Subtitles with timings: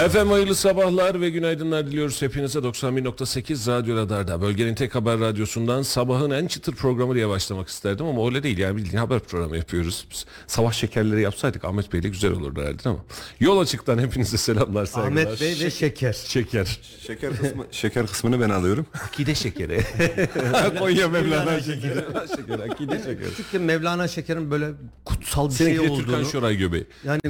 [0.00, 4.42] Efendim hayırlı sabahlar ve günaydınlar diliyoruz hepinize 91.8 Radyo Radar'da.
[4.42, 8.76] Bölgenin tek haber radyosundan sabahın en çıtır programı diye başlamak isterdim ama öyle değil yani
[8.76, 10.06] bildiğin haber programı yapıyoruz.
[10.10, 12.98] Biz sabah şekerleri yapsaydık Ahmet Bey'le güzel olurdu herhalde ama.
[13.40, 15.22] Yol açıktan hepinize selamlar saygılar.
[15.22, 16.12] Ahmet Bey ve şeker.
[16.12, 16.80] Şeker.
[17.06, 18.86] Şeker kısmı şeker kısmını ben alıyorum.
[19.04, 19.80] Akide şekeri.
[20.78, 22.04] Konya Mevlana şekeri.
[22.36, 23.30] şeker, akide şekeri.
[23.30, 24.68] Küçükken Mevlana Şeker'in böyle
[25.04, 26.30] kutsal bir Seninki şey de Türkan olduğunu.
[26.30, 26.86] Şoray göbeği.
[27.04, 27.20] Yani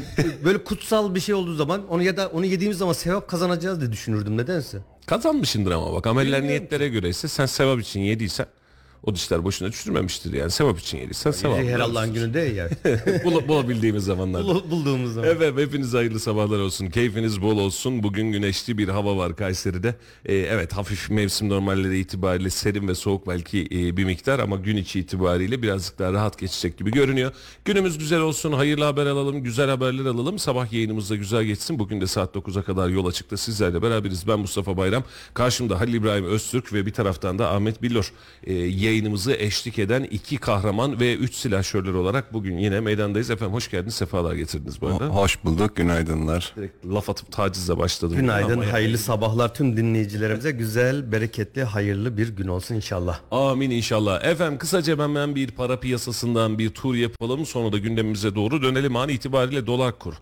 [0.44, 3.92] böyle kutsal bir şey olduğu zaman onu ya da onu yediğimiz zaman sevap kazanacağız diye
[3.92, 4.78] düşünürdüm nedense.
[5.06, 8.46] Kazanmışındır ama bak ameller niyetlere göre ise sen sevap için yediysen
[9.02, 11.58] o dişler boşuna düşürmemiştir yani sevap için yediysen sevap.
[11.58, 12.68] Her Allah'ın günü değil ya.
[13.24, 14.46] Bul- bulabildiğimiz zamanlarda.
[14.48, 15.28] Bul- Bulduğumuz zaman.
[15.30, 16.86] Evet hepiniz hayırlı sabahlar olsun.
[16.86, 18.02] Keyfiniz bol olsun.
[18.02, 19.94] Bugün güneşli bir hava var Kayseri'de.
[20.26, 24.76] Ee, evet hafif mevsim normalleri itibariyle serin ve soğuk belki e, bir miktar ama gün
[24.76, 27.32] içi itibariyle birazcık daha rahat geçecek gibi görünüyor.
[27.64, 28.52] Günümüz güzel olsun.
[28.52, 29.42] Hayırlı haber alalım.
[29.42, 30.38] Güzel haberler alalım.
[30.38, 31.78] Sabah yayınımız da güzel geçsin.
[31.78, 34.28] Bugün de saat 9'a kadar yol açıkta sizlerle beraberiz.
[34.28, 35.04] Ben Mustafa Bayram.
[35.34, 38.12] Karşımda Halil İbrahim Öztürk ve bir taraftan da Ahmet Billor.
[38.46, 38.52] Ee,
[38.92, 43.30] yayınımızı eşlik eden iki kahraman ve üç silahşörler olarak bugün yine meydandayız.
[43.30, 43.94] Efendim hoş geldiniz.
[43.94, 45.06] Sefalar getirdiniz bu arada.
[45.06, 46.52] Hoş bulduk, günaydınlar.
[46.56, 48.16] Direkt laf atıp tacizle başladım.
[48.16, 50.50] Günaydın, Ama- hayırlı sabahlar tüm dinleyicilerimize.
[50.50, 53.20] Güzel, bereketli, hayırlı bir gün olsun inşallah.
[53.30, 54.24] Amin inşallah.
[54.24, 57.46] Efendim kısaca hemen bir para piyasasından bir tur yapalım.
[57.46, 58.96] Sonra da gündemimize doğru dönelim.
[58.96, 60.14] An itibariyle dolar kur.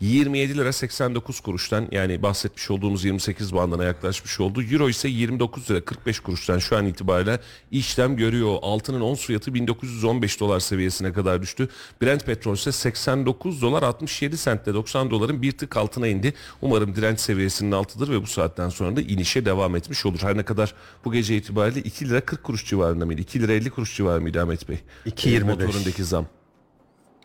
[0.00, 4.62] 27 lira 89 kuruştan yani bahsetmiş olduğumuz 28 bandına yaklaşmış oldu.
[4.62, 8.58] Euro ise 29 lira 45 kuruştan şu an itibariyle işlem görüyor.
[8.62, 11.68] Altının ons fiyatı 1915 dolar seviyesine kadar düştü.
[12.02, 16.34] Brent petrol ise 89 dolar 67 sentle 90 doların bir tık altına indi.
[16.62, 20.18] Umarım direnç seviyesinin altıdır ve bu saatten sonra da inişe devam etmiş olur.
[20.22, 23.20] Her ne kadar bu gece itibariyle 2 lira 40 kuruş civarında mıydı?
[23.20, 24.78] 2 lira 50 kuruş civarı mıydı Ahmet Bey?
[25.06, 25.44] 2.25.
[25.44, 26.26] Motorundaki zam.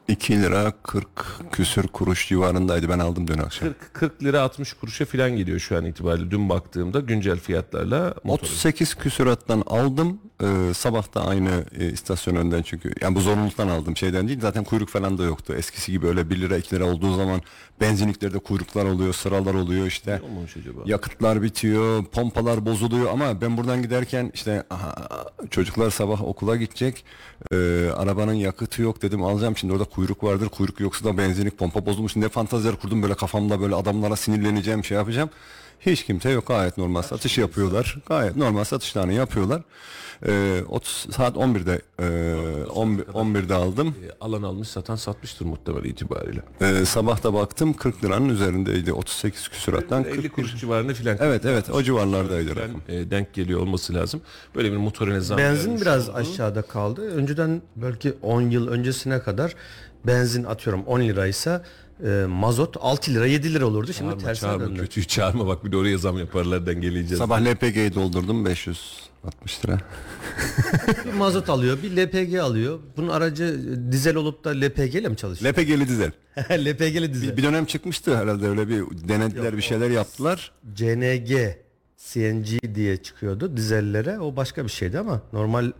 [0.08, 1.08] 2 lira 40
[1.52, 2.90] küsür kuruş civarındaydı.
[2.90, 3.70] Ben aldım dün akşam.
[3.70, 6.32] 40, 40 lira 60 kuruşa falan geliyor şu an itibariyle.
[6.32, 8.48] Dün baktığımda güncel fiyatlarla motor.
[8.48, 10.20] 38 küsurattan aldım.
[10.44, 12.94] Ee, sabah da aynı e, istasyon önden çünkü.
[13.02, 14.40] Yani bu zorunluluktan aldım şeyden değil.
[14.42, 15.54] Zaten kuyruk falan da yoktu.
[15.58, 17.42] Eskisi gibi öyle 1 lira 2 lira olduğu zaman
[17.82, 20.22] benzinliklerde kuyruklar oluyor, sıralar oluyor işte.
[20.86, 24.96] Yakıtlar bitiyor, pompalar bozuluyor ama ben buradan giderken işte aha,
[25.50, 27.06] çocuklar sabah okula gidecek.
[27.52, 30.50] Ee, arabanın yakıtı yok dedim alacağım şimdi orada kuyruk vardır.
[30.50, 32.16] Kuyruk yoksa da benzinlik pompa bozulmuş.
[32.16, 35.30] Ne fantaziler kurdum böyle kafamda böyle adamlara sinirleneceğim şey yapacağım.
[35.80, 37.98] Hiç kimse yok gayet normal satış yapıyorlar.
[38.06, 39.62] Gayet normal satışlarını yapıyorlar.
[40.28, 43.88] Ee, 30 saat 11'de e, 11, 11'de aldım.
[43.88, 46.42] E, alan almış satan satmıştır muhtemelen itibariyle.
[46.62, 48.94] Ee, sabah da baktım 40 liranın üzerindeydi.
[48.94, 51.18] 38 küsurattan 50 40 kuruş civarında filan.
[51.22, 52.54] Evet evet o civarlardaydı.
[52.54, 54.22] Filan, e, denk geliyor olması lazım.
[54.56, 56.18] Böyle bir motorine zam Benzin biraz oldu.
[56.18, 57.02] aşağıda kaldı.
[57.16, 59.56] Önceden belki 10 yıl öncesine kadar
[60.08, 61.64] benzin atıyorum 10 liraysa
[62.06, 63.94] e, mazot 6 lira 7 lira olurdu.
[63.94, 64.80] Şimdi Çağırma, tersine çağırma, döndü.
[64.80, 67.18] kötüyü çağırma bak bir de oraya zam yaparlar dengeleyeceğiz.
[67.18, 69.78] Sabah LPG'yi doldurdum 560 lira.
[71.06, 72.80] Bir mazot alıyor, bir LPG alıyor.
[72.98, 73.60] Bunun aracı
[73.92, 75.54] dizel olup da LPG ile mi çalışıyor?
[75.54, 76.12] LPG'li dizel.
[76.52, 77.32] LPG'li dizel.
[77.32, 80.52] Bir, bir dönem çıkmıştı herhalde öyle bir denediler bir şeyler yaptılar.
[80.76, 81.32] CNG,
[81.98, 84.20] CNG diye çıkıyordu dizellere.
[84.20, 85.72] O başka bir şeydi ama normal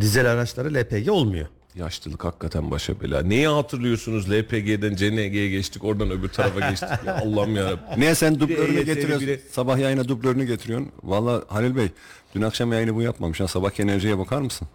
[0.00, 1.46] dizel araçlara LPG olmuyor.
[1.74, 3.22] Yaşlılık hakikaten başa bela.
[3.22, 4.30] Neyi hatırlıyorsunuz?
[4.30, 6.88] LPG'den CNG'ye geçtik, oradan öbür tarafa geçtik.
[7.06, 7.70] Ya Allah'ım ya.
[7.96, 9.26] Niye sen dublörünü EYT'li getiriyorsun?
[9.28, 10.92] biri- Sabah yayına dublörünü getiriyorsun.
[11.02, 11.88] Valla Halil Bey
[12.34, 13.40] dün akşam yayını bu yapmamış.
[13.40, 14.68] Ha, sabah enerjiye bakar mısın?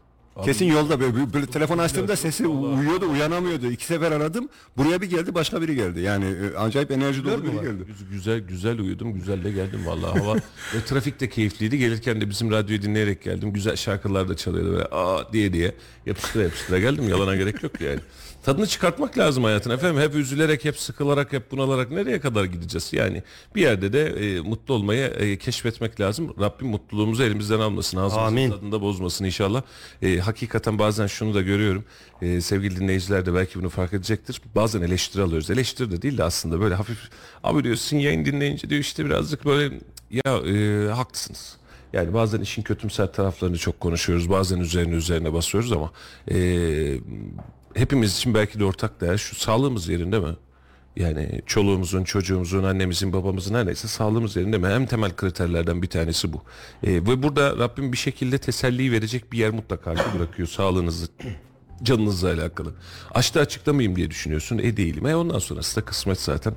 [0.43, 3.71] Kesin yolda böyle, böyle, böyle telefon açtığımda sesi uyuyordu uyanamıyordu.
[3.71, 4.49] İki sefer aradım.
[4.77, 5.99] Buraya bir geldi başka biri geldi.
[6.01, 7.83] Yani e, acayip enerji dolu biri geldi.
[7.87, 10.35] Güz- Güzel güzel uyudum, güzel de geldim vallahi hava.
[10.75, 11.77] ve trafik de keyifliydi.
[11.77, 13.53] Gelirken de bizim radyoyu dinleyerek geldim.
[13.53, 15.75] Güzel şarkılar da çalıyordu böyle aa diye diye.
[16.05, 17.09] Yapıştıra yapıştıra geldim.
[17.09, 17.99] Yalana gerek yok yani.
[18.45, 20.01] Tadını çıkartmak lazım hayatın efendim.
[20.01, 22.93] Hep üzülerek, hep sıkılarak, hep bunalarak nereye kadar gideceğiz?
[22.93, 23.23] Yani
[23.55, 26.33] bir yerde de e, mutlu olmayı e, keşfetmek lazım.
[26.39, 27.97] Rabbim mutluluğumuzu elimizden almasın.
[27.97, 28.51] Ağzımızın Amin.
[28.51, 29.61] tadında bozmasın inşallah.
[30.01, 31.85] E, hakikaten bazen şunu da görüyorum.
[32.21, 34.41] E, sevgili dinleyiciler de belki bunu fark edecektir.
[34.55, 35.49] Bazen eleştiri alıyoruz.
[35.49, 36.99] Eleştiri de değil de aslında böyle hafif
[37.43, 39.79] abi diyorsun yayın dinleyince diyor işte birazcık böyle
[40.11, 41.57] ya e, haklısınız.
[41.93, 44.29] Yani bazen işin kötümser taraflarını çok konuşuyoruz.
[44.29, 45.91] Bazen üzerine üzerine basıyoruz ama
[46.31, 46.37] e,
[47.75, 50.35] hepimiz için belki de ortak değer şu sağlığımız yerinde mi?
[50.95, 54.67] Yani çoluğumuzun, çocuğumuzun, annemizin, babamızın her neyse sağlığımız yerinde mi?
[54.67, 56.43] En temel kriterlerden bir tanesi bu.
[56.83, 61.07] E, ve burada Rabbim bir şekilde teselli verecek bir yer mutlaka bırakıyor sağlığınızı,
[61.83, 62.73] canınızla alakalı.
[63.13, 64.57] Açta açıklamayayım diye düşünüyorsun.
[64.57, 65.05] E değilim.
[65.05, 66.53] E ondan sonrası da kısmet zaten.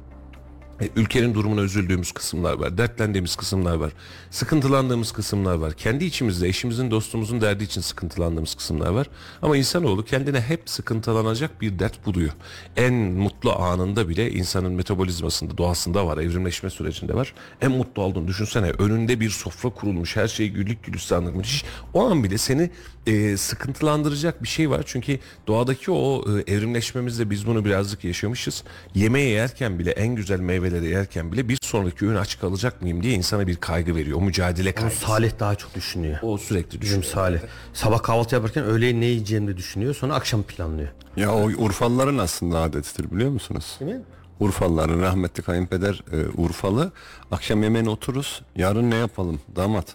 [0.81, 3.93] E, ülkenin durumuna üzüldüğümüz kısımlar var, dertlendiğimiz kısımlar var,
[4.31, 5.73] sıkıntılandığımız kısımlar var.
[5.73, 9.07] Kendi içimizde eşimizin, dostumuzun derdi için sıkıntılandığımız kısımlar var.
[9.43, 12.33] Ama insanoğlu kendine hep sıkıntılanacak bir dert buluyor.
[12.77, 17.35] En mutlu anında bile insanın metabolizmasında, doğasında var, evrimleşme sürecinde var.
[17.61, 18.71] En mutlu olduğunu düşünsene.
[18.71, 21.65] Önünde bir sofra kurulmuş, her şey güllük gülistanlık müthiş.
[21.95, 22.71] O an bile seni
[23.07, 24.83] e, sıkıntılandıracak bir şey var.
[24.87, 28.65] Çünkü doğadaki o e, evrimleşmemizde biz bunu birazcık yaşamışız.
[28.95, 33.15] Yemeği yerken bile en güzel meyveleri yerken bile bir sonraki öğün aç kalacak mıyım diye
[33.15, 34.19] insana bir kaygı veriyor.
[34.19, 35.07] O mücadele Onu kaygısı.
[35.07, 36.19] Salih daha çok düşünüyor.
[36.23, 37.15] O sürekli Bizim düşünüyor.
[37.15, 37.41] Salih.
[37.75, 39.95] Sabah kahvaltı yaparken öğleyin ne yiyeceğini de düşünüyor.
[39.95, 40.89] Sonra akşam planlıyor.
[41.17, 43.77] Ya o Urfalıların aslında adetidir biliyor musunuz?
[43.81, 44.03] Değil mi?
[44.41, 46.93] Urfalıların rahmetli kayınpeder e, Urfalı.
[47.31, 48.43] Akşam yemeğine otururuz.
[48.57, 49.95] Yarın ne yapalım damat?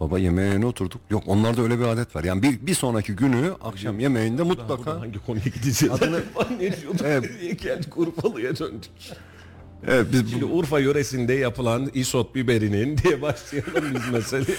[0.00, 1.00] Baba yemeğine oturduk.
[1.10, 2.24] Yok onlarda öyle bir adet var.
[2.24, 5.94] Yani bir, bir sonraki günü akşam yemeğinde mutlaka Hangi konuya gideceğiz?
[5.94, 6.20] Adını
[6.60, 7.00] ne diyorduk?
[7.04, 7.62] Evet.
[7.62, 7.98] Geldik?
[7.98, 8.90] Urfalı'ya döndük.
[9.88, 14.44] Evet, biz Şimdi Urfa yöresinde yapılan isot biberinin diye başlayalım biz mesele.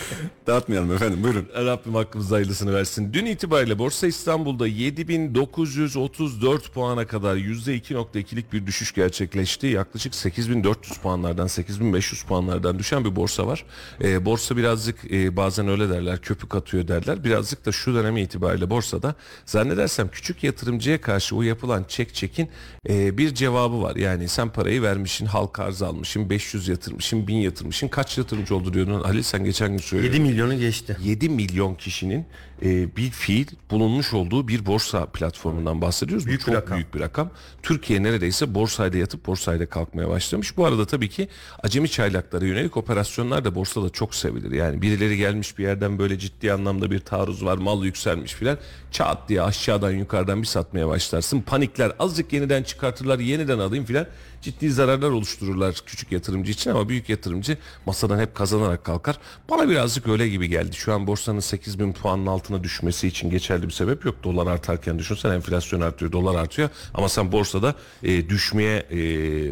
[0.47, 1.47] dağıtmayalım efendim buyurun.
[1.55, 3.13] Rabbim hakkımızda hayırlısını versin.
[3.13, 9.67] Dün itibariyle Borsa İstanbul'da 7934 puana kadar %2.2'lik bir düşüş gerçekleşti.
[9.67, 13.65] Yaklaşık 8400 puanlardan 8500 puanlardan düşen bir borsa var.
[14.03, 17.23] Ee, borsa birazcık e, bazen öyle derler köpük atıyor derler.
[17.23, 19.15] Birazcık da şu dönemi itibariyle borsada
[19.45, 22.49] zannedersem küçük yatırımcıya karşı o yapılan çek çekin
[22.89, 23.95] e, bir cevabı var.
[23.95, 29.03] Yani sen parayı vermişsin halka arz almışsın 500 yatırmışsın 1000 yatırmışsın kaç yatırımcı oldu diyordun
[29.03, 30.17] Halil sen geçen gün söylüyordun.
[30.17, 30.97] 7 milyonu geçti.
[31.03, 32.25] 7 milyon kişinin
[32.63, 36.25] e, bir fiil bulunmuş olduğu bir borsa platformundan bahsediyoruz.
[36.25, 36.75] Büyük Bu bir çok rakam.
[36.75, 37.29] büyük bir rakam.
[37.63, 40.57] Türkiye neredeyse borsayda yatıp borsayda kalkmaya başlamış.
[40.57, 41.27] Bu arada tabii ki
[41.63, 44.51] acemi çaylaklara yönelik operasyonlar da borsada çok sevilir.
[44.51, 48.57] Yani birileri gelmiş bir yerden böyle ciddi anlamda bir taarruz var, mal yükselmiş filan.
[48.91, 51.41] Çat diye aşağıdan yukarıdan bir satmaya başlarsın.
[51.41, 54.07] Panikler azıcık yeniden çıkartırlar, yeniden alayım filan.
[54.41, 59.17] Ciddi zararlar oluştururlar küçük yatırımcı için ama büyük yatırımcı masadan hep kazanarak kalkar.
[59.49, 60.75] Bana birazcık öyle gibi geldi.
[60.75, 64.15] Şu an borsanın 8000 puanın altına düşmesi için geçerli bir sebep yok.
[64.23, 66.69] Dolar artarken düşünsen enflasyon artıyor, dolar artıyor.
[66.93, 68.99] Ama sen borsada e, düşmeye e,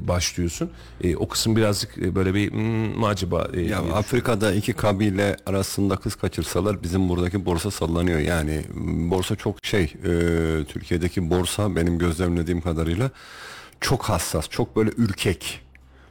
[0.07, 0.71] başlıyorsun.
[1.03, 3.47] E, o kısım birazcık e, böyle bir hmm, acaba?
[3.53, 8.19] e, Ya Afrika'da iki kabile arasında kız kaçırsalar bizim buradaki borsa sallanıyor.
[8.19, 13.11] Yani m, borsa çok şey, e, Türkiye'deki borsa benim gözlemlediğim kadarıyla
[13.81, 15.61] çok hassas, çok böyle ürkek.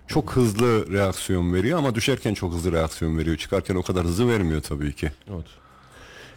[0.07, 3.37] Çok hızlı reaksiyon veriyor ama düşerken çok hızlı reaksiyon veriyor.
[3.37, 5.11] Çıkarken o kadar hızlı vermiyor tabii ki.
[5.35, 5.47] Evet.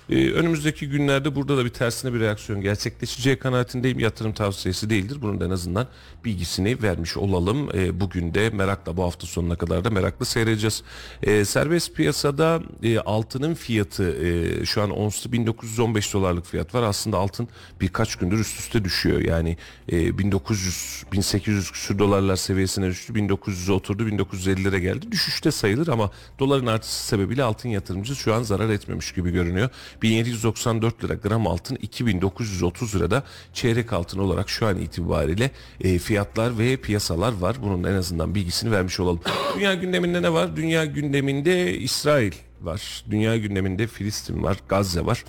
[0.09, 3.99] Ee, önümüzdeki günlerde burada da bir tersine bir reaksiyon gerçekleşeceği kanaatindeyim.
[3.99, 5.17] Yatırım tavsiyesi değildir.
[5.21, 5.87] Bunun da en azından
[6.25, 7.69] bilgisini vermiş olalım.
[7.73, 10.83] Ee, bugün de merakla bu hafta sonuna kadar da merakla seyredeceğiz.
[11.23, 16.83] Ee, serbest piyasada e, altının fiyatı e, şu an onsu 1915 dolarlık fiyat var.
[16.83, 17.47] Aslında altın
[17.81, 19.21] birkaç gündür üst üste düşüyor.
[19.21, 19.57] Yani
[19.91, 23.13] e, 1900 1800 küsür dolarlar seviyesine düştü.
[23.13, 24.03] 1900'e oturdu.
[24.03, 25.11] 1950'lere geldi.
[25.11, 29.69] Düşüşte sayılır ama doların artışı sebebiyle altın yatırımcı şu an zarar etmemiş gibi görünüyor.
[30.01, 33.23] 1794 lira gram altın 2930 lirada
[33.53, 35.51] çeyrek altın olarak şu an itibariyle
[35.81, 37.55] e, fiyatlar ve piyasalar var.
[37.61, 39.21] Bunun en azından bilgisini vermiş olalım.
[39.55, 40.55] Dünya gündeminde ne var?
[40.55, 43.03] Dünya gündeminde İsrail var.
[43.09, 45.23] Dünya gündeminde Filistin var, Gazze var.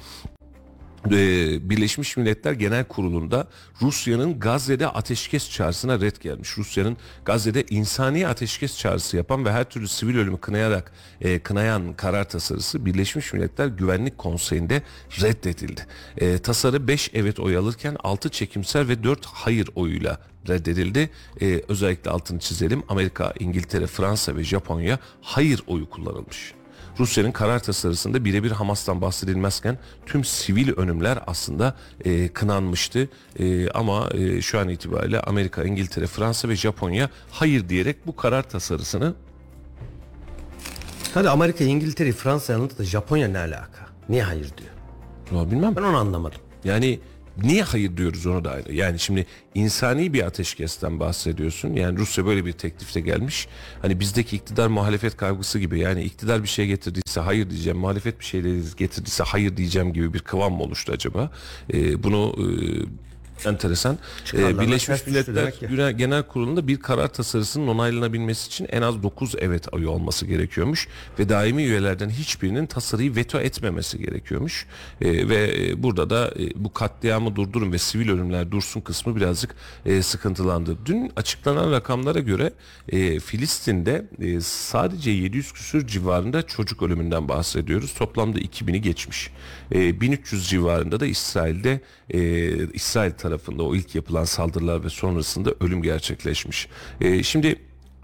[1.07, 3.49] Ee, Birleşmiş Milletler Genel Kurulu'nda
[3.83, 6.59] Rusya'nın Gazze'de ateşkes çağrısına red gelmiş.
[6.59, 12.28] Rusya'nın Gazze'de insani ateşkes çağrısı yapan ve her türlü sivil ölümü kınayarak e, kınayan karar
[12.28, 14.83] tasarısı Birleşmiş Milletler Güvenlik Konseyi'nde
[15.21, 15.87] reddedildi.
[16.17, 21.11] E, tasarı 5 evet oy alırken 6 çekimsel ve 4 hayır oyuyla reddedildi.
[21.40, 22.83] E, özellikle altını çizelim.
[22.88, 26.57] Amerika, İngiltere, Fransa ve Japonya hayır oyu kullanılmış.
[27.00, 33.09] Rusya'nın karar tasarısında birebir Hamas'tan bahsedilmezken tüm sivil önümler aslında e, kınanmıştı.
[33.38, 38.43] E, ama e, şu an itibariyle Amerika, İngiltere, Fransa ve Japonya hayır diyerek bu karar
[38.43, 39.14] tasarısını
[41.14, 43.87] Hadi Amerika, İngiltere, Fransa yanında da Japonya ne alaka?
[44.09, 44.71] Niye hayır diyor?
[45.45, 46.40] ya bilmem Ben onu anlamadım.
[46.64, 47.00] yani
[47.42, 48.75] Niye hayır diyoruz onu da ayrı.
[48.75, 51.73] Yani şimdi insani bir ateşkesten bahsediyorsun.
[51.73, 53.49] Yani Rusya böyle bir teklifte gelmiş.
[53.83, 55.80] Hani bizdeki iktidar muhalefet kavgası gibi.
[55.80, 57.78] Yani iktidar bir şey getirdiyse hayır diyeceğim.
[57.78, 58.42] Muhalefet bir şey
[58.76, 61.30] getirdiyse hayır diyeceğim gibi bir kıvam mı oluştu acaba?
[61.73, 62.47] Ee, bunu e,
[63.47, 63.99] enteresan.
[64.35, 65.90] Ee, Birleşmiş Milletler.
[65.90, 71.28] Genel- Kurulu'nda bir karar tasarısının onaylanabilmesi için en az 9 evet oyu olması gerekiyormuş ve
[71.28, 74.66] daimi üyelerden hiçbirinin tasarıyı veto etmemesi gerekiyormuş.
[75.00, 79.54] Ee, ve e, burada da e, bu katliamı durdurun ve sivil ölümler dursun kısmı birazcık
[79.87, 80.76] e, sıkıntılandı.
[80.87, 82.52] Dün açıklanan rakamlara göre
[82.88, 87.95] e, Filistin'de e, sadece 700 küsür civarında çocuk ölümünden bahsediyoruz.
[87.95, 89.30] Toplamda 2000'i geçmiş.
[89.75, 95.82] E, 1300 civarında da İsrail'de e, İsrail tarafında o ilk yapılan saldırılar ve sonrasında ölüm
[95.82, 96.68] gerçekleşmiş.
[97.00, 97.56] E, şimdi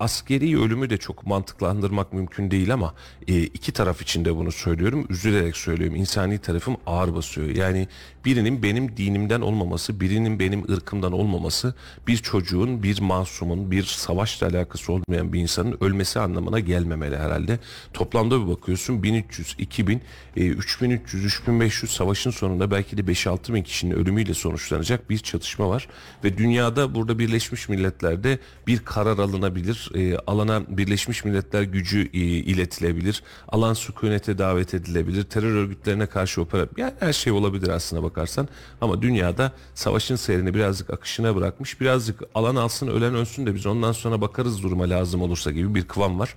[0.05, 2.95] askeri ölümü de çok mantıklandırmak mümkün değil ama
[3.29, 5.07] e, iki taraf için de bunu söylüyorum.
[5.09, 5.97] Üzülerek söylüyorum.
[5.97, 7.49] İnsani tarafım ağır basıyor.
[7.49, 7.89] Yani
[8.25, 11.75] birinin benim dinimden olmaması, birinin benim ırkımdan olmaması
[12.07, 17.59] bir çocuğun, bir masumun, bir savaşla alakası olmayan bir insanın ölmesi anlamına gelmemeli herhalde.
[17.93, 20.03] Toplamda bir bakıyorsun 1300, 2000,
[20.37, 25.89] e, 3300, 3500 savaşın sonunda belki de 5-6 bin kişinin ölümüyle sonuçlanacak bir çatışma var.
[26.25, 29.91] Ve dünyada burada Birleşmiş Milletler'de bir karar alınabilir.
[29.95, 33.23] E, alana Birleşmiş Milletler gücü e, iletilebilir.
[33.49, 35.25] Alan sükunete davet edilebilir.
[35.25, 36.67] Terör örgütlerine karşı opera...
[36.77, 38.49] Yani her şey olabilir aslına bakarsan.
[38.81, 41.81] Ama dünyada savaşın seyrini birazcık akışına bırakmış.
[41.81, 45.85] Birazcık alan alsın ölen ölsün de biz ondan sonra bakarız duruma lazım olursa gibi bir
[45.85, 46.35] kıvam var.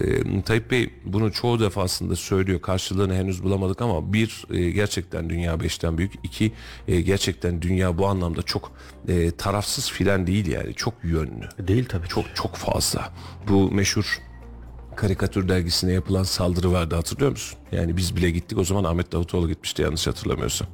[0.00, 2.60] E, Tayyip Bey bunu çoğu defasında söylüyor.
[2.60, 6.12] Karşılığını henüz bulamadık ama bir e, gerçekten dünya beşten büyük.
[6.22, 6.52] iki
[6.88, 8.72] e, gerçekten dünya bu anlamda çok
[9.08, 10.74] e, tarafsız filan değil yani.
[10.74, 11.48] Çok yönlü.
[11.68, 12.08] Değil tabii.
[12.08, 13.12] Çok çok fazla.
[13.48, 14.18] Bu meşhur
[14.96, 17.58] karikatür dergisine yapılan saldırı vardı hatırlıyor musun?
[17.72, 20.68] Yani biz bile gittik o zaman Ahmet Davutoğlu gitmişti yanlış hatırlamıyorsam.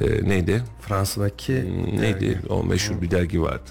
[0.00, 0.62] Ee, neydi?
[0.80, 1.52] Fransa'daki
[2.00, 2.40] Neydi?
[2.48, 3.70] O meşhur bir dergi vardı.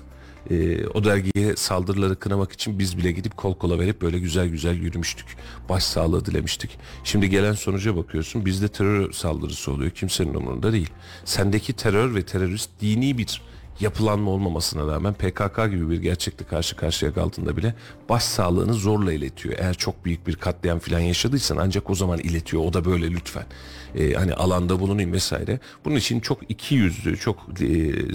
[0.52, 4.76] Ee, o dergiye saldırıları kınamak için biz bile gidip kol kola verip böyle güzel güzel
[4.76, 5.26] yürümüştük.
[5.70, 6.78] Başsağlığı dilemiştik.
[7.04, 9.92] Şimdi gelen sonuca bakıyorsun bizde terör saldırısı oluyor.
[9.92, 10.90] Kimsenin umurunda değil.
[11.26, 13.42] Sendeki terör ve terörist dini bir
[13.80, 17.76] yapılanma olmamasına rağmen PKK gibi bir gerçekle karşı karşıya kaldığında bile
[18.10, 19.56] başsağlığını zorla iletiyor.
[19.58, 22.64] Eğer çok büyük bir katliam falan yaşadıysan ancak o zaman iletiyor.
[22.66, 23.46] O da böyle lütfen.
[23.96, 25.60] Ee, hani alanda bulunayım vesaire.
[25.86, 27.66] Bunun için çok iki yüzlü, çok e,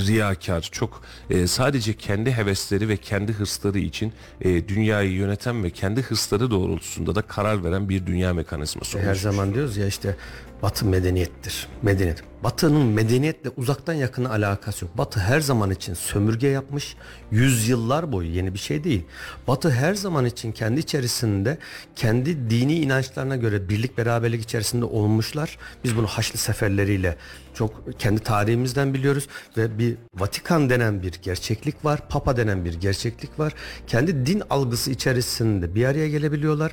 [0.06, 6.02] riyakar, çok e, sadece kendi hevesleri ve kendi hırsları için e, dünyayı yöneten ve kendi
[6.02, 9.22] hırsları doğrultusunda da karar veren bir dünya mekanizması Her oluşmuş.
[9.22, 10.16] zaman diyoruz ya işte
[10.62, 11.66] Batı medeniyettir.
[11.82, 12.22] Medeniyet.
[12.44, 14.98] Batı'nın medeniyetle uzaktan yakına alakası yok.
[14.98, 16.96] Batı her zaman için sömürge yapmış.
[17.30, 19.04] Yüzyıllar boyu yeni bir şey değil.
[19.48, 21.58] Batı her zaman için kendi içerisinde
[21.96, 25.58] kendi dini inançlarına göre birlik beraberlik içerisinde olmuşlar.
[25.84, 27.16] Biz bunu Haçlı seferleriyle
[27.54, 32.08] çok kendi tarihimizden biliyoruz ve bir Vatikan denen bir gerçeklik var.
[32.08, 33.54] Papa denen bir gerçeklik var.
[33.86, 36.72] Kendi din algısı içerisinde bir araya gelebiliyorlar.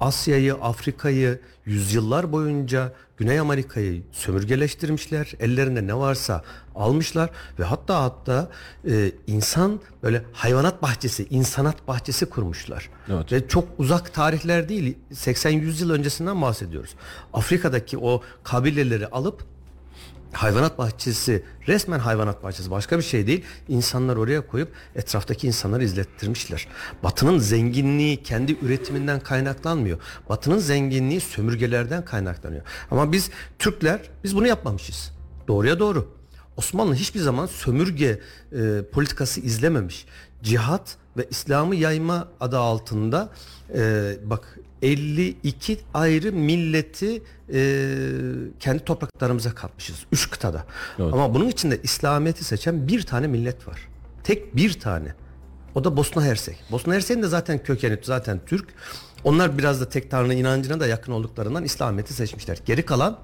[0.00, 5.32] Asya'yı, Afrika'yı yüzyıllar boyunca Güney Amerika'yı sömürgeleştirmişler.
[5.40, 6.42] Ellerinde ne varsa
[6.74, 8.50] almışlar ve hatta hatta
[8.90, 12.90] e, insan böyle hayvanat bahçesi, insanat bahçesi kurmuşlar.
[13.08, 13.32] Evet.
[13.32, 16.94] Ve çok uzak tarihler değil, 80-100 yıl öncesinden bahsediyoruz.
[17.32, 19.44] Afrika'daki o kabileleri alıp
[20.32, 23.44] hayvanat bahçesi resmen hayvanat bahçesi başka bir şey değil.
[23.68, 26.68] İnsanlar oraya koyup etraftaki insanları izlettirmişler.
[27.02, 29.98] Batı'nın zenginliği kendi üretiminden kaynaklanmıyor.
[30.28, 32.62] Batı'nın zenginliği sömürgelerden kaynaklanıyor.
[32.90, 35.12] Ama biz Türkler biz bunu yapmamışız.
[35.48, 36.08] Doğruya doğru.
[36.56, 38.20] Osmanlı hiçbir zaman sömürge
[38.52, 40.06] e, politikası izlememiş.
[40.42, 43.30] Cihat ve İslam'ı yayma adı altında
[43.74, 47.22] e, bak 52 ayrı milleti
[47.52, 47.88] e,
[48.60, 49.96] kendi topraklarımıza katmışız.
[50.12, 50.64] Üç kıtada.
[50.98, 51.12] Evet.
[51.12, 53.88] Ama bunun içinde İslamiyet'i seçen bir tane millet var.
[54.24, 55.14] Tek bir tane.
[55.74, 56.56] O da Bosna Hersek.
[56.70, 58.68] Bosna Hersek'in de zaten kökeni zaten Türk.
[59.24, 62.58] Onlar biraz da tek tanrı inancına da yakın olduklarından İslamiyet'i seçmişler.
[62.66, 63.18] Geri kalan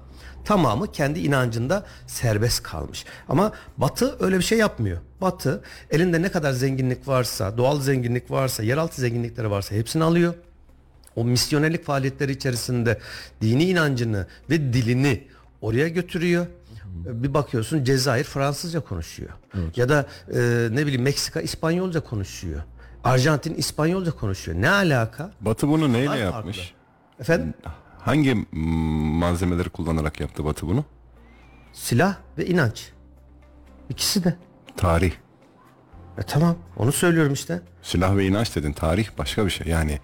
[0.45, 3.05] tamamı kendi inancında serbest kalmış.
[3.29, 4.97] Ama Batı öyle bir şey yapmıyor.
[5.21, 5.61] Batı
[5.91, 10.33] elinde ne kadar zenginlik varsa, doğal zenginlik varsa, yeraltı zenginlikleri varsa hepsini alıyor.
[11.19, 12.99] O misyonerlik faaliyetleri içerisinde
[13.41, 15.27] dini inancını ve dilini
[15.61, 16.45] oraya götürüyor.
[16.95, 19.29] Bir bakıyorsun Cezayir Fransızca konuşuyor.
[19.75, 20.39] Ya da e,
[20.71, 22.61] ne bileyim Meksika İspanyolca konuşuyor.
[23.03, 24.61] Arjantin İspanyolca konuşuyor.
[24.61, 25.31] Ne alaka?
[25.41, 26.57] Batı bunu neyle Var yapmış?
[26.57, 26.73] farklı.
[27.19, 27.53] Efendim?
[27.99, 30.85] Hangi malzemeleri kullanarak yaptı Batı bunu?
[31.73, 32.89] Silah ve inanç.
[33.89, 34.35] İkisi de.
[34.77, 35.11] Tarih.
[36.19, 37.61] E tamam onu söylüyorum işte.
[37.81, 39.67] Silah ve inanç dedin tarih başka bir şey.
[39.67, 39.99] Yani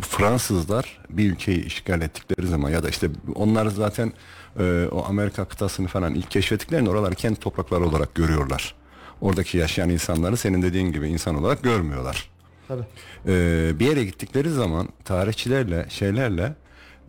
[0.00, 4.12] Fransızlar bir ülkeyi işgal ettikleri zaman ya da işte onlar zaten
[4.58, 8.74] e, o Amerika kıtasını falan ilk keşfettiklerinde oraları kendi toprakları olarak görüyorlar.
[9.20, 12.30] Oradaki yaşayan insanları senin dediğin gibi insan olarak görmüyorlar.
[12.68, 12.84] Tabii.
[13.26, 16.54] Ee, bir yere gittikleri zaman tarihçilerle şeylerle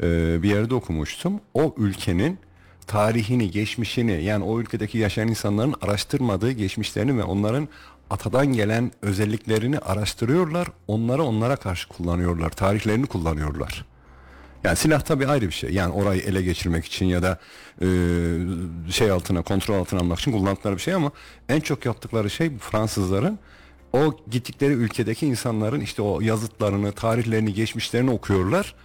[0.03, 1.41] e, bir yerde okumuştum.
[1.53, 2.39] O ülkenin
[2.87, 7.67] tarihini, geçmişini yani o ülkedeki yaşayan insanların araştırmadığı geçmişlerini ve onların
[8.11, 10.67] atadan gelen özelliklerini araştırıyorlar.
[10.87, 12.49] Onları onlara karşı kullanıyorlar.
[12.49, 13.85] Tarihlerini kullanıyorlar.
[14.63, 15.69] Yani silah tabii ayrı bir şey.
[15.73, 17.39] Yani orayı ele geçirmek için ya da
[17.81, 17.87] e,
[18.91, 21.11] şey altına, kontrol altına almak için kullandıkları bir şey ama
[21.49, 23.39] en çok yaptıkları şey Fransızların
[23.93, 28.75] o gittikleri ülkedeki insanların işte o yazıtlarını, tarihlerini, geçmişlerini okuyorlar.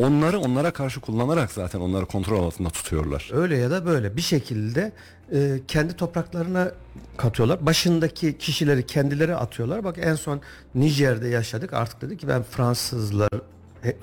[0.00, 3.30] Onları onlara karşı kullanarak zaten onları kontrol altında tutuyorlar.
[3.32, 4.92] Öyle ya da böyle bir şekilde
[5.32, 6.72] e, kendi topraklarına
[7.16, 7.66] katıyorlar.
[7.66, 9.84] Başındaki kişileri kendileri atıyorlar.
[9.84, 10.40] Bak en son
[10.74, 11.72] Nijer'de yaşadık.
[11.72, 13.30] Artık dedi ki ben Fransızlar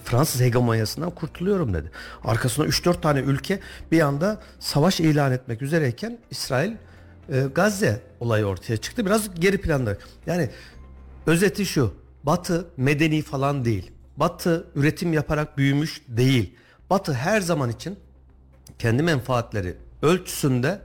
[0.03, 1.91] Fransız hegemonyasından kurtuluyorum dedi.
[2.23, 3.59] Arkasına 3-4 tane ülke
[3.91, 6.71] bir anda savaş ilan etmek üzereyken İsrail
[7.29, 9.05] e, Gazze olayı ortaya çıktı.
[9.05, 9.97] Biraz geri planda.
[10.25, 10.49] Yani
[11.25, 11.93] özeti şu.
[12.23, 13.91] Batı medeni falan değil.
[14.17, 16.55] Batı üretim yaparak büyümüş değil.
[16.89, 17.99] Batı her zaman için
[18.79, 20.81] kendi menfaatleri ölçüsünde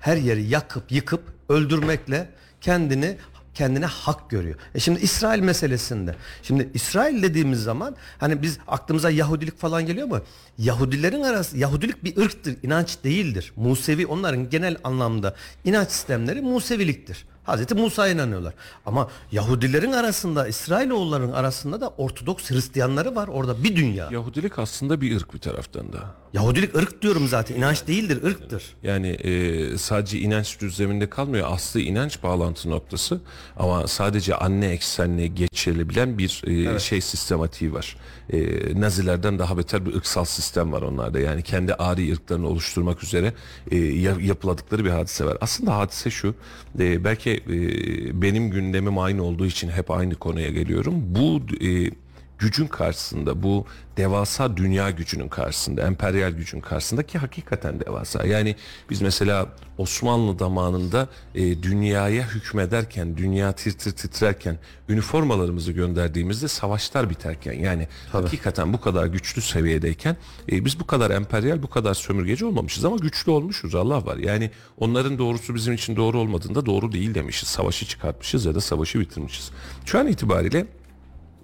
[0.00, 2.30] her yeri yakıp yıkıp öldürmekle
[2.60, 3.16] kendini
[3.54, 4.58] kendine hak görüyor.
[4.74, 6.14] E şimdi İsrail meselesinde.
[6.42, 10.20] Şimdi İsrail dediğimiz zaman hani biz aklımıza Yahudilik falan geliyor mu?
[10.58, 13.52] Yahudilerin arası Yahudilik bir ırktır, inanç değildir.
[13.56, 15.34] Musevi onların genel anlamda
[15.64, 17.26] inanç sistemleri Museviliktir.
[17.44, 18.54] Hazreti Musa'ya inanıyorlar.
[18.86, 23.28] Ama Yahudilerin arasında, İsrailoğulların arasında da Ortodoks Hristiyanları var.
[23.28, 24.08] Orada bir dünya.
[24.12, 25.98] Yahudilik aslında bir ırk bir taraftan da.
[26.32, 27.54] Yahudilik ırk diyorum zaten.
[27.54, 28.62] İnanç değildir, ırktır.
[28.82, 31.48] Yani e, sadece inanç düzleminde kalmıyor.
[31.52, 33.20] Aslı inanç bağlantı noktası.
[33.56, 36.42] Ama sadece anne eksenliğe geçilebilen bir
[36.74, 37.96] e, şey sistematiği var.
[38.32, 41.20] E, Nazilerden daha beter bir ırksal sistem var onlarda.
[41.20, 43.32] Yani kendi ari ırklarını oluşturmak üzere
[43.70, 45.38] e, ya- yapıladıkları bir hadise var.
[45.40, 46.34] Aslında hadise şu.
[46.80, 50.94] e, belki e, benim gündemim aynı olduğu için hep aynı konuya geliyorum.
[51.06, 51.90] Bu e,
[52.38, 58.26] gücün karşısında bu devasa dünya gücünün karşısında emperyal gücün karşısında ki hakikaten devasa.
[58.26, 58.56] Yani
[58.90, 59.48] biz mesela
[59.78, 68.72] Osmanlı zamanında e, dünyaya hükmederken dünya tir tir titrerken üniformalarımızı gönderdiğimizde savaşlar biterken yani hakikaten
[68.72, 70.16] bu kadar güçlü seviyedeyken
[70.52, 73.74] e, biz bu kadar emperyal bu kadar sömürgeci olmamışız ama güçlü olmuşuz.
[73.74, 74.16] Allah var.
[74.16, 77.48] Yani onların doğrusu bizim için doğru olmadığında doğru değil demişiz.
[77.48, 79.50] Savaşı çıkartmışız ya da savaşı bitirmişiz.
[79.84, 80.66] Şu an itibariyle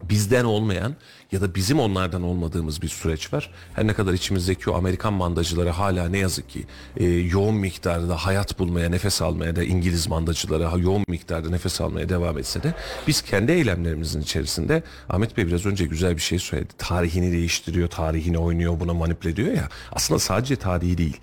[0.09, 0.95] bizden olmayan
[1.33, 3.51] ya da bizim onlardan olmadığımız bir süreç var.
[3.75, 8.59] Her ne kadar içimizdeki o Amerikan mandacıları hala ne yazık ki e, yoğun miktarda hayat
[8.59, 12.75] bulmaya, nefes almaya da İngiliz mandacıları yoğun miktarda nefes almaya devam etse de
[13.07, 16.73] biz kendi eylemlerimizin içerisinde Ahmet Bey biraz önce güzel bir şey söyledi.
[16.79, 19.69] Tarihini değiştiriyor, tarihini oynuyor, buna manipüle ediyor ya.
[19.93, 21.17] Aslında sadece tarihi değil.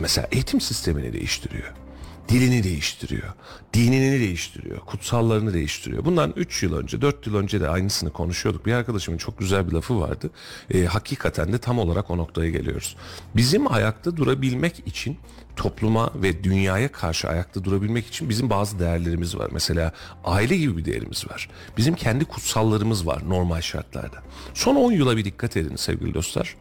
[0.00, 1.87] Mesela eğitim sistemini değiştiriyor
[2.28, 3.28] dilini değiştiriyor.
[3.74, 4.78] Dinini değiştiriyor.
[4.78, 6.04] Kutsallarını değiştiriyor.
[6.04, 8.66] Bundan 3 yıl önce 4 yıl önce de aynısını konuşuyorduk.
[8.66, 10.30] Bir arkadaşımın çok güzel bir lafı vardı.
[10.70, 12.96] Ee, hakikaten de tam olarak o noktaya geliyoruz.
[13.36, 15.18] Bizim ayakta durabilmek için
[15.56, 19.48] topluma ve dünyaya karşı ayakta durabilmek için bizim bazı değerlerimiz var.
[19.52, 19.92] Mesela
[20.24, 21.50] aile gibi bir değerimiz var.
[21.76, 24.22] Bizim kendi kutsallarımız var normal şartlarda.
[24.54, 26.56] Son 10 yıla bir dikkat edin sevgili dostlar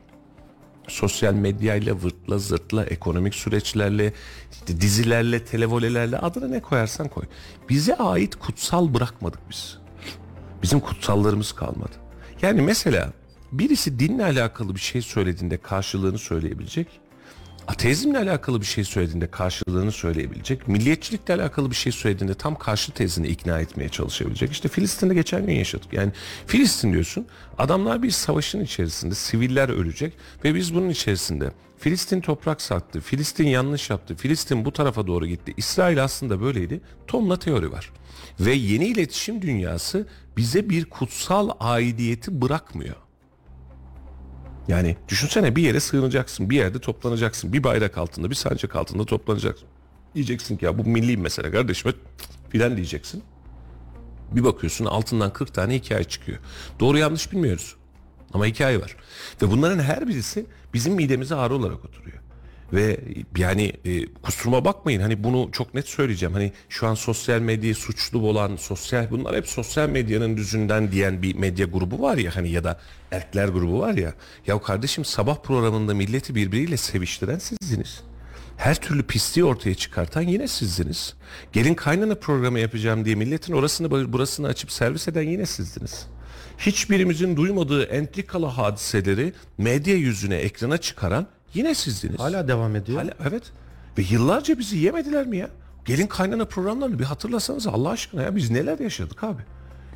[0.88, 4.14] sosyal medyayla, vırtla, zırtla, ekonomik süreçlerle,
[4.52, 7.24] işte dizilerle, televolelerle adına ne koyarsan koy.
[7.70, 9.78] Bize ait kutsal bırakmadık biz.
[10.64, 11.94] Bizim kutsallarımız kalmadı.
[12.42, 13.14] Yani mesela
[13.52, 16.88] birisi dinle alakalı bir şey söylediğinde karşılığını söyleyebilecek.
[17.68, 20.68] Ateizmle alakalı bir şey söylediğinde karşılığını söyleyebilecek.
[20.68, 24.52] Milliyetçilikle alakalı bir şey söylediğinde tam karşı tezini ikna etmeye çalışabilecek.
[24.52, 25.94] İşte Filistin'de geçen gün yaşadık.
[25.94, 26.12] Yani
[26.48, 27.28] Filistin diyorsun.
[27.58, 33.02] Adamlar bir savaşın içerisinde siviller ölecek ve biz bunun içerisinde Filistin toprak sattı.
[33.02, 34.16] Filistin yanlış yaptı.
[34.16, 35.54] Filistin bu tarafa doğru gitti.
[35.58, 36.82] İsrail aslında böyleydi.
[37.08, 37.92] Tonla teori var.
[38.40, 42.96] Ve yeni iletişim dünyası bize bir kutsal aidiyeti bırakmıyor.
[44.68, 49.68] Yani düşünsene bir yere sığınacaksın, bir yerde toplanacaksın, bir bayrak altında, bir sancak altında toplanacaksın.
[50.16, 51.94] Diyeceksin ki ya bu milli mesele kardeşim
[52.50, 53.24] filan diyeceksin.
[54.32, 56.38] Bir bakıyorsun altından 40 tane hikaye çıkıyor.
[56.80, 57.76] Doğru yanlış bilmiyoruz.
[58.34, 58.96] Ama hikaye var.
[59.42, 62.18] Ve bunların her birisi bizim midemize ağrı olarak oturuyor.
[62.74, 63.00] Ve
[63.38, 66.34] yani e, kusuruma bakmayın hani bunu çok net söyleyeceğim.
[66.34, 71.36] Hani şu an sosyal medyayı suçlu olan sosyal bunlar hep sosyal medyanın düzünden diyen bir
[71.36, 72.80] medya grubu var ya hani ya da
[73.12, 74.14] erkler grubu var ya.
[74.48, 78.02] Ya kardeşim sabah programında milleti birbiriyle seviştiren sizsiniz.
[78.58, 81.14] Her türlü pisliği ortaya çıkartan yine sizdiniz.
[81.54, 86.08] Gelin kaynana programı yapacağım diye milletin orasını burasını açıp servis eden yine sizdiniz.
[86.58, 92.20] Hiçbirimizin duymadığı entrikalı hadiseleri medya yüzüne ekrana çıkaran yine sizdiniz.
[92.20, 93.02] Hala devam ediyor.
[93.02, 93.44] Hala, evet.
[93.98, 95.50] Ve yıllarca bizi yemediler mi ya?
[95.86, 99.42] Gelin kaynana programlarını bir hatırlasanız Allah aşkına ya biz neler yaşadık abi.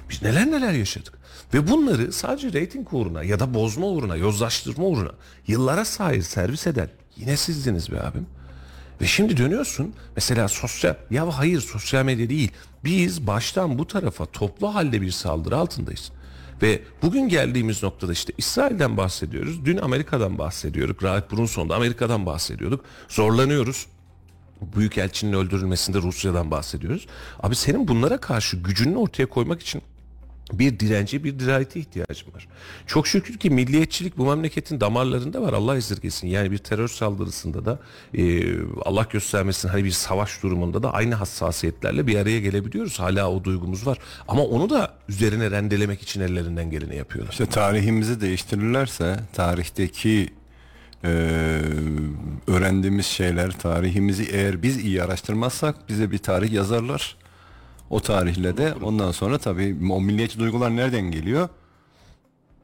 [0.10, 1.14] Biz neler neler yaşadık.
[1.54, 5.12] Ve bunları sadece reyting uğruna ya da bozma uğruna, yozlaştırma uğruna
[5.48, 8.26] yıllara sahip servis eden yine sizdiniz be abim.
[9.02, 12.52] Ve şimdi dönüyorsun mesela sosyal ya hayır sosyal medya değil.
[12.84, 16.12] Biz baştan bu tarafa toplu halde bir saldırı altındayız.
[16.62, 19.66] Ve bugün geldiğimiz noktada işte İsrail'den bahsediyoruz.
[19.66, 21.04] Dün Amerika'dan bahsediyorduk.
[21.04, 22.86] Rahip Brunson'da Amerika'dan bahsediyorduk.
[23.10, 23.88] Zorlanıyoruz.
[24.76, 27.08] Büyükelçinin öldürülmesinde Rusya'dan bahsediyoruz.
[27.40, 29.82] Abi senin bunlara karşı gücünü ortaya koymak için
[30.60, 32.48] bir direnci bir dirayete ihtiyacım var.
[32.88, 36.28] Çok şükür ki milliyetçilik bu memleketin damarlarında var Allah esirgesin.
[36.28, 37.80] Yani bir terör saldırısında da
[38.14, 38.54] e,
[38.86, 43.00] Allah göstermesin hani bir savaş durumunda da aynı hassasiyetlerle bir araya gelebiliyoruz.
[43.00, 43.98] Hala o duygumuz var.
[44.28, 47.32] Ama onu da üzerine rendelemek için ellerinden geleni yapıyorlar.
[47.32, 50.30] İşte tarihimizi değiştirirlerse tarihteki
[51.04, 51.10] e,
[52.48, 57.21] öğrendiğimiz şeyler tarihimizi eğer biz iyi araştırmazsak bize bir tarih yazarlar
[57.92, 61.50] o tarihle de ondan sonra tabii o milliyetçi duygular nereden geliyor?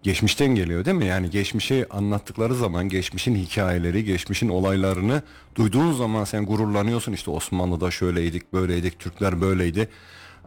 [0.03, 1.05] Geçmişten geliyor değil mi?
[1.05, 5.21] Yani geçmişi anlattıkları zaman geçmişin hikayeleri, geçmişin olaylarını
[5.55, 7.13] duyduğun zaman sen gururlanıyorsun.
[7.13, 9.89] İşte Osmanlı'da şöyleydik, böyleydik, Türkler böyleydi.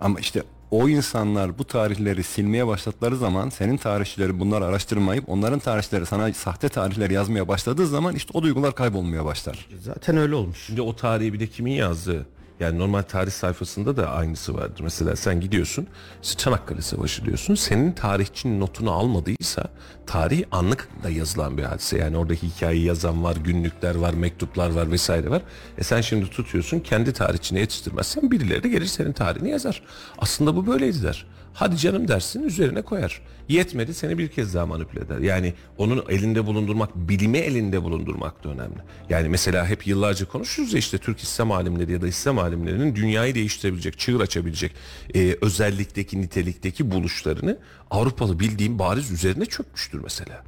[0.01, 6.07] Ama işte o insanlar bu tarihleri silmeye başladıkları zaman senin tarihçileri bunları araştırmayıp onların tarihçileri
[6.07, 9.69] sana sahte tarihler yazmaya başladığı zaman işte o duygular kaybolmaya başlar.
[9.81, 10.59] Zaten öyle olmuş.
[10.67, 12.27] Şimdi o tarihi bir de kimin yazdığı
[12.61, 14.81] yani normal tarih sayfasında da aynısı vardır.
[14.83, 15.87] Mesela sen gidiyorsun
[16.23, 17.55] Çanakkale Savaşı diyorsun.
[17.55, 19.65] Senin tarihçinin notunu almadıysa
[20.07, 21.99] tarih anlık da yazılan bir hadise.
[21.99, 25.43] Yani oradaki hikayeyi yazan var, günlükler var, mektuplar var vesaire var.
[25.79, 29.83] E sen şimdi tutuyorsun kendi tarihçini yetiştirmezsen birileri de gelir senin tarihini yazar.
[30.19, 31.27] Aslında bu böyleydi der.
[31.55, 33.21] Hadi canım dersin üzerine koyar.
[33.49, 35.19] Yetmedi seni bir kez daha manipüle eder.
[35.19, 38.79] Yani onun elinde bulundurmak, bilimi elinde bulundurmak da önemli.
[39.09, 43.35] Yani mesela hep yıllarca konuşuruz ya işte Türk İslam alimleri ya da İslam alimlerinin dünyayı
[43.35, 44.73] değiştirebilecek, çığır açabilecek
[45.15, 47.59] e, özellikteki, nitelikteki buluşlarını
[47.91, 50.45] Avrupalı bildiğim bariz üzerine çökmüştür mesela.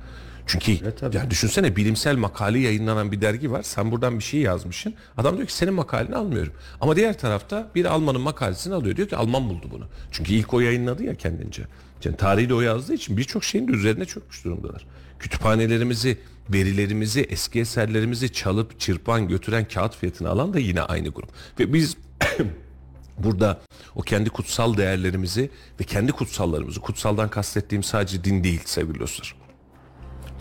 [0.53, 3.63] Çünkü evet, yani düşünsene bilimsel makale yayınlanan bir dergi var.
[3.63, 4.95] Sen buradan bir şey yazmışsın.
[5.17, 6.53] Adam diyor ki senin makaleni almıyorum.
[6.81, 8.97] Ama diğer tarafta bir Almanın makalesini alıyor.
[8.97, 9.87] Diyor ki Alman buldu bunu.
[10.11, 11.63] Çünkü ilk o yayınladı ya kendince.
[12.05, 14.87] Yani tarihi de o yazdığı için birçok şeyin de üzerine çökmüş durumdalar.
[15.19, 16.19] Kütüphanelerimizi,
[16.53, 21.31] verilerimizi, eski eserlerimizi çalıp çırpan götüren kağıt fiyatını alan da yine aynı grup.
[21.59, 21.97] Ve biz
[23.19, 23.61] burada
[23.95, 29.42] o kendi kutsal değerlerimizi ve kendi kutsallarımızı, kutsaldan kastettiğim sadece din değil sevgili dostlar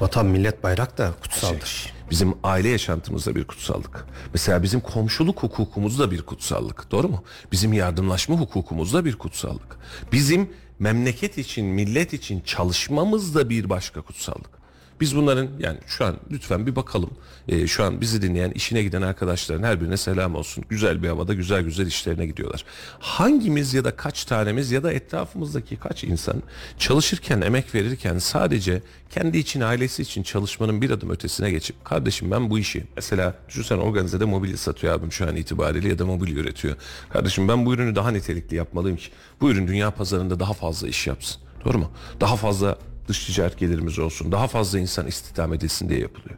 [0.02, 1.66] Vatan, millet, bayrak da kutsaldır.
[1.66, 4.06] Şey, bizim aile yaşantımızda bir kutsallık.
[4.34, 6.92] Mesela bizim komşuluk hukukumuz da bir kutsallık.
[6.92, 7.24] Doğru mu?
[7.52, 9.78] Bizim yardımlaşma hukukumuz da bir kutsallık.
[10.12, 14.61] Bizim memleket için, millet için çalışmamız da bir başka kutsallık.
[15.02, 17.10] Biz bunların yani şu an lütfen bir bakalım.
[17.48, 20.64] Ee, şu an bizi dinleyen, işine giden arkadaşların her birine selam olsun.
[20.70, 22.66] Güzel bir havada güzel güzel işlerine gidiyorlar.
[23.00, 26.44] Hangimiz ya da kaç tanemiz ya da etrafımızdaki kaç insan
[26.78, 32.50] çalışırken, emek verirken sadece kendi için, ailesi için çalışmanın bir adım ötesine geçip kardeşim ben
[32.50, 36.76] bu işi mesela düşünsen organizede mobilya satıyor abim şu an itibariyle ya da mobilya üretiyor.
[37.10, 39.10] Kardeşim ben bu ürünü daha nitelikli yapmalıyım ki
[39.42, 41.42] bu ürün dünya pazarında daha fazla iş yapsın.
[41.66, 41.92] Doğru mu?
[42.22, 46.38] Daha fazla dış ticaret gelirimiz olsun, daha fazla insan istihdam edilsin diye yapılıyor.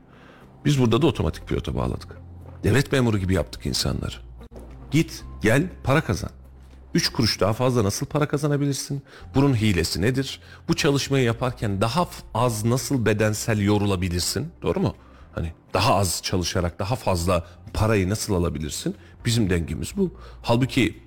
[0.65, 2.17] Biz burada da otomatik pilota bağladık.
[2.63, 4.15] Devlet memuru gibi yaptık insanları.
[4.91, 6.30] Git, gel, para kazan.
[6.93, 9.04] Üç kuruş daha fazla nasıl para kazanabilirsin?
[9.36, 10.39] Bunun hilesi nedir?
[10.67, 14.52] Bu çalışmayı yaparken daha az nasıl bedensel yorulabilirsin?
[14.62, 14.95] Doğru mu?
[15.36, 18.95] Hani daha az çalışarak daha fazla parayı nasıl alabilirsin?
[19.26, 20.13] Bizim dengimiz bu.
[20.41, 21.04] Halbuki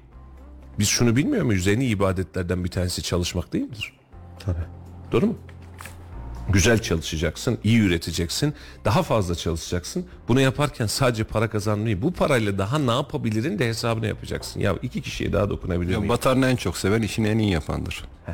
[0.78, 1.68] biz şunu bilmiyor muyuz?
[1.68, 3.92] En iyi ibadetlerden bir tanesi çalışmak değil midir?
[4.38, 4.75] Tabii.
[5.12, 5.36] Doğru mu?
[6.48, 10.06] Güzel çalışacaksın, iyi üreteceksin, daha fazla çalışacaksın.
[10.28, 14.60] Bunu yaparken sadece para kazanmayı, bu parayla daha ne yapabilirin de hesabını yapacaksın.
[14.60, 16.08] Ya iki kişiye daha dokunabiliyor muyum?
[16.08, 18.04] Batarını en çok seven işini en iyi yapandır.
[18.26, 18.32] Heh.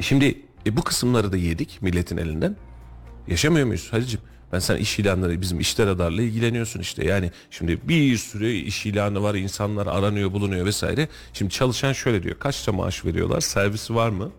[0.00, 2.56] Şimdi e, bu kısımları da yedik milletin elinden.
[3.28, 4.20] Yaşamıyor muyuz Hacıcığım?
[4.52, 7.04] Ben sen iş ilanları bizim işler radarla ilgileniyorsun işte.
[7.04, 11.08] Yani şimdi bir sürü iş ilanı var, insanlar aranıyor, bulunuyor vesaire.
[11.32, 12.38] Şimdi çalışan şöyle diyor.
[12.38, 13.40] Kaçta maaş veriyorlar?
[13.40, 14.30] Servisi var mı?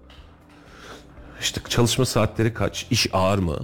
[1.43, 2.87] İşte çalışma saatleri kaç?
[2.91, 3.59] İş ağır mı?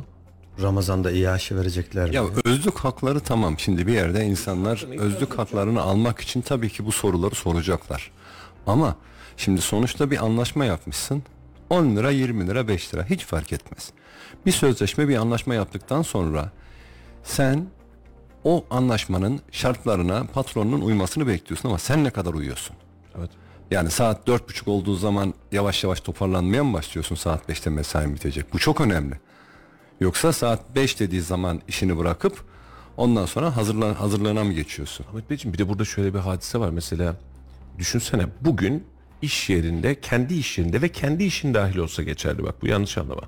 [0.61, 2.15] Ramazan'da iaşe verecekler mi?
[2.15, 3.59] Ya özlük hakları tamam.
[3.59, 8.11] Şimdi bir yerde insanlar özlük haklarını almak için tabii ki bu soruları soracaklar.
[8.67, 8.95] Ama
[9.37, 11.23] şimdi sonuçta bir anlaşma yapmışsın.
[11.69, 13.91] 10 lira, 20 lira, 5 lira hiç fark etmez.
[14.45, 16.51] Bir sözleşme, bir anlaşma yaptıktan sonra
[17.23, 17.65] sen
[18.43, 22.75] o anlaşmanın şartlarına patronun uymasını bekliyorsun ama sen ne kadar uyuyorsun?
[23.17, 23.29] Evet.
[23.71, 28.53] Yani saat dört buçuk olduğu zaman yavaş yavaş toparlanmaya mı başlıyorsun saat beşte mesain bitecek?
[28.53, 29.19] Bu çok önemli.
[29.99, 32.43] Yoksa saat beş dediği zaman işini bırakıp
[32.97, 35.05] ondan sonra hazırlan, hazırlığına mı geçiyorsun?
[35.10, 36.69] Ahmet Beyciğim bir de burada şöyle bir hadise var.
[36.69, 37.15] Mesela
[37.77, 38.84] düşünsene bugün
[39.21, 42.43] iş yerinde, kendi iş yerinde ve kendi işin dahil olsa geçerli.
[42.43, 43.21] Bak bu yanlış anlama.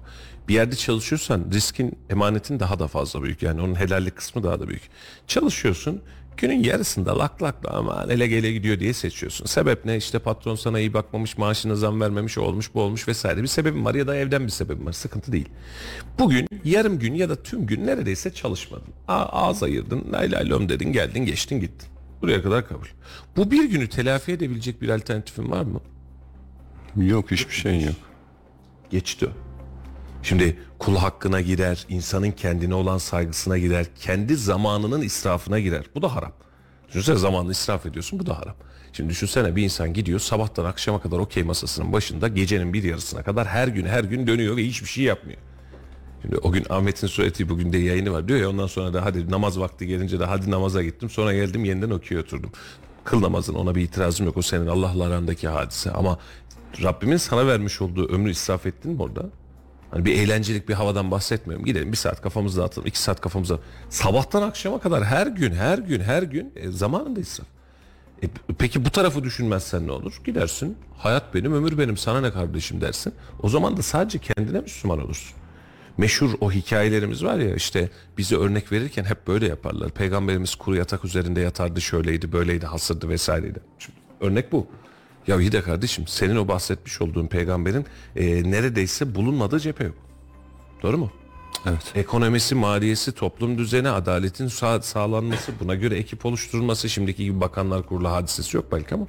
[0.48, 3.44] Bir yerde çalışıyorsan riskin, emanetin daha da fazla büyük.
[3.44, 4.90] Yani onun helallik kısmı daha da büyük.
[5.28, 6.02] Çalışıyorsun,
[6.38, 9.46] günün yarısında lak lak da aman ele gele gidiyor diye seçiyorsun.
[9.46, 9.98] Sebep ne?
[9.98, 13.42] İşte patron sana iyi bakmamış, maaşına zam vermemiş, olmuş bu olmuş vesaire.
[13.42, 14.92] Bir sebebim var ya da evden bir sebebim var.
[14.94, 15.50] Sıkıntı değil.
[16.20, 18.94] Bugün yarım gün ya da tüm gün neredeyse çalışmadın.
[19.08, 21.90] A- ağız ayırdın, lay lay lom dedin, geldin, geçtin, gittin.
[22.22, 22.88] Buraya kadar kabul.
[23.38, 25.80] Bu bir günü telafi edebilecek bir alternatifin var mı?
[26.96, 27.96] Yok hiçbir şey yok.
[28.90, 29.51] Geçti o.
[30.24, 35.86] Şimdi kul hakkına girer, insanın kendine olan saygısına girer, kendi zamanının israfına girer.
[35.96, 36.32] Bu da haram.
[36.90, 38.56] Düşünsene zamanını israf ediyorsun bu da haram.
[38.94, 43.48] Şimdi düşünsene bir insan gidiyor sabahtan akşama kadar okey masasının başında gecenin bir yarısına kadar
[43.48, 45.40] her gün her gün dönüyor ve hiçbir şey yapmıyor.
[46.22, 49.32] Şimdi o gün Ahmet'in söylediği bugün de yayını var diyor ya ondan sonra da hadi
[49.32, 52.52] namaz vakti gelince de hadi namaza gittim sonra geldim yeniden okey oturdum.
[53.04, 56.20] Kıl namazın ona bir itirazım yok o senin Allah'la arandaki hadise ama
[56.84, 59.30] Rabbimin sana vermiş olduğu ömrü israf ettin mi orada?
[59.92, 61.66] Hani bir eğlencelik bir havadan bahsetmiyorum.
[61.66, 63.60] Gidelim bir saat kafamızı dağıtalım, iki saat kafamıza.
[63.90, 67.48] Sabahtan akşama kadar her gün, her gün, her gün e, zamanında israf.
[68.24, 68.28] E,
[68.58, 70.22] peki bu tarafı düşünmezsen ne olur?
[70.26, 73.14] Gidersin, hayat benim, ömür benim, sana ne kardeşim dersin.
[73.44, 75.38] O zaman da sadece kendine Müslüman olursun.
[75.98, 79.90] Meşhur o hikayelerimiz var ya işte bize örnek verirken hep böyle yaparlar.
[79.90, 83.60] Peygamberimiz kuru yatak üzerinde yatardı, şöyleydi, böyleydi, hasırdı vesaireydi.
[83.80, 84.68] Şimdi örnek bu.
[85.28, 89.96] Ya iyi de kardeşim senin o bahsetmiş olduğun peygamberin e, neredeyse bulunmadığı cephe yok.
[90.84, 91.12] Doğru mu?
[91.66, 91.92] Evet.
[91.96, 98.10] Ekonomisi, maliyesi, toplum düzeni, adaletin sağ- sağlanması, buna göre ekip oluşturulması, şimdiki gibi bakanlar kurulu
[98.10, 99.08] hadisesi yok belki ama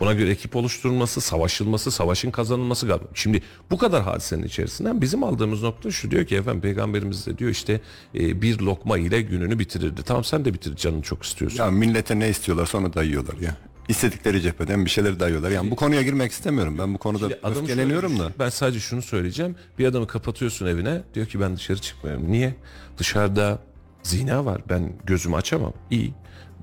[0.00, 3.04] buna göre ekip oluşturulması, savaşılması, savaşın kazanılması galiba.
[3.14, 7.50] Şimdi bu kadar hadisenin içerisinden bizim aldığımız nokta şu diyor ki efendim peygamberimiz de diyor
[7.50, 7.80] işte
[8.14, 10.02] e, bir lokma ile gününü bitirirdi.
[10.02, 11.58] Tamam sen de bitir canını çok istiyorsun.
[11.58, 13.56] Ya millete ne istiyorlar sonra dayıyorlar ya.
[13.88, 15.50] İstedikleri cepheden bir şeyler dayıyorlar.
[15.50, 16.78] Yani bu konuya girmek istemiyorum.
[16.78, 18.30] Ben bu konuda Şimdi adamı öfkeleniyorum da.
[18.38, 19.56] Ben sadece şunu söyleyeceğim.
[19.78, 21.02] Bir adamı kapatıyorsun evine.
[21.14, 22.32] Diyor ki ben dışarı çıkmıyorum.
[22.32, 22.54] Niye?
[22.98, 23.58] Dışarıda
[24.02, 24.62] zina var.
[24.68, 25.72] Ben gözümü açamam.
[25.90, 26.14] İyi.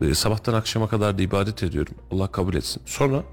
[0.01, 1.95] Ee, sabahtan akşama kadar da ibadet ediyorum.
[2.12, 2.81] Allah kabul etsin.
[2.86, 3.23] Sonra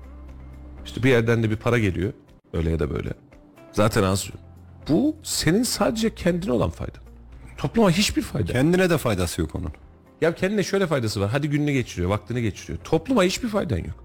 [0.85, 2.13] işte bir yerden de bir para geliyor.
[2.53, 3.11] Öyle ya da böyle.
[3.73, 4.31] Zaten az.
[4.89, 6.99] Bu senin sadece kendine olan fayda.
[7.57, 8.53] Topluma hiçbir fayda.
[8.53, 9.73] Kendine de faydası yok onun.
[10.21, 11.31] Ya kendine şöyle faydası var.
[11.31, 12.79] Hadi gününü geçiriyor, vaktini geçiriyor.
[12.85, 14.05] Topluma hiçbir faydan yok.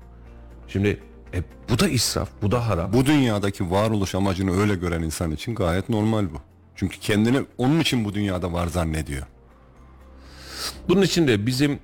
[0.67, 0.99] Şimdi
[1.33, 2.93] e, bu da israf, bu da haram.
[2.93, 6.41] Bu dünyadaki varoluş amacını öyle gören insan için gayet normal bu.
[6.75, 9.27] Çünkü kendini onun için bu dünyada var zannediyor.
[10.87, 11.79] Bunun için de bizim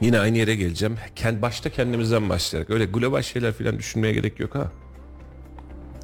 [0.00, 0.96] yine aynı yere geleceğim.
[1.16, 4.72] Kend, başta kendimizden başlayarak öyle global şeyler falan düşünmeye gerek yok ha.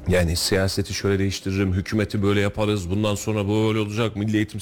[0.07, 4.59] Yani siyaseti şöyle değiştiririm, hükümeti böyle yaparız, bundan sonra böyle olacak, milli eğitim.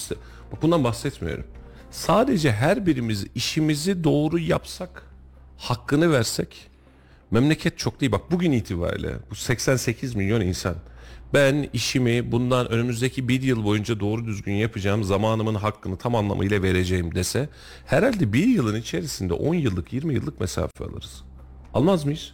[0.51, 1.43] Bak bundan bahsetmiyorum.
[1.93, 5.03] Sadece her birimiz işimizi doğru yapsak,
[5.57, 6.69] hakkını versek,
[7.31, 8.11] memleket çok değil.
[8.11, 10.75] Bak bugün itibariyle bu 88 milyon insan
[11.33, 17.15] ben işimi bundan önümüzdeki bir yıl boyunca doğru düzgün yapacağım zamanımın hakkını tam anlamıyla vereceğim
[17.15, 17.49] dese
[17.85, 21.23] herhalde bir yılın içerisinde 10 yıllık 20 yıllık mesafe alırız.
[21.73, 22.33] Almaz mıyız?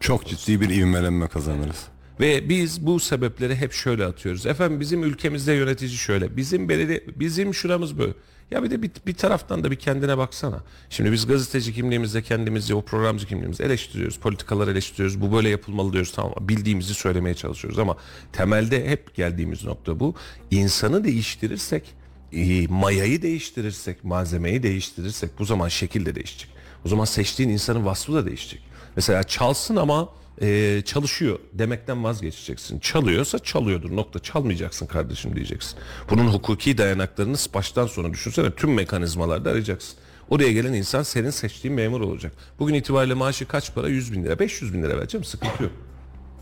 [0.00, 1.86] Çok ciddi bir ivmelenme kazanırız.
[2.20, 4.46] Ve biz bu sebepleri hep şöyle atıyoruz.
[4.46, 6.36] Efendim bizim ülkemizde yönetici şöyle.
[6.36, 8.12] Bizim belediye, bizim şuramız böyle.
[8.50, 10.60] Ya bir de bir, bir taraftan da bir kendine baksana.
[10.90, 14.18] Şimdi biz gazeteci kimliğimizde kendimizi, o programcı kimliğimizde eleştiriyoruz.
[14.18, 15.20] Politikaları eleştiriyoruz.
[15.20, 16.34] Bu böyle yapılmalı diyoruz tamam?
[16.40, 17.96] Bildiğimizi söylemeye çalışıyoruz ama
[18.32, 20.14] temelde hep geldiğimiz nokta bu.
[20.50, 21.94] İnsanı değiştirirsek,
[22.32, 26.50] e, mayayı değiştirirsek, malzemeyi değiştirirsek bu zaman şekil de değişecek.
[26.84, 28.62] O zaman seçtiğin insanın vasfı da değişecek.
[28.96, 30.08] Mesela çalsın ama
[30.42, 32.78] e, çalışıyor demekten vazgeçeceksin.
[32.78, 35.78] Çalıyorsa çalıyordur nokta çalmayacaksın kardeşim diyeceksin.
[36.10, 39.98] Bunun hukuki dayanaklarını baştan sona düşünsene tüm mekanizmalarda arayacaksın.
[40.30, 42.32] Oraya gelen insan senin seçtiğin memur olacak.
[42.58, 43.88] Bugün itibariyle maaşı kaç para?
[43.88, 44.38] 100 bin lira.
[44.38, 45.72] 500 bin lira vereceğim sıkıntı yok.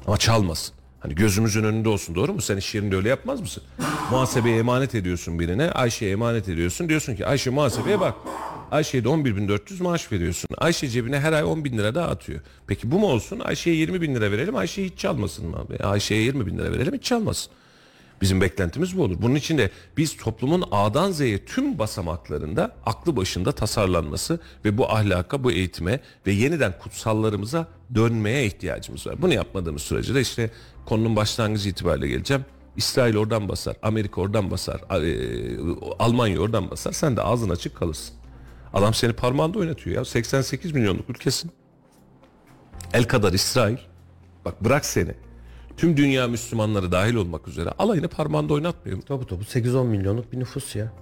[0.06, 0.74] Ama çalmasın.
[1.00, 2.40] Hani gözümüzün önünde olsun doğru mu?
[2.40, 3.62] Sen iş yerinde öyle yapmaz mısın?
[4.10, 5.70] Muhasebeye emanet ediyorsun birine.
[5.70, 6.88] Ayşe'ye emanet ediyorsun.
[6.88, 8.14] Diyorsun ki Ayşe muhasebeye bak.
[8.70, 10.48] Ayşe'ye de 11.400 maaş veriyorsun.
[10.58, 12.40] Ayşe cebine her ay 10 bin lira daha atıyor.
[12.66, 13.38] Peki bu mu olsun?
[13.38, 14.56] Ayşe'ye 20 bin lira verelim.
[14.56, 15.66] Ayşe hiç çalmasın mı?
[15.82, 17.52] Ayşe'ye 20 bin lira verelim hiç çalmasın.
[18.22, 19.16] Bizim beklentimiz bu olur.
[19.22, 25.44] Bunun için de biz toplumun A'dan Z'ye tüm basamaklarında aklı başında tasarlanması ve bu ahlaka,
[25.44, 29.22] bu eğitime ve yeniden kutsallarımıza dönmeye ihtiyacımız var.
[29.22, 30.50] Bunu yapmadığımız sürece de işte
[30.86, 32.44] konunun başlangıcı itibariyle geleceğim.
[32.76, 35.58] İsrail oradan basar, Amerika oradan basar, e,
[35.98, 36.92] Almanya oradan basar.
[36.92, 38.14] Sen de ağzın açık kalırsın.
[38.74, 40.04] Adam seni parmağında oynatıyor ya.
[40.04, 41.50] 88 milyonluk ülkesin.
[42.92, 43.76] El kadar İsrail.
[44.44, 45.14] Bak bırak seni.
[45.76, 49.02] Tüm dünya Müslümanları dahil olmak üzere alayını parmağında oynatmıyor mu?
[49.04, 50.92] Topu topu 8-10 milyonluk bir nüfus ya.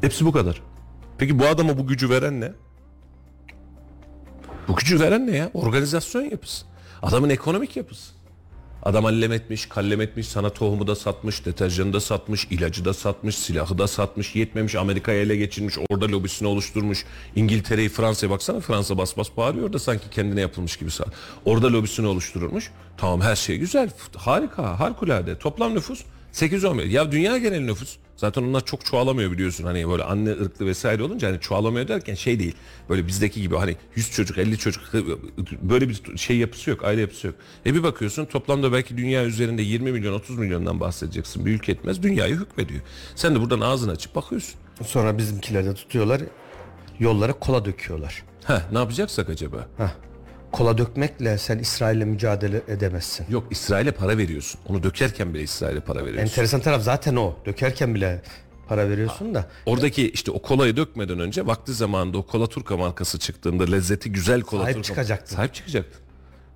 [0.00, 0.62] Hepsi bu kadar.
[1.18, 2.52] Peki bu adama bu gücü veren ne?
[4.68, 5.50] Bu gücü veren ne ya?
[5.54, 6.66] Organizasyon yapısı.
[7.02, 8.13] Adamın ekonomik yapısı.
[8.84, 13.38] Adam allem etmiş, kallem etmiş, sana tohumu da satmış, deterjanı da satmış, ilacı da satmış,
[13.38, 17.04] silahı da satmış, yetmemiş Amerika'ya ele geçirmiş, orada lobisini oluşturmuş.
[17.36, 20.90] İngiltere'yi, Fransa'ya baksana Fransa bas bas bağırıyor da sanki kendine yapılmış gibi.
[21.44, 22.70] Orada lobisini oluşturulmuş.
[22.96, 25.38] Tamam her şey güzel, harika, harikulade.
[25.38, 26.90] Toplam nüfus 8-10 milyon.
[26.90, 31.28] Ya dünya genel nüfus Zaten onlar çok çoğalamıyor biliyorsun hani böyle anne ırklı vesaire olunca
[31.28, 32.54] hani çoğalamıyor derken şey değil.
[32.88, 34.82] Böyle bizdeki gibi hani 100 çocuk 50 çocuk
[35.62, 37.36] böyle bir şey yapısı yok aile yapısı yok.
[37.66, 41.46] E bir bakıyorsun toplamda belki dünya üzerinde 20 milyon 30 milyondan bahsedeceksin.
[41.46, 42.80] Bir ülke etmez dünyayı hükmediyor.
[43.14, 44.54] Sen de buradan ağzını açıp bakıyorsun.
[44.86, 46.20] Sonra bizimkiler de tutuyorlar
[46.98, 48.24] yollara kola döküyorlar.
[48.44, 49.68] Heh ne yapacaksak acaba?
[49.76, 50.13] Heh.
[50.54, 53.26] Kola dökmekle sen İsrail'le mücadele edemezsin.
[53.28, 54.60] Yok İsrail'e para veriyorsun.
[54.68, 56.22] Onu dökerken bile İsrail'e para veriyorsun.
[56.22, 57.34] Enteresan taraf zaten o.
[57.46, 58.22] Dökerken bile
[58.68, 59.46] para veriyorsun da.
[59.66, 64.40] Oradaki işte o kolayı dökmeden önce vakti zamanında o kola turka markası çıktığında lezzeti güzel
[64.40, 65.36] kola Sahip turka çıkacaktın.
[65.36, 66.00] Sahip çıkacaktın.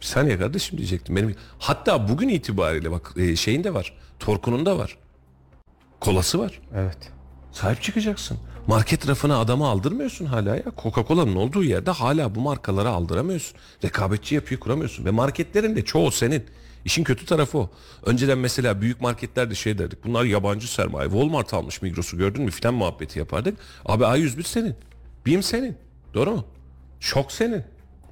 [0.01, 1.17] Bir saniye kardeşim diyecektim.
[1.17, 3.95] Benim hatta bugün itibariyle bak e, şeyin de var.
[4.19, 4.99] Torkunun da var.
[6.01, 6.61] Kolası var.
[6.77, 6.99] Evet.
[7.53, 8.39] Sahip çıkacaksın.
[8.67, 10.63] Market rafına adamı aldırmıyorsun hala ya.
[10.83, 13.59] Coca-Cola'nın olduğu yerde hala bu markaları aldıramıyorsun.
[13.85, 15.05] Rekabetçi yapıyı kuramıyorsun.
[15.05, 16.45] Ve marketlerin de çoğu senin.
[16.85, 17.71] İşin kötü tarafı o.
[18.07, 20.05] Önceden mesela büyük marketlerde şey derdik.
[20.05, 21.11] Bunlar yabancı sermaye.
[21.11, 23.59] Walmart almış Migros'u gördün mü filan muhabbeti yapardık.
[23.87, 24.75] Abi A101 senin.
[25.27, 25.77] BİM senin.
[26.15, 26.45] Doğru mu?
[27.01, 27.63] Şok senin.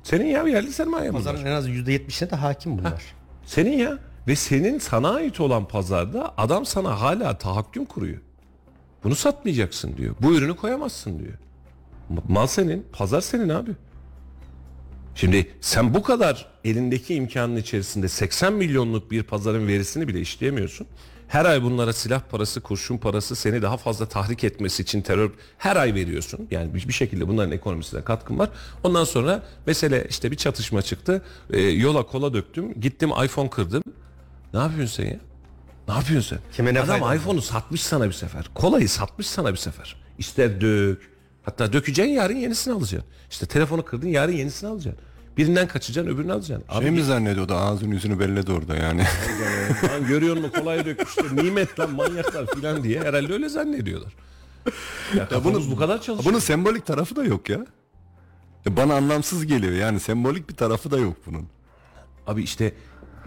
[0.03, 1.25] Senin ya yerli sermaye bunlar.
[1.25, 3.03] Pazarın en az %70'ine de hakim bunlar.
[3.47, 3.99] Senin ya.
[4.29, 8.19] Ve senin sana ait olan pazarda adam sana hala tahakküm kuruyor.
[9.07, 10.15] Bunu satmayacaksın diyor.
[10.23, 11.33] Bu ürünü koyamazsın diyor.
[12.13, 13.71] Ma- Mal senin, pazar senin abi.
[15.15, 20.87] Şimdi sen bu kadar elindeki imkanın içerisinde 80 milyonluk bir pazarın verisini bile işleyemiyorsun.
[21.29, 25.77] Her ay bunlara silah parası, kurşun parası seni daha fazla tahrik etmesi için terör her
[25.77, 26.49] ay veriyorsun.
[26.51, 28.51] Yani bir şekilde bunların ekonomisine katkın var.
[28.85, 31.23] Ondan sonra mesele işte bir çatışma çıktı.
[31.51, 32.81] Ee, yola kola döktüm.
[32.81, 33.83] Gittim iPhone kırdım.
[34.55, 35.19] Ne yapıyorsun sen ya?
[35.89, 36.53] Ne yapıyorsun sen?
[36.57, 38.51] Kime ne Adam iPhone'u satmış sana bir sefer.
[38.55, 39.97] Kolayı satmış sana bir sefer.
[40.19, 41.11] İster dök.
[41.43, 43.11] Hatta dökeceksin yarın yenisini alacaksın.
[43.31, 45.03] İşte telefonu kırdın yarın yenisini alacaksın.
[45.37, 46.65] Birinden kaçacaksın öbürünü alacaksın.
[46.69, 49.03] Abi Şey mi zannediyordu ağzını yüzünü belledi orada yani.
[49.93, 51.45] lan görüyor musun kolay dökmüşler.
[51.45, 54.13] Nimet lan manyaklar filan diye herhalde öyle zannediyorlar.
[55.17, 56.25] Ya, kafamız bu kadar çalışıyor.
[56.33, 57.67] Bunun sembolik tarafı da yok ya.
[58.67, 61.49] E Bana anlamsız geliyor yani sembolik bir tarafı da yok bunun.
[62.27, 62.73] Abi işte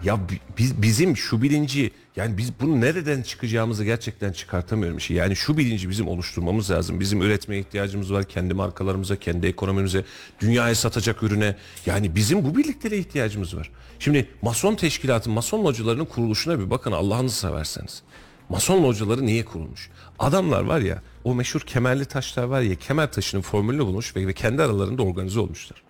[0.04, 5.14] ya bi- biz bizim şu bilinci yani biz bunu nereden çıkacağımızı gerçekten çıkartamıyorum işi.
[5.14, 7.00] Yani şu bilinci bizim oluşturmamız lazım.
[7.00, 10.04] Bizim üretmeye ihtiyacımız var kendi markalarımıza, kendi ekonomimize,
[10.40, 11.56] dünyaya satacak ürüne.
[11.86, 13.70] Yani bizim bu birlikteliğe ihtiyacımız var.
[13.98, 18.02] Şimdi Mason teşkilatı, Mason hocalarının kuruluşuna bir bakın Allah'ınızı severseniz.
[18.48, 19.90] Mason hocaları niye kurulmuş?
[20.18, 24.32] Adamlar var ya o meşhur kemerli taşlar var ya kemer taşının formülünü bulmuş ve, ve
[24.32, 25.82] kendi aralarında organize olmuşlar.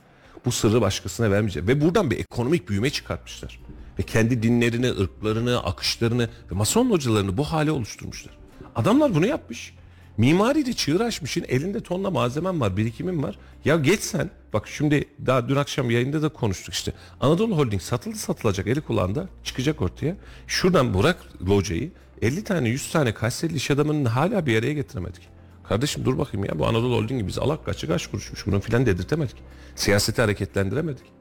[0.45, 1.67] Bu sırrı başkasına vermeyecek.
[1.67, 3.61] Ve buradan bir ekonomik büyüme çıkartmışlar.
[4.01, 8.35] Ve kendi dinlerini, ırklarını, akışlarını ve mason hocalarını bu hale oluşturmuşlar.
[8.75, 9.75] Adamlar bunu yapmış.
[10.17, 13.39] Mimari de çığır açmışın elinde tonla malzemen var, birikimin var.
[13.65, 14.31] Ya geç sen.
[14.53, 16.93] Bak şimdi daha dün akşam yayında da konuştuk işte.
[17.21, 20.17] Anadolu Holding satıldı satılacak eli kulağında çıkacak ortaya.
[20.47, 21.17] Şuradan bırak
[21.49, 21.91] locayı
[22.23, 25.23] 50 tane 100 tane Kayserili iş adamının hala bir araya getiremedik.
[25.69, 29.37] Kardeşim dur bakayım ya bu Anadolu Holding'i biz alak kaçı kaç kuruşmuş bunu filan dedirtemedik.
[29.77, 31.20] Siyaseti hareketlendiremedik.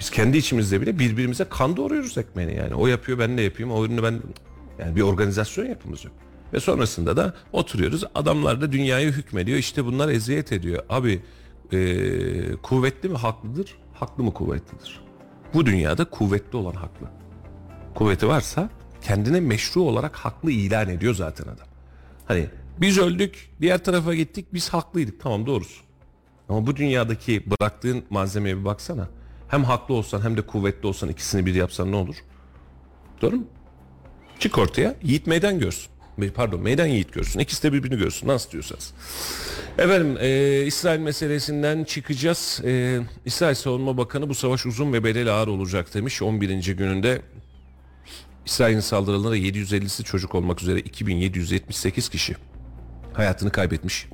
[0.00, 2.74] Biz kendi içimizde bile birbirimize kan doğruyoruz ekmeğini yani.
[2.74, 4.20] O yapıyor ben de yapayım o ürünü ben...
[4.78, 6.14] Yani bir organizasyon yapımız yok.
[6.52, 8.04] Ve sonrasında da oturuyoruz.
[8.14, 9.58] Adamlar da dünyayı hükmediyor.
[9.58, 10.82] İşte bunlar eziyet ediyor.
[10.88, 11.22] Abi
[11.72, 13.76] eee, kuvvetli mi haklıdır?
[13.94, 15.00] Haklı mı kuvvetlidir?
[15.54, 17.06] Bu dünyada kuvvetli olan haklı.
[17.94, 18.70] Kuvveti varsa
[19.02, 21.66] kendine meşru olarak haklı ilan ediyor zaten adam.
[22.26, 22.46] Hani
[22.80, 25.20] biz öldük, diğer tarafa gittik, biz haklıydık.
[25.20, 25.82] Tamam doğrusu.
[26.48, 29.08] Ama bu dünyadaki bıraktığın malzemeye bir baksana.
[29.50, 32.16] Hem haklı olsan hem de kuvvetli olsan ikisini bir yapsan ne olur?
[33.22, 33.44] Doğru mu?
[34.38, 35.90] Çık ortaya, yiğit meydan görsün.
[36.34, 37.40] Pardon, meydan yiğit görsün.
[37.40, 38.28] İkisi de birbirini görsün.
[38.28, 38.94] Nasıl diyorsanız.
[39.78, 42.60] Efendim, e, İsrail meselesinden çıkacağız.
[42.64, 46.22] E, İsrail Savunma Bakanı bu savaş uzun ve bedeli ağır olacak demiş.
[46.22, 46.74] 11.
[46.74, 47.22] gününde
[48.46, 52.36] İsrail'in saldırılarında 750'si çocuk olmak üzere 2778 kişi
[53.12, 54.06] hayatını kaybetmiş.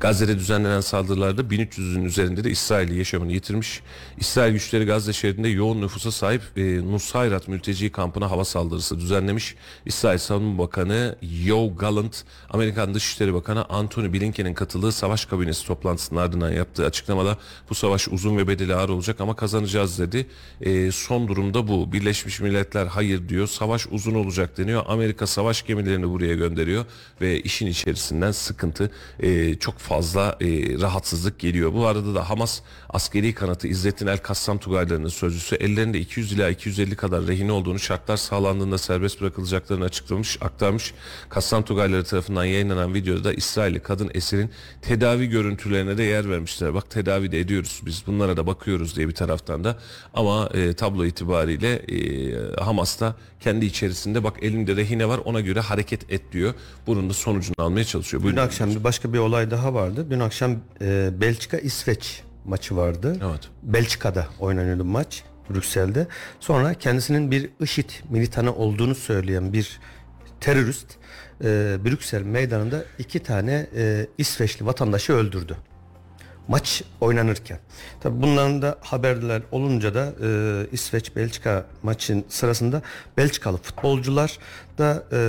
[0.00, 3.82] Gazze'de düzenlenen saldırılarda 1300'ün üzerinde de İsrail'i yaşamını yitirmiş.
[4.18, 9.54] İsrail güçleri Gazze şehrinde yoğun nüfusa sahip e, Nusayrat mülteci kampına hava saldırısı düzenlemiş.
[9.86, 16.50] İsrail Savunma Bakanı Yoav Gallant, Amerikan Dışişleri Bakanı Antony Blinken'in katıldığı savaş kabinesi toplantısının ardından
[16.50, 17.38] yaptığı açıklamada
[17.70, 20.26] bu savaş uzun ve bedeli ağır olacak ama kazanacağız dedi.
[20.60, 21.92] E, son durumda bu.
[21.92, 23.46] Birleşmiş Milletler hayır diyor.
[23.46, 24.84] Savaş uzun olacak deniyor.
[24.86, 26.84] Amerika savaş gemilerini buraya gönderiyor
[27.20, 28.90] ve işin içerisinden sıkıntı
[29.20, 30.46] e, çok fazla e,
[30.80, 31.72] rahatsızlık geliyor.
[31.72, 36.96] Bu arada da Hamas askeri kanatı İzzettin El Kassam Tugaylarının sözcüsü ellerinde 200 ila 250
[36.96, 40.94] kadar rehin olduğunu şartlar sağlandığında serbest bırakılacaklarını açıklamış, aktarmış.
[41.28, 44.50] Kassam Tugayları tarafından yayınlanan videoda İsrailli kadın esirin
[44.82, 46.74] tedavi görüntülerine de yer vermişler.
[46.74, 49.78] Bak tedavi de ediyoruz biz bunlara da bakıyoruz diye bir taraftan da
[50.14, 55.60] ama e, tablo itibariyle e, Hamas da kendi içerisinde bak elinde rehine var ona göre
[55.60, 56.54] hareket et diyor.
[56.86, 58.22] Bunun da sonucunu almaya çalışıyor.
[58.22, 58.40] Buyurun.
[58.40, 60.06] akşam bir başka bir olay daha vardı.
[60.10, 63.16] Dün akşam e, Belçika İsveç maçı vardı.
[63.30, 63.40] Evet.
[63.62, 66.06] Belçika'da oynanıyordu maç Brüksel'de.
[66.40, 69.80] Sonra kendisinin bir IŞİD militanı olduğunu söyleyen bir
[70.40, 70.86] terörist
[71.44, 75.56] e, Brüksel meydanında iki tane e, İsveçli vatandaşı öldürdü.
[76.48, 77.58] Maç oynanırken.
[78.00, 80.28] Tabi bunların da haberler olunca da e,
[80.72, 82.82] İsveç Belçika maçın sırasında
[83.16, 84.38] Belçikalı futbolcular
[84.78, 85.20] da e,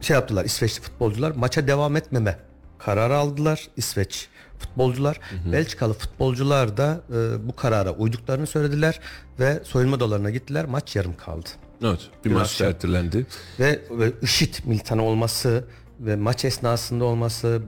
[0.00, 2.49] şey yaptılar İsveçli futbolcular maça devam etmeme
[2.84, 4.28] kararı aldılar İsveç
[4.58, 5.20] futbolcular.
[5.52, 9.00] Belçikalı futbolcular da e, bu karara uyduklarını söylediler
[9.40, 10.64] ve soyunma odalarına gittiler.
[10.64, 11.48] Maç yarım kaldı.
[11.84, 12.00] Evet.
[12.24, 12.68] Bir Dün maç akşam.
[12.68, 13.26] ertelendi.
[13.60, 15.64] Ve, ve IŞİD militanı olması
[16.00, 17.62] ve maç esnasında olması,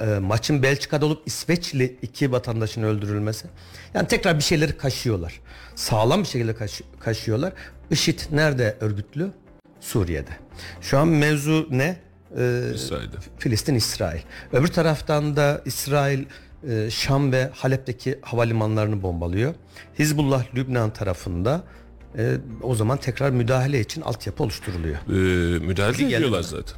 [0.00, 3.46] e, maçın Belçika'da olup İsveçli iki vatandaşın öldürülmesi.
[3.94, 5.40] Yani tekrar bir şeyleri kaşıyorlar.
[5.74, 7.52] Sağlam bir şekilde kaşı- kaşıyorlar.
[7.90, 9.30] IŞİD nerede örgütlü?
[9.80, 10.30] Suriye'de.
[10.80, 11.96] Şu an mevzu ne?
[12.38, 13.16] Ee, İsrail'de.
[13.38, 14.20] Filistin, İsrail.
[14.52, 16.24] Öbür taraftan da İsrail
[16.68, 19.54] e, Şam ve Halep'teki havalimanlarını bombalıyor.
[19.98, 21.64] Hizbullah Lübnan tarafında
[22.18, 24.96] e, o zaman tekrar müdahale için altyapı oluşturuluyor.
[24.96, 26.76] Ee, müdahale geldi ediyorlar zaten.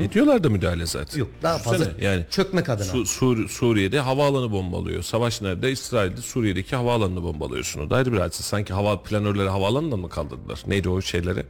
[0.00, 1.18] Ediyorlar da müdahale zaten.
[1.18, 2.84] Yok daha fazla Düşünsene, yani çökmek adına.
[2.86, 5.02] Su- Sur- Suriye'de havaalanı bombalıyor.
[5.02, 5.70] Savaş nerede?
[5.72, 7.80] İsrail'de Suriye'deki havaalanını bombalıyorsun.
[7.86, 8.42] O da ayrı bir hadise.
[8.42, 10.60] Sanki hava planörleri havaalanından mı kaldırdılar?
[10.66, 11.46] Neydi o şeyleri?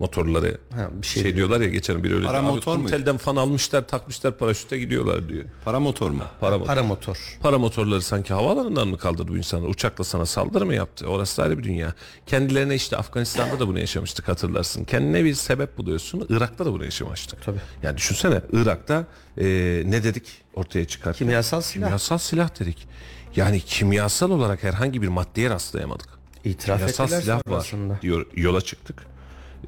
[0.00, 0.58] Motorları.
[0.74, 2.26] Ha, bir şey şey, diyorlar ya geçen bir öyle.
[2.26, 2.88] Para motor muydu?
[2.90, 5.44] Kumtel'den fan almışlar takmışlar paraşüte gidiyorlar diyor.
[5.64, 6.22] Para motor mu?
[6.40, 6.66] Para, motor.
[6.66, 7.38] Para motor.
[7.42, 9.68] Para motorları sanki havaalanından mı kaldırdı bu insanlar?
[9.68, 11.06] Uçakla sana saldırı mı yaptı?
[11.06, 11.94] Orası da ayrı bir dünya.
[12.26, 14.84] Kendilerine işte Afganistan'da da bunu yaşamıştık hatırlarsın.
[14.84, 16.26] Kendine bir sebep buluyorsun.
[16.28, 17.42] Irak'ta da bunu yaşamıştık.
[17.42, 17.60] Tabii.
[17.82, 19.06] Yani düşünsene Irak'ta
[19.38, 19.44] e,
[19.86, 20.24] ne dedik
[20.54, 21.14] ortaya çıkar?
[21.14, 21.86] Kimyasal silah.
[21.86, 22.88] Kimyasal silah dedik.
[23.36, 26.08] Yani kimyasal olarak herhangi bir maddeye rastlayamadık.
[26.44, 27.98] İtiraf Kimyasal silah var sonrasında.
[28.02, 29.06] diyor yola çıktık.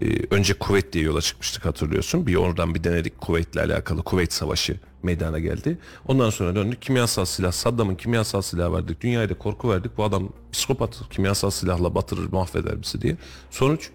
[0.02, 2.26] Ee, önce kuvvet diye yola çıkmıştık hatırlıyorsun.
[2.26, 5.78] Bir oradan bir denedik kuvvetle alakalı Kuveyt Savaşı meydana geldi.
[6.08, 9.00] Ondan sonra döndük kimyasal silah Saddam'ın kimyasal silahı verdik.
[9.00, 9.96] Dünyaya da korku verdik.
[9.96, 13.16] Bu adam psikopat kimyasal silahla batırır mahveder bizi diye.
[13.50, 13.90] Sonuç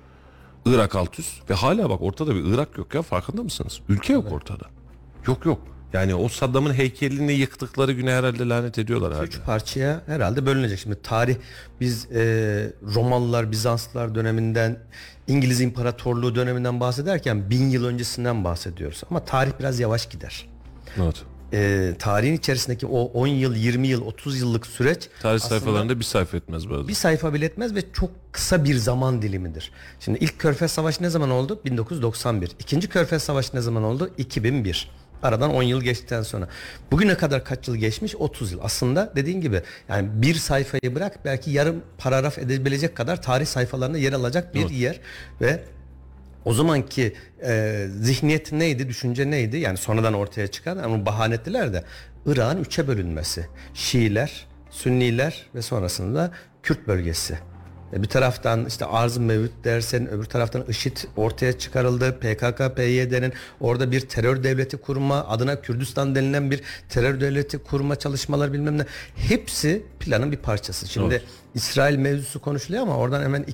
[0.66, 3.80] Irak alt üst ve hala bak ortada bir Irak yok ya farkında mısınız?
[3.90, 4.66] Ülke yok ortada.
[5.28, 5.62] Yok yok.
[5.94, 9.28] Yani o Saddam'ın heykelini yıktıkları güne herhalde lanet ediyorlar herhalde.
[9.28, 10.80] Üç parçaya herhalde bölünecek.
[10.80, 11.36] Şimdi tarih
[11.82, 12.22] biz e,
[12.96, 14.80] Romalılar, Bizanslılar döneminden,
[15.28, 19.04] İngiliz İmparatorluğu döneminden bahsederken bin yıl öncesinden bahsediyoruz.
[19.10, 20.46] Ama tarih biraz yavaş gider.
[21.02, 21.24] Evet.
[21.54, 26.38] E, tarihin içerisindeki o 10 yıl, 20 yıl, 30 yıllık süreç Tarih sayfalarında bir sayfa
[26.38, 26.88] etmez arada.
[26.88, 29.72] bir sayfa bile etmez ve çok kısa bir zaman dilimidir.
[30.00, 31.62] Şimdi ilk Körfez Savaşı ne zaman oldu?
[31.66, 32.52] 1991.
[32.60, 34.10] İkinci Körfez Savaşı ne zaman oldu?
[34.18, 34.92] 2001.
[35.24, 36.48] Aradan 10 yıl geçtikten sonra.
[36.92, 38.16] Bugüne kadar kaç yıl geçmiş?
[38.16, 38.60] 30 yıl.
[38.64, 44.14] Aslında dediğin gibi yani bir sayfayı bırak belki yarım paragraf edebilecek kadar tarih sayfalarında yer
[44.14, 45.00] alacak bir yer
[45.42, 45.64] ve
[46.46, 49.58] o zamanki e, zihniyet neydi, düşünce neydi?
[49.58, 51.84] Yani sonradan ortaya çıkan ama bahane ettiler de
[52.26, 53.48] Irak'ın üçe bölünmesi.
[53.74, 56.32] Şiiler, Sünniler ve sonrasında
[56.64, 57.38] Kürt bölgesi.
[57.96, 62.20] E, bir taraftan işte arz mevcut dersen öbür taraftan IŞİD ortaya çıkarıldı.
[62.20, 68.54] PKK, PYD'nin orada bir terör devleti kurma adına Kürdistan denilen bir terör devleti kurma çalışmalar
[68.54, 68.86] bilmem ne.
[69.16, 70.88] Hepsi planın bir parçası.
[70.88, 71.24] Şimdi Evet.
[71.56, 73.46] İsrail mevzusu konuşuluyor ama oradan hemen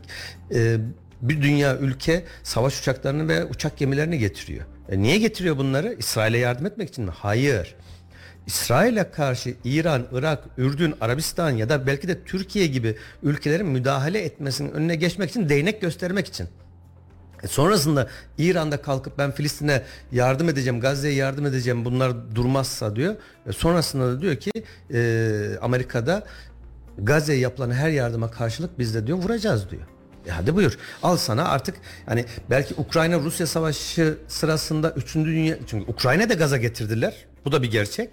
[0.56, 0.78] e,
[1.22, 4.66] bir dünya ülke savaş uçaklarını ve uçak gemilerini getiriyor.
[4.90, 5.96] E niye getiriyor bunları?
[6.00, 7.12] İsrail'e yardım etmek için mi?
[7.16, 7.76] Hayır.
[8.48, 14.72] İsrail'e karşı İran, Irak, Ürdün, Arabistan ya da belki de Türkiye gibi ülkelerin müdahale etmesinin
[14.72, 16.48] önüne geçmek için değnek göstermek için.
[17.44, 19.82] E sonrasında İran'da kalkıp ben Filistin'e
[20.12, 23.16] yardım edeceğim, Gazze'ye yardım edeceğim bunlar durmazsa diyor.
[23.48, 24.52] E sonrasında da diyor ki
[24.94, 26.24] e, Amerika'da
[26.98, 29.82] Gazze'ye yapılan her yardıma karşılık biz de diyor vuracağız diyor.
[30.28, 30.78] E hadi buyur.
[31.04, 31.76] Al sana artık
[32.06, 35.16] hani belki Ukrayna Rusya savaşı sırasında 3.
[35.16, 37.26] dünya çünkü Ukrayna da gaza getirdiler.
[37.46, 38.10] Bu da bir gerçek.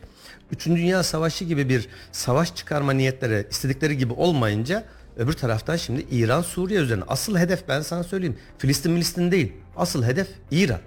[0.53, 4.85] Üçüncü Dünya Savaşı gibi bir savaş çıkarma niyetleri istedikleri gibi olmayınca
[5.17, 10.05] öbür taraftan şimdi İran Suriye üzerine asıl hedef ben sana söyleyeyim Filistin Filistin değil asıl
[10.05, 10.81] hedef İran.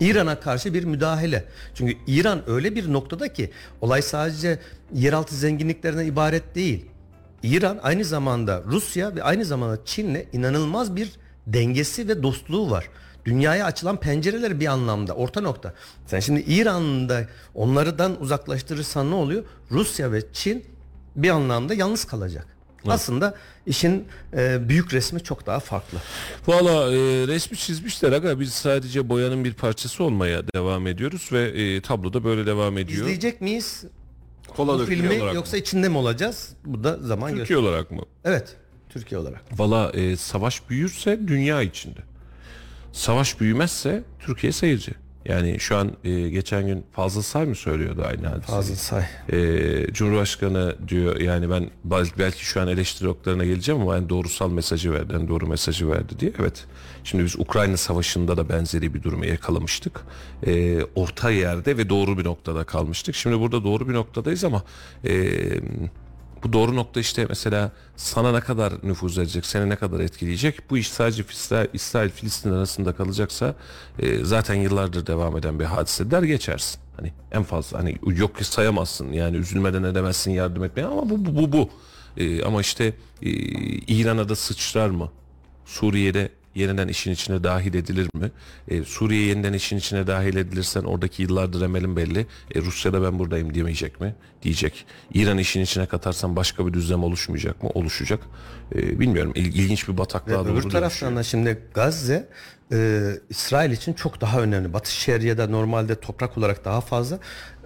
[0.00, 1.44] İran'a karşı bir müdahale.
[1.74, 4.58] Çünkü İran öyle bir noktada ki olay sadece
[4.94, 6.86] yeraltı zenginliklerine ibaret değil.
[7.42, 11.10] İran aynı zamanda Rusya ve aynı zamanda Çin'le inanılmaz bir
[11.46, 12.88] dengesi ve dostluğu var.
[13.28, 15.74] Dünyaya açılan pencereler bir anlamda orta nokta.
[16.06, 17.24] Sen şimdi İran'da
[17.54, 19.44] onlardan uzaklaştırırsan ne oluyor?
[19.70, 20.64] Rusya ve Çin
[21.16, 22.46] bir anlamda yalnız kalacak.
[22.86, 23.34] Aslında
[23.66, 24.04] işin
[24.36, 25.98] e, büyük resmi çok daha farklı.
[26.46, 31.80] Valla e, resmi çizmişler aga biz sadece boyanın bir parçası olmaya devam ediyoruz ve e,
[31.80, 33.00] tablo da böyle devam ediyor.
[33.00, 33.84] İzleyecek miyiz
[34.56, 35.60] Kola bu filmi yoksa mı?
[35.60, 36.52] içinde mi olacağız?
[36.64, 37.64] Bu da zaman Türkiye gösterecek.
[37.64, 38.02] olarak mı?
[38.24, 38.56] Evet,
[38.88, 39.42] Türkiye olarak.
[39.58, 42.07] Valla e, savaş büyürse dünya içinde.
[42.92, 44.92] Savaş büyümezse Türkiye seyirci.
[45.24, 48.56] Yani şu an e, geçen gün Fazıl Say mı söylüyordu aynı hadiseyi?
[48.56, 49.02] Fazıl Say.
[49.32, 51.70] E, Cumhurbaşkanı diyor yani ben
[52.18, 56.20] belki, şu an eleştiri oklarına geleceğim ama en doğrusal mesajı verdi, en doğru mesajı verdi
[56.20, 56.32] diye.
[56.40, 56.64] Evet.
[57.04, 60.00] Şimdi biz Ukrayna Savaşı'nda da benzeri bir durumu yakalamıştık.
[60.46, 63.14] E, orta yerde ve doğru bir noktada kalmıştık.
[63.14, 64.62] Şimdi burada doğru bir noktadayız ama
[65.04, 65.12] e,
[66.44, 70.70] bu doğru nokta işte mesela sana ne kadar nüfuz edecek, seni ne kadar etkileyecek?
[70.70, 71.24] Bu iş sadece
[71.72, 73.54] İsrail, Filistin arasında kalacaksa
[73.98, 76.80] e, zaten yıllardır devam eden bir hadise der geçersin.
[76.96, 81.36] Hani en fazla hani yok ki sayamazsın yani üzülmeden edemezsin yardım etmeye ama bu bu
[81.36, 81.52] bu.
[81.52, 81.70] bu.
[82.16, 82.84] E, ama işte
[83.22, 85.10] e, İran'a da sıçrar mı?
[85.66, 88.30] Suriye'de yeniden işin içine dahil edilir mi?
[88.68, 92.26] E, Suriye yeniden işin içine dahil edilirsen oradaki yıllardır emelin belli.
[92.54, 94.14] E, Rusya'da ben buradayım diyemeyecek mi?
[94.42, 94.86] Diyecek.
[95.14, 97.70] İran işin içine katarsan başka bir düzlem oluşmayacak mı?
[97.74, 98.20] Oluşacak.
[98.74, 99.32] E, bilmiyorum.
[99.34, 102.28] İl, ilginç bir bataklığa Ve doğru öbür taraftan da şimdi Gazze
[102.72, 104.72] e, İsrail için çok daha önemli.
[104.72, 107.18] Batı Şeria'da normalde toprak olarak daha fazla.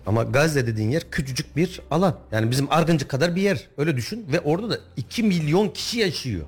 [0.06, 2.18] Ama Gazze dediğin yer küçücük bir alan.
[2.32, 3.68] Yani bizim Argıncık kadar bir yer.
[3.76, 4.26] Öyle düşün.
[4.32, 6.46] Ve orada da 2 milyon kişi yaşıyor.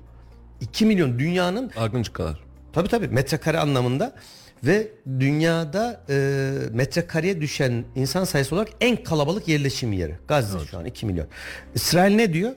[0.64, 2.40] 2 milyon dünyanın Argıncık kadar.
[2.72, 4.14] Tabii tabii metrekare anlamında
[4.64, 4.88] ve
[5.20, 10.18] dünyada e, metrekareye düşen insan sayısı olarak en kalabalık yerleşim yeri.
[10.28, 11.26] Gazze şu an 2 milyon.
[11.74, 12.52] İsrail ne diyor?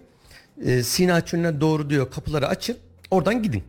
[0.65, 2.77] E, Sina çölüne doğru diyor kapıları açın
[3.11, 3.63] oradan gidin.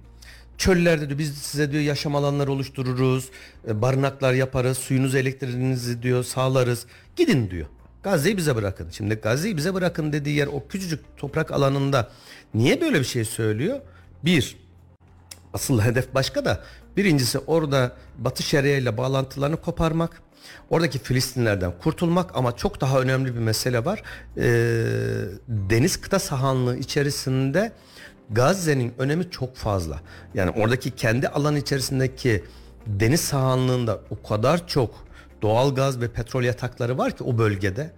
[0.58, 3.28] Çöllerde diyor biz size diyor yaşam alanları oluştururuz,
[3.68, 6.86] e, barınaklar yaparız, suyunuzu elektriğinizi diyor sağlarız.
[7.16, 7.66] Gidin diyor.
[8.02, 8.88] Gazze'yi bize bırakın.
[8.90, 12.10] Şimdi Gazze'yi bize bırakın dediği yer o küçücük toprak alanında
[12.54, 13.80] niye böyle bir şey söylüyor?
[14.24, 14.56] Bir,
[15.54, 16.64] asıl hedef başka da
[16.96, 20.22] birincisi orada Batı Şeria ile bağlantılarını koparmak.
[20.70, 24.02] Oradaki Filistinlerden kurtulmak ama çok daha önemli bir mesele var.
[24.36, 24.42] Ee,
[25.48, 27.72] deniz kıta sahanlığı içerisinde
[28.30, 30.00] Gazze'nin önemi çok fazla.
[30.34, 32.44] Yani oradaki kendi alan içerisindeki
[32.86, 34.94] deniz sahanlığında o kadar çok
[35.42, 37.90] doğal gaz ve petrol yatakları var ki o bölgede.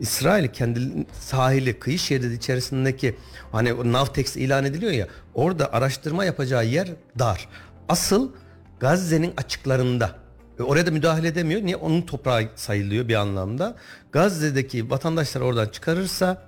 [0.00, 3.16] İsrail kendi sahili, kıyı şeridi içerisindeki
[3.52, 6.88] hani Navtex ilan ediliyor ya orada araştırma yapacağı yer
[7.18, 7.48] dar.
[7.88, 8.30] Asıl
[8.80, 10.10] Gazze'nin açıklarında.
[10.58, 11.62] Ve oraya da müdahale edemiyor.
[11.62, 11.76] Niye?
[11.76, 13.76] Onun toprağı sayılıyor bir anlamda.
[14.12, 16.42] Gazze'deki vatandaşlar oradan çıkarırsa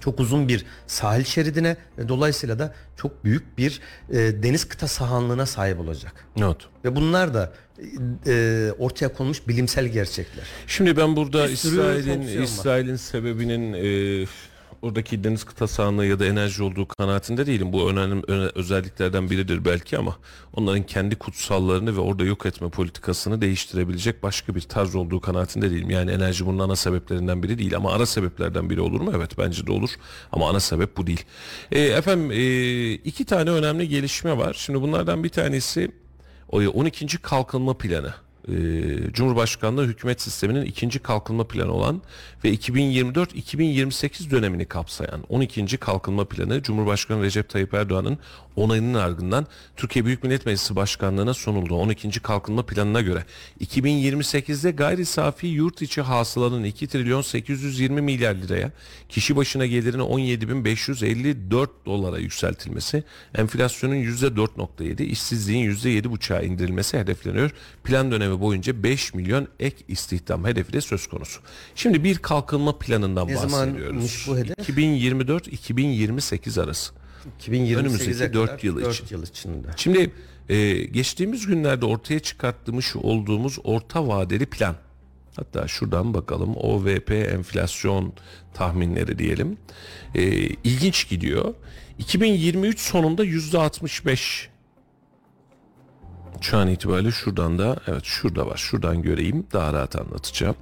[0.00, 3.80] çok uzun bir sahil şeridine ve dolayısıyla da çok büyük bir
[4.10, 6.12] e, deniz kıta sahanlığına sahip olacak.
[6.36, 6.56] Evet.
[6.84, 7.52] Ve bunlar da
[8.26, 10.44] e, ortaya konmuş bilimsel gerçekler.
[10.66, 12.42] Şimdi ben burada İsrail'in.
[12.42, 14.26] İsrail'in sebebinin e,
[14.82, 17.72] oradaki deniz kıta sahanlığı ya da enerji olduğu kanaatinde değilim.
[17.72, 20.16] Bu önemli öne- özelliklerden biridir belki ama
[20.52, 25.90] onların kendi kutsallarını ve orada yok etme politikasını değiştirebilecek başka bir tarz olduğu kanaatinde değilim.
[25.90, 29.12] Yani enerji bunun ana sebeplerinden biri değil ama ara sebeplerden biri olur mu?
[29.16, 29.90] Evet bence de olur
[30.32, 31.24] ama ana sebep bu değil.
[31.72, 34.54] E, efendim e, iki tane önemli gelişme var.
[34.58, 35.90] Şimdi bunlardan bir tanesi
[36.48, 37.06] o 12.
[37.22, 38.14] kalkınma planı.
[38.48, 42.02] Ee, Cumhurbaşkanlığı hükümet sisteminin ikinci kalkınma planı olan
[42.44, 45.76] ve 2024-2028 dönemini kapsayan 12.
[45.76, 48.18] kalkınma planı Cumhurbaşkanı Recep Tayyip Erdoğan'ın
[48.56, 49.46] onayının ardından
[49.76, 51.74] Türkiye Büyük Millet Meclisi Başkanlığı'na sunuldu.
[51.74, 52.20] 12.
[52.20, 53.24] kalkınma planına göre
[53.60, 58.72] 2028'de gayri safi yurt içi hasılanın 2 trilyon 820 milyar liraya
[59.08, 63.04] kişi başına gelirin 17.554 dolara yükseltilmesi,
[63.34, 67.50] enflasyonun %4.7, işsizliğin %7.5'a indirilmesi hedefleniyor.
[67.84, 71.40] Plan dönemi boyunca 5 milyon ek istihdam hedefi de söz konusu.
[71.74, 73.52] Şimdi bir kalkınma planından Ne bahsediyoruz.
[73.52, 74.68] zamanmış bu hedef?
[74.68, 77.05] 2024-2028 arası.
[77.40, 79.16] 2028'e Önümüzdeki kadar dört yıl dört için.
[79.16, 79.68] yıl içinde.
[79.76, 80.10] Şimdi
[80.48, 84.76] e, geçtiğimiz günlerde ortaya çıkartmış olduğumuz orta vadeli plan.
[85.36, 88.12] Hatta şuradan bakalım OVP enflasyon
[88.54, 89.58] tahminleri diyelim.
[90.14, 90.22] E,
[90.64, 91.54] ilginç gidiyor.
[91.98, 94.48] 2023 sonunda yüzde 65
[96.40, 100.56] şu an itibariyle şuradan da evet şurada var şuradan göreyim daha rahat anlatacağım.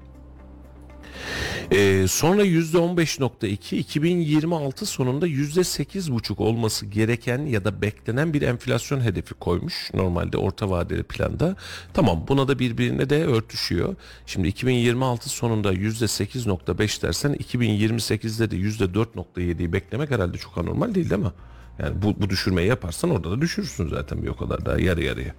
[1.73, 9.91] Ee, sonra %15.2 2026 sonunda %8.5 olması gereken ya da beklenen bir enflasyon hedefi koymuş
[9.95, 11.57] normalde orta vadeli planda.
[11.95, 13.97] Tamam buna da birbirine de örtüşüyor.
[14.27, 21.33] Şimdi 2026 sonunda %8.5 dersen 2028'de de %4.7'yi beklemek herhalde çok anormal değil değil mi?
[21.79, 25.35] Yani bu, bu düşürmeyi yaparsan orada da düşürürsün zaten bir o kadar daha yarı yarıya.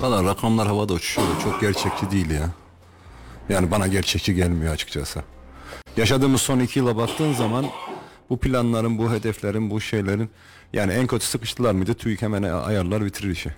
[0.00, 1.28] Valla rakamlar havada uçuşuyor.
[1.44, 2.63] Çok gerçekçi değil ya.
[3.48, 5.22] Yani bana gerçekçi gelmiyor açıkçası.
[5.96, 7.66] Yaşadığımız son iki yıla baktığın zaman
[8.30, 10.30] bu planların, bu hedeflerin, bu şeylerin
[10.72, 11.94] yani en kötü sıkıştılar mıydı?
[11.94, 13.50] TÜİK hemen ayarlar bitirir işi.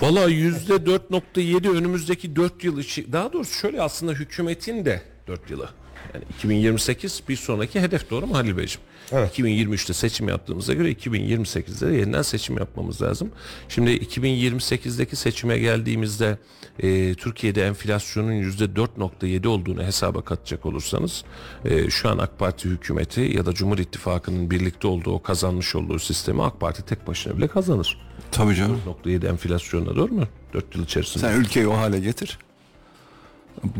[0.00, 5.68] Valla yüzde 4.7 önümüzdeki 4 yıl içi daha doğrusu şöyle aslında hükümetin de 4 yılı.
[6.14, 8.80] Yani 2028 bir sonraki hedef doğru mu Halil Beyciğim?
[9.12, 9.38] Evet.
[9.38, 13.30] 2023'te seçim yaptığımıza göre 2028'de de yeniden seçim yapmamız lazım.
[13.68, 16.38] Şimdi 2028'deki seçime geldiğimizde
[16.82, 21.24] e, Türkiye'de enflasyonun %4.7 olduğunu hesaba katacak olursanız
[21.64, 25.98] e, şu an AK Parti hükümeti ya da Cumhur İttifakı'nın birlikte olduğu o kazanmış olduğu
[25.98, 27.98] sistemi AK Parti tek başına bile kazanır.
[28.30, 28.80] Tabii canım.
[29.04, 30.24] 4.7 enflasyonla doğru mu?
[30.54, 31.26] 4 yıl içerisinde.
[31.26, 32.38] Sen ülkeyi o hale getir.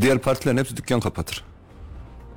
[0.01, 1.43] Diğer partilerin hepsi dükkan kapatır.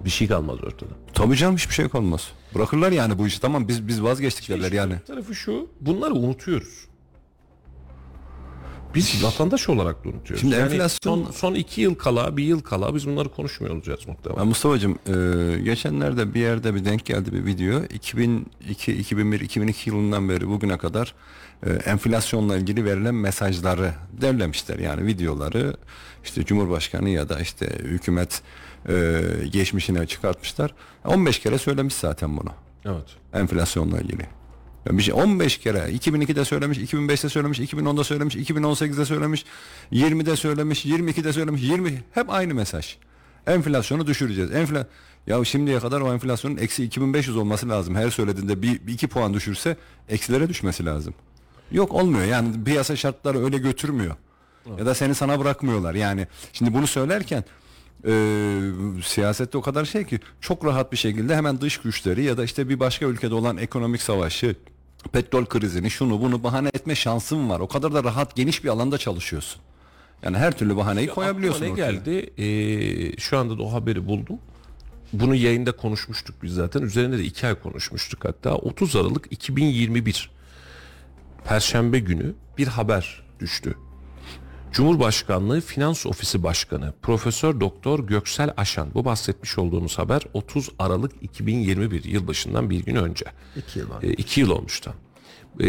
[0.05, 0.91] Bir şey kalmaz ortada.
[1.15, 2.29] Tabii canım hiçbir şey kalmaz.
[2.55, 3.41] Bırakırlar yani bu işi.
[3.41, 4.95] Tamam biz biz vazgeçtik derler yani.
[5.07, 6.87] tarafı şu, bunları unutuyoruz.
[8.95, 10.41] Biz vatandaş olarak da unutuyoruz.
[10.41, 14.01] Şimdi Yani enflasyon- son, son iki yıl kala, bir yıl kala biz bunları konuşmuyor olacağız
[14.09, 14.41] muhtemelen.
[14.41, 17.83] Ben Mustafa'cığım e, geçenlerde bir yerde bir denk geldi bir video.
[17.85, 21.15] 2002, 2001, 2002 yılından beri bugüne kadar
[21.67, 24.79] e, enflasyonla ilgili verilen mesajları derlemişler.
[24.79, 25.77] Yani videoları
[26.25, 28.43] işte Cumhurbaşkanı ya da işte hükümet
[28.89, 29.21] e,
[29.53, 30.75] geçmişine çıkartmışlar.
[31.05, 32.51] 15 kere söylemiş zaten bunu.
[32.85, 33.07] Evet.
[33.35, 34.27] enflasyonla ilgili.
[34.87, 39.45] Bir şey 15 kere 2002'de söylemiş, 2005'te söylemiş, 2010'da söylemiş, 2018'de söylemiş,
[39.93, 42.97] 20'de söylemiş, 22'de söylemiş, 20 hep aynı mesaj.
[43.47, 44.53] Enflasyonu düşüreceğiz.
[44.53, 44.87] Enfla
[45.27, 47.95] ya şimdiye kadar o enflasyonun eksi 2500 olması lazım.
[47.95, 49.77] Her söylediğinde bir, bir iki puan düşürse
[50.09, 51.15] eksilere düşmesi lazım.
[51.73, 54.17] Yok olmuyor yani piyasa şartları öyle götürmüyor.
[54.79, 55.95] Ya da seni sana bırakmıyorlar.
[55.95, 57.45] Yani şimdi bunu söylerken
[58.07, 58.13] e,
[59.03, 62.69] siyasette o kadar şey ki çok rahat bir şekilde hemen dış güçleri ya da işte
[62.69, 64.57] bir başka ülkede olan ekonomik savaşı,
[65.13, 67.61] petrol krizini, şunu bunu bahane etme şansın var.
[67.61, 69.61] O kadar da rahat geniş bir alanda çalışıyorsun.
[70.23, 72.43] Yani her türlü bahaneyi koyabiliyorsun Aklıma ne geldi?
[72.43, 74.39] Ee, şu anda da o haberi buldum.
[75.13, 76.83] Bunu yayında konuşmuştuk biz zaten.
[76.83, 78.55] Üzerinde de iki ay konuşmuştuk hatta.
[78.55, 80.31] 30 Aralık 2021
[81.45, 83.75] Perşembe günü bir haber düştü.
[84.75, 92.05] Cumhurbaşkanlığı Finans Ofisi Başkanı Profesör Doktor Göksel Aşan bu bahsetmiş olduğumuz haber 30 Aralık 2021
[92.05, 93.25] yılbaşından bir gün önce.
[93.57, 94.03] İki yıl var.
[94.03, 94.95] E, iki yıl olmuş tam.
[95.61, 95.67] E,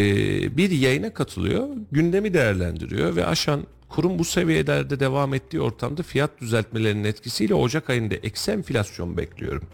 [0.57, 7.03] bir yayına katılıyor, gündemi değerlendiriyor ve aşan kurum bu seviyelerde devam ettiği ortamda fiyat düzeltmelerinin
[7.03, 9.67] etkisiyle Ocak ayında eksi enflasyon bekliyorum.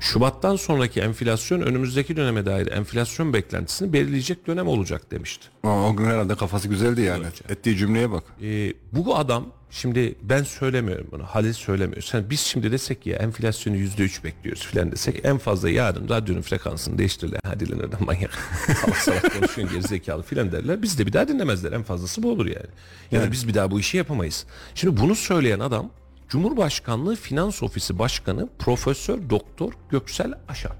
[0.00, 5.46] Şubattan sonraki enflasyon önümüzdeki döneme dair enflasyon beklentisini belirleyecek dönem olacak demişti.
[5.64, 7.24] O, o gün herhalde kafası güzeldi yani.
[7.48, 8.24] Ettiği cümleye bak.
[8.42, 12.02] E, bu adam şimdi ben söylemiyorum bunu Halil söylemiyor.
[12.02, 16.42] Sen biz şimdi desek ya enflasyonu yüzde üç bekliyoruz filan desek en fazla yarın radyonun
[16.42, 17.40] frekansını değiştirirler.
[17.44, 18.30] Hadi lan oradan manyak.
[18.80, 20.82] salak salak konuşuyorsun gerizekalı filan derler.
[20.82, 22.68] Biz de bir daha dinlemezler en fazlası bu olur yani.
[23.10, 24.46] Yani biz bir daha bu işi yapamayız.
[24.74, 25.90] Şimdi bunu söyleyen adam
[26.28, 30.72] Cumhurbaşkanlığı Finans Ofisi Başkanı Profesör Doktor Göksel Aşan.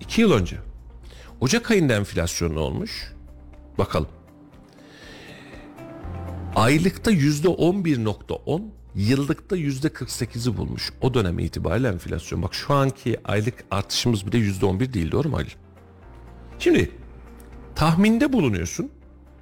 [0.00, 0.56] İki yıl önce.
[1.40, 3.12] Ocak ayında enflasyon ne olmuş?
[3.78, 4.08] Bakalım.
[6.56, 8.62] Aylıkta yüzde 11.10,
[8.94, 10.92] yıllıkta yüzde 48'i bulmuş.
[11.00, 12.42] O dönem itibariyle enflasyon.
[12.42, 15.50] Bak şu anki aylık artışımız bile yüzde 11 değil doğru mu Halil?
[16.58, 16.90] Şimdi
[17.74, 18.90] tahminde bulunuyorsun.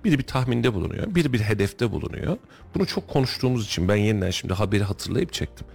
[0.04, 1.14] Biri bir tahminde bulunuyor.
[1.14, 2.36] Biri bir hedefte bulunuyor.
[2.74, 5.66] Bunu çok konuştuğumuz için ben yeniden şimdi haberi hatırlayıp çektim.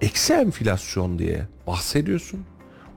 [0.00, 2.40] Eksi enflasyon diye bahsediyorsun.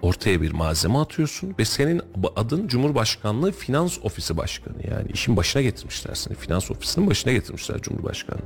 [0.01, 2.01] Ortaya bir malzeme atıyorsun ve senin
[2.35, 4.75] adın Cumhurbaşkanlığı Finans Ofisi Başkanı.
[4.91, 6.35] Yani işin başına getirmişler seni.
[6.35, 8.39] Finans ofisinin başına getirmişler Cumhurbaşkanı.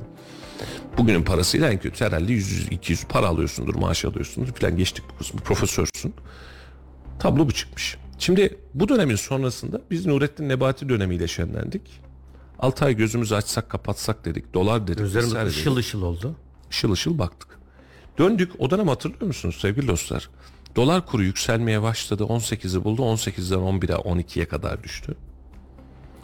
[0.98, 5.40] Bugünün parasıyla en kötü herhalde 100-200 para alıyorsundur, maaş alıyorsundur falan geçtik bu kısmı.
[5.40, 6.14] Profesörsün.
[7.18, 7.96] Tablo bu çıkmış.
[8.18, 11.82] Şimdi bu dönemin sonrasında biz Nurettin Nebati dönemiyle şenlendik.
[12.62, 14.54] 6 ay gözümüzü açsak kapatsak dedik.
[14.54, 15.00] Dolar dedik.
[15.00, 15.58] Üzerimiz vesaire dedik.
[15.58, 16.36] ışıl ışıl oldu.
[16.70, 17.58] Işıl ışıl baktık.
[18.18, 20.30] Döndük o dönem hatırlıyor musunuz sevgili dostlar?
[20.76, 22.22] Dolar kuru yükselmeye başladı.
[22.22, 23.02] 18'i buldu.
[23.02, 25.16] 18'den 11'e 12'ye kadar düştü.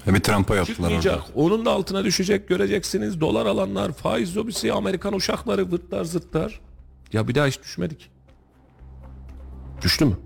[0.06, 1.24] Ya bir Trump'a yaptılar orada.
[1.34, 3.20] Onun da altına düşecek göreceksiniz.
[3.20, 6.60] Dolar alanlar, faiz lobisi, Amerikan uşakları vırtlar zırtlar.
[7.12, 8.10] Ya bir daha hiç düşmedik.
[9.82, 10.16] Düştü mü?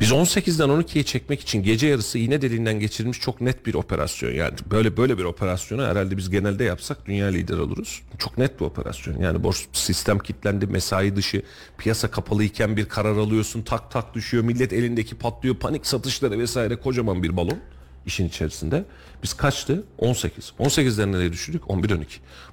[0.00, 4.30] Biz 18'den 12'ye çekmek için gece yarısı iğne deliğinden geçirilmiş çok net bir operasyon.
[4.30, 8.02] Yani böyle böyle bir operasyonu herhalde biz genelde yapsak dünya lideri oluruz.
[8.18, 9.18] Çok net bir operasyon.
[9.20, 11.42] Yani borç sistem kilitlendi, mesai dışı,
[11.78, 16.76] piyasa kapalı iken bir karar alıyorsun, tak tak düşüyor, millet elindeki patlıyor, panik satışları vesaire
[16.76, 17.58] kocaman bir balon
[18.06, 18.84] işin içerisinde.
[19.22, 19.84] Biz kaçtı?
[19.98, 20.52] 18.
[20.58, 21.62] 18'den nereye düşürdük?
[21.62, 22.04] 11-12.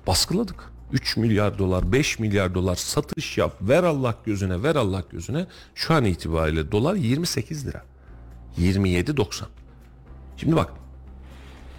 [0.08, 0.74] Baskıladık.
[0.92, 3.58] 3 milyar dolar, 5 milyar dolar satış yap.
[3.62, 5.48] Ver Allah gözüne, ver Allah gözüne.
[5.76, 7.84] Şu an itibariyle dolar 28 lira.
[8.58, 9.44] 27.90.
[10.38, 10.72] Şimdi bak.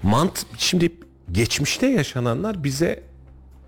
[0.03, 0.93] Mant şimdi
[1.33, 3.03] geçmişte yaşananlar bize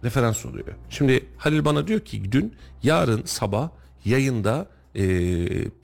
[0.05, 0.67] referans oluyor.
[0.91, 3.71] Şimdi Halil bana diyor ki dün yarın sabah
[4.05, 4.67] yayında
[4.97, 5.07] e,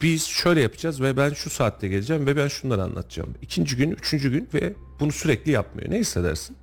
[0.03, 3.35] biz şöyle yapacağız ve ben şu saatte geleceğim ve ben şunları anlatacağım.
[3.43, 5.91] İkinci gün, üçüncü gün ve bunu sürekli yapmıyor.
[5.91, 6.57] Ne hissedersin?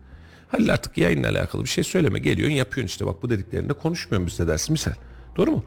[0.51, 2.19] Halil artık yayınla alakalı bir şey söyleme.
[2.19, 4.93] Geliyorsun yapıyorsun işte bak bu dediklerinde konuşmuyorum biz de dersin misal.
[5.37, 5.63] Doğru mu?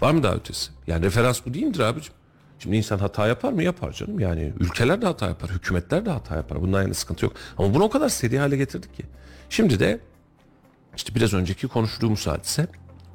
[0.00, 0.70] Var mı daha ötesi?
[0.86, 2.14] Yani referans bu değil midir abicim?
[2.58, 3.62] Şimdi insan hata yapar mı?
[3.62, 4.20] Yapar canım.
[4.20, 6.62] Yani ülkeler de hata yapar, hükümetler de hata yapar.
[6.62, 7.32] Bundan yani sıkıntı yok.
[7.58, 9.02] Ama bunu o kadar seri hale getirdik ki.
[9.50, 10.00] Şimdi de
[10.96, 12.66] işte biraz önceki konuştuğumuz hadise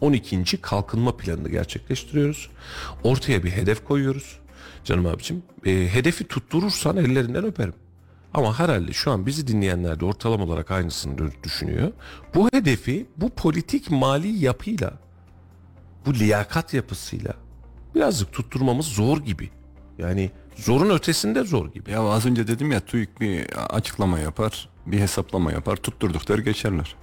[0.01, 0.61] 12.
[0.61, 2.49] kalkınma planını gerçekleştiriyoruz.
[3.03, 4.39] Ortaya bir hedef koyuyoruz.
[4.84, 7.74] Canım abicim e, hedefi tutturursan ellerinden öperim.
[8.36, 11.91] Ama herhalde şu an bizi dinleyenler de ortalama olarak aynısını düşünüyor.
[12.36, 14.93] Bu hedefi bu politik mali yapıyla,
[16.05, 17.33] bu liyakat yapısıyla
[17.95, 19.49] birazcık tutturmamız zor gibi.
[19.97, 21.91] Yani zorun ötesinde zor gibi.
[21.91, 26.95] Ya az önce dedim ya TÜİK bir açıklama yapar, bir hesaplama yapar, tutturdukları geçerler.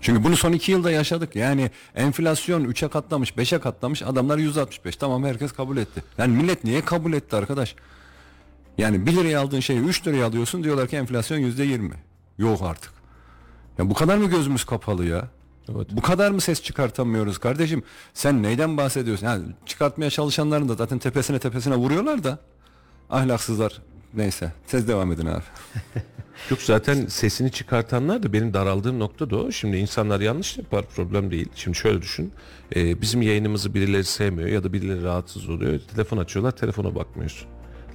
[0.00, 1.36] Çünkü bunu son iki yılda yaşadık.
[1.36, 4.02] Yani enflasyon 3'e katlamış, 5'e katlamış.
[4.02, 4.96] Adamlar 165.
[4.96, 6.02] Tamam herkes kabul etti.
[6.18, 7.76] Yani millet niye kabul etti arkadaş?
[8.78, 11.90] Yani 1 liraya aldığın şeyi 3 liraya alıyorsun diyorlar ki enflasyon yüzde 20.
[12.38, 12.92] Yok artık.
[13.78, 15.28] Ya bu kadar mı gözümüz kapalı ya?
[15.74, 15.88] Evet.
[15.90, 17.82] Bu kadar mı ses çıkartamıyoruz kardeşim?
[18.14, 19.26] Sen neyden bahsediyorsun?
[19.26, 22.38] Yani çıkartmaya çalışanların da zaten tepesine tepesine vuruyorlar da.
[23.10, 23.82] Ahlaksızlar.
[24.14, 24.52] Neyse.
[24.66, 25.42] Siz devam edin abi.
[26.50, 29.52] Yok zaten sesini çıkartanlar da benim daraldığım nokta da o.
[29.52, 31.48] Şimdi insanlar yanlış yapar problem değil.
[31.54, 32.32] Şimdi şöyle düşün.
[32.76, 35.80] Ee, bizim yayınımızı birileri sevmiyor ya da birileri rahatsız oluyor.
[35.94, 37.48] Telefon açıyorlar telefona bakmıyorsun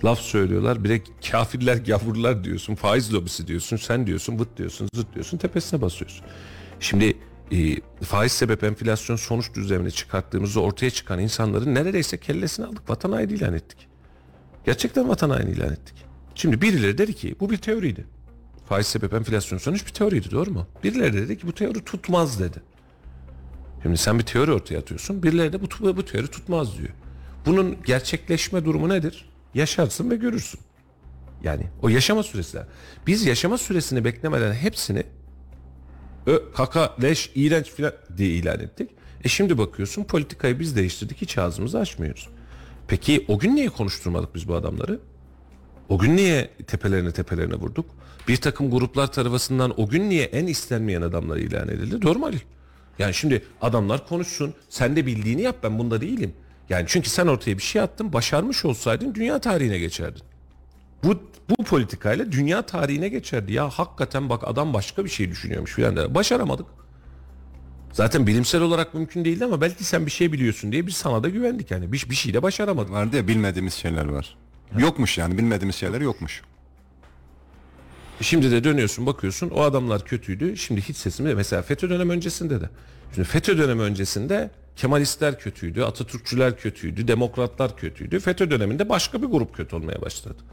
[0.06, 0.84] laf söylüyorlar.
[0.84, 1.02] Bir de
[1.32, 2.76] kafirler gavurlar diyorsun.
[2.76, 3.78] Faiz lobisi diyorsun.
[3.78, 5.38] Sen diyorsun vıt diyorsun zıt diyorsun.
[5.38, 6.26] Tepesine basıyorsun.
[6.80, 7.18] Şimdi
[7.52, 12.90] e, faiz sebep enflasyon sonuç düzlemini çıkarttığımızda ortaya çıkan insanların neredeyse kellesini aldık.
[12.90, 13.88] Vatan haini ilan ettik.
[14.66, 15.96] Gerçekten vatan haini ilan ettik.
[16.36, 18.06] Şimdi birileri dedi ki bu bir teoriydi.
[18.70, 20.68] Faiz sebep enflasyon sonuç bir teoriydi doğru mu?
[20.84, 22.58] Birileri dedi ki bu teori tutmaz dedi.
[23.84, 25.24] Şimdi sen bir teori ortaya atıyorsun.
[25.24, 26.90] Birileri de bu, bu teori tutmaz diyor.
[27.46, 29.26] Bunun gerçekleşme durumu nedir?
[29.56, 30.60] Yaşarsın ve görürsün.
[31.44, 32.60] Yani o yaşama süresi.
[33.08, 35.04] Biz yaşama süresini beklemeden hepsini
[36.28, 38.90] ö, kaka, leş, iğrenç filan diye ilan ettik.
[39.24, 42.30] E şimdi bakıyorsun politikayı biz değiştirdik hiç ağzımızı açmıyoruz.
[42.88, 45.00] Peki o gün niye konuşturmadık biz bu adamları?
[45.90, 47.86] O gün niye tepelerine tepelerine vurduk?
[48.28, 52.02] Bir takım gruplar tarafından o gün niye en istenmeyen adamlar ilan edildi?
[52.02, 52.42] Doğru mu Ali?
[53.00, 54.54] Yani şimdi adamlar konuşsun.
[54.70, 56.34] Sen de bildiğini yap ben bunda değilim.
[56.70, 60.22] Yani çünkü sen ortaya bir şey attın, başarmış olsaydın dünya tarihine geçerdin.
[61.04, 63.54] Bu bu politikayla dünya tarihine geçerdi.
[63.54, 66.66] Ya hakikaten bak adam başka bir şey düşünüyormuş filan da başaramadık.
[67.92, 71.30] Zaten bilimsel olarak mümkün değildi ama belki sen bir şey biliyorsun diye biz sana da
[71.30, 71.92] güvendik yani.
[71.92, 72.92] Bir, bir şey de başaramadık.
[72.92, 74.38] Vardı ya bilmediğimiz şeyler var.
[74.74, 74.80] Ha.
[74.82, 76.42] Yokmuş yani bilmediğimiz şeyler yokmuş.
[78.22, 80.58] Şimdi de dönüyorsun bakıyorsun o adamlar kötüydü.
[80.58, 82.70] Şimdi hiç sesimi mesela FETÖ dönem öncesinde de.
[83.16, 88.20] Şimdi FETÖ dönemi öncesinde Kemalistler kötüydü, Atatürkçüler kötüydü, Demokratlar kötüydü.
[88.20, 90.44] FETÖ döneminde başka bir grup kötü olmaya başladı.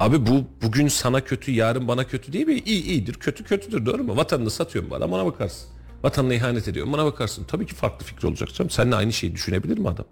[0.00, 2.54] Abi bu bugün sana kötü, yarın bana kötü değil mi?
[2.54, 4.16] İyi iyidir, kötü kötüdür doğru mu?
[4.16, 5.68] Vatanını satıyorum bu adam ona bakarsın.
[6.02, 7.44] Vatanına ihanet ediyorum bana bakarsın.
[7.44, 8.70] Tabii ki farklı fikir olacak canım.
[8.70, 10.06] Seninle aynı şeyi düşünebilir mi adam?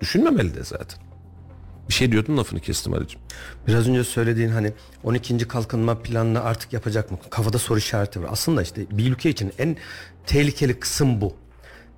[0.00, 1.00] Düşünmemeli de zaten.
[1.88, 3.20] Bir şey diyordun lafını kestim Ali'cim.
[3.66, 4.72] Biraz önce söylediğin hani
[5.02, 5.48] 12.
[5.48, 7.18] kalkınma planını artık yapacak mı?
[7.30, 8.28] Kafada soru işareti var.
[8.30, 9.76] Aslında işte bir ülke için en
[10.26, 11.34] tehlikeli kısım bu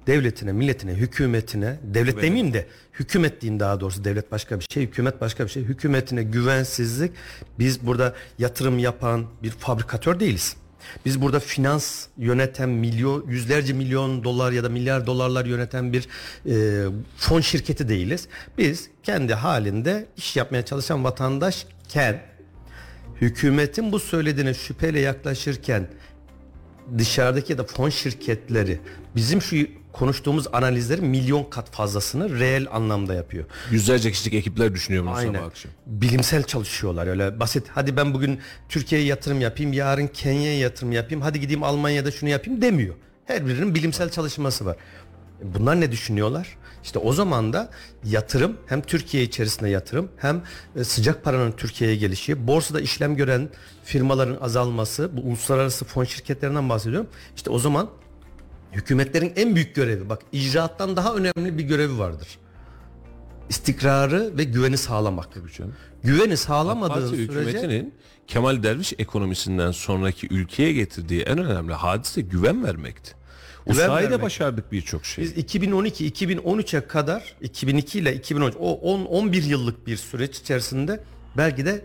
[0.07, 2.23] devletine, milletine, hükümetine, devlet evet.
[2.23, 5.63] demeyeyim de hükümet diyeyim daha doğrusu devlet başka bir şey, hükümet başka bir şey.
[5.63, 7.13] Hükümetine güvensizlik.
[7.59, 10.57] Biz burada yatırım yapan bir fabrikatör değiliz.
[11.05, 16.09] Biz burada finans yöneten milyon, yüzlerce milyon dolar ya da milyar dolarlar yöneten bir
[16.47, 16.85] e,
[17.17, 18.29] fon şirketi değiliz.
[18.59, 22.23] Biz kendi halinde iş yapmaya çalışan vatandaşken
[23.21, 25.89] hükümetin bu söylediğine şüpheyle yaklaşırken
[26.99, 28.81] dışarıdaki ya da fon şirketleri
[29.17, 29.57] bizim şu
[29.99, 33.45] konuştuğumuz analizlerin milyon kat fazlasını reel anlamda yapıyor.
[33.71, 35.73] Yüzlerce kişilik ekipler düşünüyor bunu sabah akşam.
[35.87, 37.67] Bilimsel çalışıyorlar öyle basit.
[37.75, 42.63] Hadi ben bugün Türkiye'ye yatırım yapayım, yarın Kenya'ya yatırım yapayım, hadi gideyim Almanya'da şunu yapayım
[42.63, 42.95] demiyor.
[43.25, 44.77] Her birinin bilimsel çalışması var.
[45.43, 46.57] Bunlar ne düşünüyorlar?
[46.85, 47.71] İşte o zaman da
[48.05, 50.43] yatırım hem Türkiye içerisinde yatırım hem
[50.77, 53.49] e, sıcak paranın Türkiye'ye gelişi, borsada işlem gören
[53.85, 57.09] firmaların azalması, bu uluslararası fon şirketlerinden bahsediyorum.
[57.37, 57.89] İşte o zaman
[58.77, 62.29] hükümetlerin en büyük görevi bak icraattan daha önemli bir görevi vardır.
[63.49, 65.29] İstikrarı ve güveni sağlamak.
[66.03, 67.95] Güveni sağlamadığın Parti sürece hükümetinin
[68.27, 73.13] Kemal Derviş ekonomisinden sonraki ülkeye getirdiği en önemli hadise güven vermekti.
[73.67, 74.25] O Güven sayede vermek.
[74.25, 75.25] başardık birçok şey.
[75.25, 81.05] Biz 2012-2013'e kadar 2002 ile 2013 o 10 11 yıllık bir süreç içerisinde
[81.37, 81.85] belki de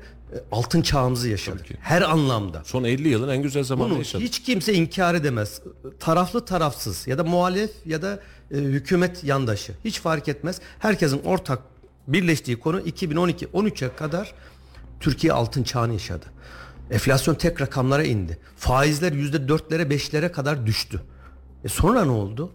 [0.51, 1.65] altın çağımızı yaşadık.
[1.79, 2.61] Her anlamda.
[2.65, 4.27] Son 50 yılın en güzel zamanı Bunu yaşadık.
[4.27, 5.61] hiç kimse inkar edemez.
[5.99, 8.19] Taraflı tarafsız ya da muhalif ya da
[8.51, 10.59] e, hükümet yandaşı hiç fark etmez.
[10.79, 11.59] Herkesin ortak
[12.07, 14.33] birleştiği konu 2012-13'e kadar
[14.99, 16.25] Türkiye altın çağını yaşadı.
[16.91, 18.37] Enflasyon tek rakamlara indi.
[18.57, 21.01] Faizler %4'lere 5'lere kadar düştü.
[21.63, 22.51] E sonra ne oldu?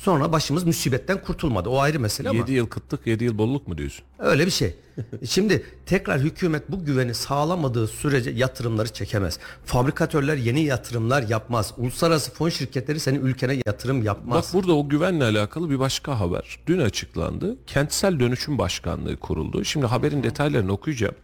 [0.00, 1.68] Sonra başımız musibetten kurtulmadı.
[1.68, 2.38] O ayrı mesele ama.
[2.38, 4.04] 7 yıl kıtlık 7 yıl bolluk mu diyorsun?
[4.18, 4.74] Öyle bir şey.
[5.24, 9.38] Şimdi tekrar hükümet bu güveni sağlamadığı sürece yatırımları çekemez.
[9.64, 11.74] Fabrikatörler yeni yatırımlar yapmaz.
[11.76, 14.44] Uluslararası fon şirketleri senin ülkene yatırım yapmaz.
[14.44, 16.58] Bak burada o güvenle alakalı bir başka haber.
[16.66, 17.56] Dün açıklandı.
[17.66, 19.64] Kentsel Dönüşüm Başkanlığı kuruldu.
[19.64, 21.14] Şimdi haberin detaylarını okuyacağım.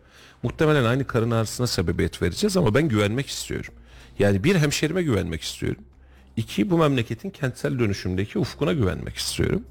[0.43, 3.74] Muhtemelen aynı karın ağrısına sebebiyet vereceğiz ama ben güvenmek istiyorum.
[4.18, 5.83] Yani bir hemşerime güvenmek istiyorum.
[6.37, 9.64] İki bu memleketin kentsel dönüşümdeki ufkuna güvenmek istiyorum.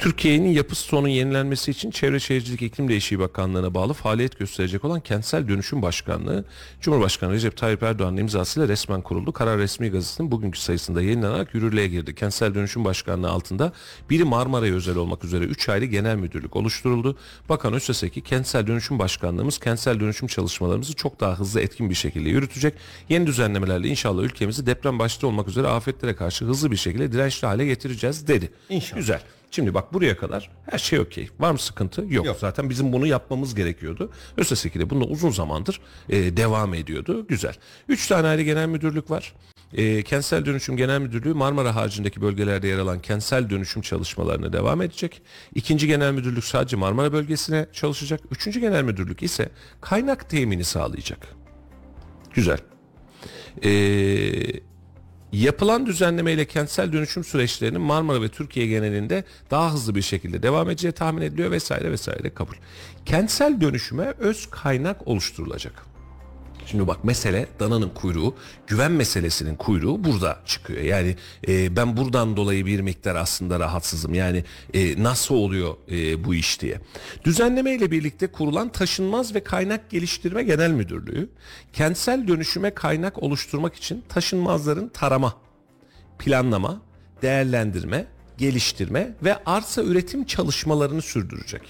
[0.00, 5.48] Türkiye'nin yapı stoğunun yenilenmesi için Çevre Şehircilik İklim Değişikliği Bakanlığı'na bağlı faaliyet gösterecek olan Kentsel
[5.48, 6.44] Dönüşüm Başkanlığı
[6.80, 9.32] Cumhurbaşkanı Recep Tayyip Erdoğan'ın imzasıyla resmen kuruldu.
[9.32, 12.14] Karar resmi gazetesinin bugünkü sayısında yayınlanarak yürürlüğe girdi.
[12.14, 13.72] Kentsel Dönüşüm Başkanlığı altında
[14.10, 17.16] biri Marmara'ya özel olmak üzere 3 ayrı genel müdürlük oluşturuldu.
[17.48, 22.74] Bakan Öseseki Kentsel Dönüşüm Başkanlığımız kentsel dönüşüm çalışmalarımızı çok daha hızlı etkin bir şekilde yürütecek.
[23.08, 27.66] Yeni düzenlemelerle inşallah ülkemizi deprem başta olmak üzere afetlere karşı hızlı bir şekilde dirençli hale
[27.66, 28.50] getireceğiz dedi.
[28.68, 29.00] İnşallah.
[29.00, 29.20] Güzel.
[29.50, 31.28] Şimdi bak buraya kadar her şey okey.
[31.40, 32.04] Var mı sıkıntı?
[32.08, 32.26] Yok.
[32.26, 32.36] Yok.
[32.40, 34.10] Zaten bizim bunu yapmamız gerekiyordu.
[34.36, 37.26] Öseseki de bunda uzun zamandır e, devam ediyordu.
[37.28, 37.54] Güzel.
[37.88, 39.34] Üç tane ayrı genel müdürlük var.
[39.72, 45.22] E, kentsel dönüşüm genel müdürlüğü Marmara haricindeki bölgelerde yer alan kentsel dönüşüm çalışmalarına devam edecek.
[45.54, 48.20] İkinci genel müdürlük sadece Marmara bölgesine çalışacak.
[48.30, 51.28] Üçüncü genel müdürlük ise kaynak temini sağlayacak.
[52.34, 52.58] Güzel.
[53.62, 54.69] Eee
[55.32, 60.92] Yapılan düzenlemeyle kentsel dönüşüm süreçlerinin Marmara ve Türkiye genelinde daha hızlı bir şekilde devam edeceği
[60.92, 62.54] tahmin ediliyor vesaire vesaire kabul.
[63.06, 65.89] Kentsel dönüşüme öz kaynak oluşturulacak.
[66.66, 68.34] Şimdi bak mesele dananın kuyruğu,
[68.66, 70.80] güven meselesinin kuyruğu burada çıkıyor.
[70.80, 71.16] Yani
[71.48, 74.14] e, ben buradan dolayı bir miktar aslında rahatsızım.
[74.14, 74.44] Yani
[74.74, 76.80] e, nasıl oluyor e, bu iş diye.
[77.24, 81.28] Düzenleme ile birlikte kurulan Taşınmaz ve Kaynak Geliştirme Genel Müdürlüğü,
[81.72, 85.34] kentsel dönüşüme kaynak oluşturmak için taşınmazların tarama,
[86.18, 86.82] planlama,
[87.22, 88.06] değerlendirme,
[88.38, 91.62] geliştirme ve arsa üretim çalışmalarını sürdürecek.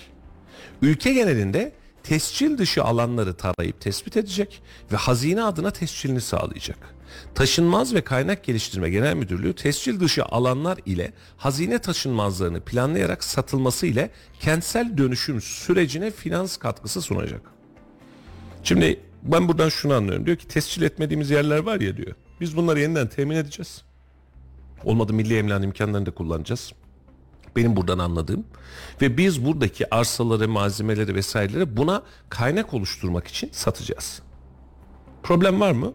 [0.82, 1.72] Ülke genelinde
[2.02, 6.94] tescil dışı alanları tarayıp tespit edecek ve hazine adına tescilini sağlayacak.
[7.34, 14.10] Taşınmaz ve Kaynak Geliştirme Genel Müdürlüğü tescil dışı alanlar ile hazine taşınmazlarını planlayarak satılması ile
[14.40, 17.42] kentsel dönüşüm sürecine finans katkısı sunacak.
[18.64, 20.26] Şimdi ben buradan şunu anlıyorum.
[20.26, 22.14] Diyor ki tescil etmediğimiz yerler var ya diyor.
[22.40, 23.82] Biz bunları yeniden temin edeceğiz.
[24.84, 26.72] Olmadı milli emlak imkanlarını da kullanacağız.
[27.56, 28.44] Benim buradan anladığım.
[29.02, 34.22] Ve biz buradaki arsaları, malzemeleri vesaireleri buna kaynak oluşturmak için satacağız.
[35.22, 35.92] Problem var mı?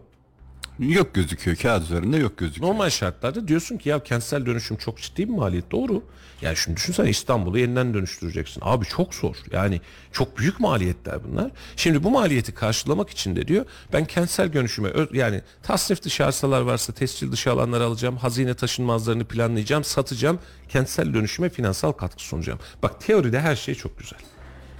[0.78, 2.68] Yok gözüküyor kağıt üzerinde yok gözüküyor.
[2.68, 6.02] Normal şartlarda diyorsun ki ya kentsel dönüşüm çok ciddi bir maliyet doğru.
[6.42, 8.62] Yani şunu düşünsene İstanbul'u yeniden dönüştüreceksin.
[8.64, 9.36] Abi çok zor.
[9.52, 9.80] Yani
[10.12, 11.50] çok büyük maliyetler bunlar.
[11.76, 16.92] Şimdi bu maliyeti karşılamak için de diyor ben kentsel dönüşüme yani tasnif dışı arsalar varsa
[16.92, 18.16] tescil dışı alanları alacağım.
[18.16, 20.38] Hazine taşınmazlarını planlayacağım, satacağım.
[20.68, 22.58] Kentsel dönüşüme finansal katkı sunacağım.
[22.82, 24.18] Bak teoride her şey çok güzel.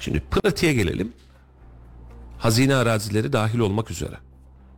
[0.01, 1.13] Şimdi pratiğe gelelim.
[2.39, 4.26] Hazine arazileri dahil olmak üzere.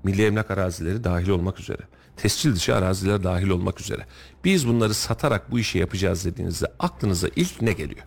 [0.04, 1.82] Milli emlak arazileri dahil olmak üzere.
[2.16, 4.06] Tescil dışı araziler dahil olmak üzere.
[4.44, 8.06] Biz bunları satarak bu işi yapacağız dediğinizde aklınıza ilk ne geliyor?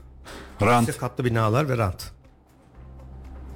[0.61, 2.11] Rant, İşte katlı binalar ve rant.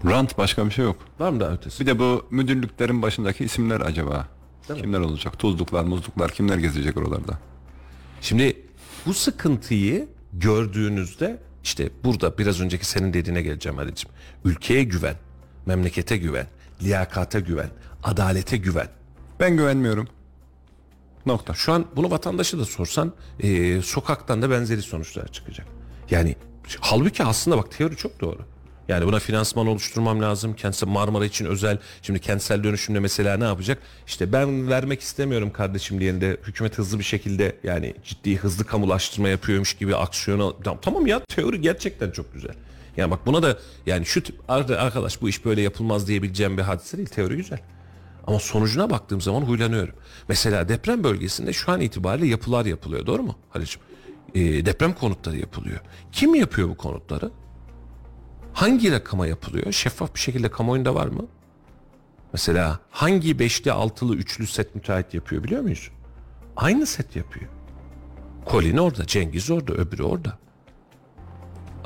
[0.06, 0.98] rant başka bir şey yok.
[1.20, 1.80] Var mı daha ötesi?
[1.80, 4.28] Bir de bu müdürlüklerin başındaki isimler acaba?
[4.70, 4.84] Değil mi?
[4.84, 5.40] kimler olacak?
[5.40, 7.40] Tuzluklar, muzluklar kimler gezecek oralarda?
[8.22, 8.62] Şimdi
[9.06, 14.10] bu sıkıntıyı gördüğünüzde işte burada biraz önceki senin dediğine geleceğim Halicim.
[14.46, 15.16] Ülkeye güven,
[15.66, 16.48] memlekete güven,
[16.84, 17.70] liyakate güven,
[18.06, 18.88] adalete güven.
[19.40, 20.08] Ben güvenmiyorum.
[21.26, 21.54] Nokta.
[21.54, 25.68] Şu an bunu vatandaşı da sorsan e, sokaktan da benzeri sonuçlar çıkacak.
[26.12, 26.36] Yani
[26.80, 28.40] halbuki aslında bak teori çok doğru.
[28.88, 30.54] Yani buna finansman oluşturmam lazım.
[30.54, 31.78] Kentsel Marmara için özel.
[32.02, 33.82] Şimdi kentsel dönüşümde mesela ne yapacak?
[34.08, 39.74] İşte ben vermek istemiyorum kardeşim diyeninde hükümet hızlı bir şekilde yani ciddi hızlı kamulaştırma yapıyormuş
[39.74, 42.54] gibi aksiyona tamam ya teori gerçekten çok güzel.
[42.98, 46.98] Yani bak buna da yani şu tip arkadaş bu iş böyle yapılmaz diyebileceğim bir hadise
[46.98, 47.10] değil.
[47.10, 47.60] Teori güzel.
[48.28, 49.96] Ama sonucuna baktığım zaman huylanıyorum.
[50.28, 53.06] Mesela deprem bölgesinde şu an itibariyle yapılar yapılıyor.
[53.06, 53.82] Doğru mu Halicim?
[54.36, 55.80] Ee, deprem konutları yapılıyor.
[56.12, 57.32] Kim yapıyor bu konutları?
[58.54, 59.72] Hangi rakama yapılıyor?
[59.72, 61.26] Şeffaf bir şekilde kamuoyunda var mı?
[62.34, 65.92] Mesela hangi beşli, altılı, üçlü set müteahhit yapıyor biliyor muyuz?
[66.58, 67.52] Aynı set yapıyor.
[68.52, 70.38] Colin orada, Cengiz orada, öbürü orada.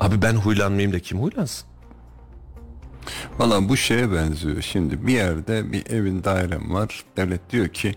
[0.00, 1.69] Abi ben huylanmayayım da kim huylansın?
[3.40, 4.62] Valla bu şeye benziyor.
[4.62, 7.04] Şimdi bir yerde bir evin dairem var.
[7.16, 7.94] Devlet diyor ki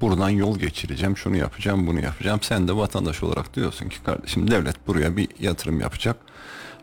[0.00, 2.38] buradan yol geçireceğim, şunu yapacağım, bunu yapacağım.
[2.42, 6.16] Sen de vatandaş olarak diyorsun ki kardeşim devlet buraya bir yatırım yapacak.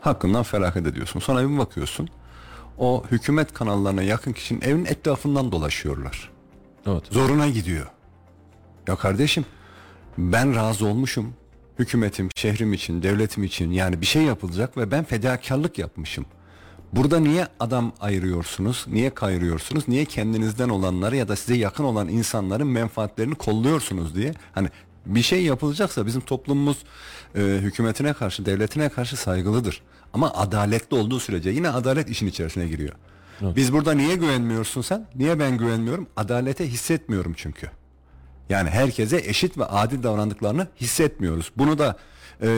[0.00, 1.20] Hakkından feragat ediyorsun.
[1.20, 2.08] Sonra bir bakıyorsun.
[2.78, 6.30] O hükümet kanallarına yakın kişinin evin etrafından dolaşıyorlar.
[6.86, 7.02] Evet.
[7.10, 7.86] Zoruna gidiyor.
[8.88, 9.44] Ya kardeşim
[10.18, 11.34] ben razı olmuşum.
[11.78, 16.26] Hükümetim, şehrim için, devletim için yani bir şey yapılacak ve ben fedakarlık yapmışım.
[16.92, 18.84] Burada niye adam ayırıyorsunuz?
[18.88, 19.88] Niye kayırıyorsunuz?
[19.88, 24.34] Niye kendinizden olanları ya da size yakın olan insanların menfaatlerini kolluyorsunuz diye?
[24.52, 24.68] Hani
[25.06, 26.76] bir şey yapılacaksa bizim toplumumuz
[27.34, 29.82] e, hükümetine karşı, devletine karşı saygılıdır.
[30.12, 32.92] Ama adaletli olduğu sürece yine adalet işin içerisine giriyor.
[33.42, 33.56] Evet.
[33.56, 35.06] Biz burada niye güvenmiyorsun sen?
[35.14, 36.06] Niye ben güvenmiyorum?
[36.16, 37.70] Adalete hissetmiyorum çünkü.
[38.48, 41.52] Yani herkese eşit ve adil davrandıklarını hissetmiyoruz.
[41.56, 41.96] Bunu da
[42.42, 42.48] e,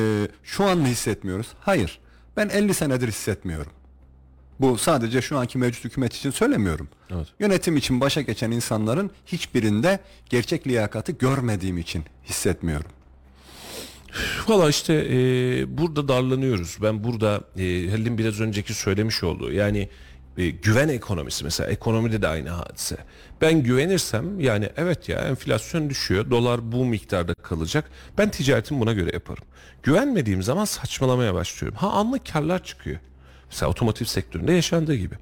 [0.42, 1.46] şu an mı hissetmiyoruz?
[1.60, 1.98] Hayır.
[2.36, 3.72] Ben 50 senedir hissetmiyorum.
[4.60, 6.88] Bu sadece şu anki mevcut hükümet için söylemiyorum.
[7.10, 7.26] Evet.
[7.38, 9.98] Yönetim için başa geçen insanların hiçbirinde
[10.30, 12.90] gerçek liyakati görmediğim için hissetmiyorum.
[14.48, 15.16] Valla işte e,
[15.78, 16.78] burada darlanıyoruz.
[16.82, 19.88] Ben burada e, Halil'in biraz önceki söylemiş olduğu yani
[20.38, 22.96] e, güven ekonomisi mesela ekonomide de aynı hadise.
[23.40, 29.10] Ben güvenirsem yani evet ya enflasyon düşüyor dolar bu miktarda kalacak ben ticaretimi buna göre
[29.12, 29.44] yaparım.
[29.82, 31.78] Güvenmediğim zaman saçmalamaya başlıyorum.
[31.78, 32.98] Ha anlık karlar çıkıyor.
[33.54, 35.14] Mesela otomotiv sektöründe yaşandığı gibi.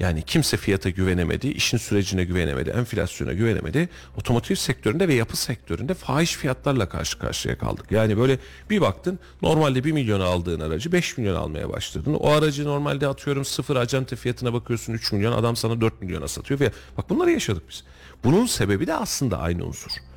[0.00, 3.88] Yani kimse fiyata güvenemedi, işin sürecine güvenemedi, enflasyona güvenemedi.
[4.16, 7.92] Otomotiv sektöründe ve yapı sektöründe fahiş fiyatlarla karşı karşıya kaldık.
[7.92, 8.38] Yani böyle
[8.70, 12.14] bir baktın normalde 1 milyon aldığın aracı 5 milyon almaya başladın.
[12.14, 16.60] O aracı normalde atıyorum sıfır acente fiyatına bakıyorsun 3 milyon adam sana 4 milyona satıyor.
[16.96, 17.84] Bak bunları yaşadık biz.
[18.24, 20.09] Bunun sebebi de aslında aynı unsur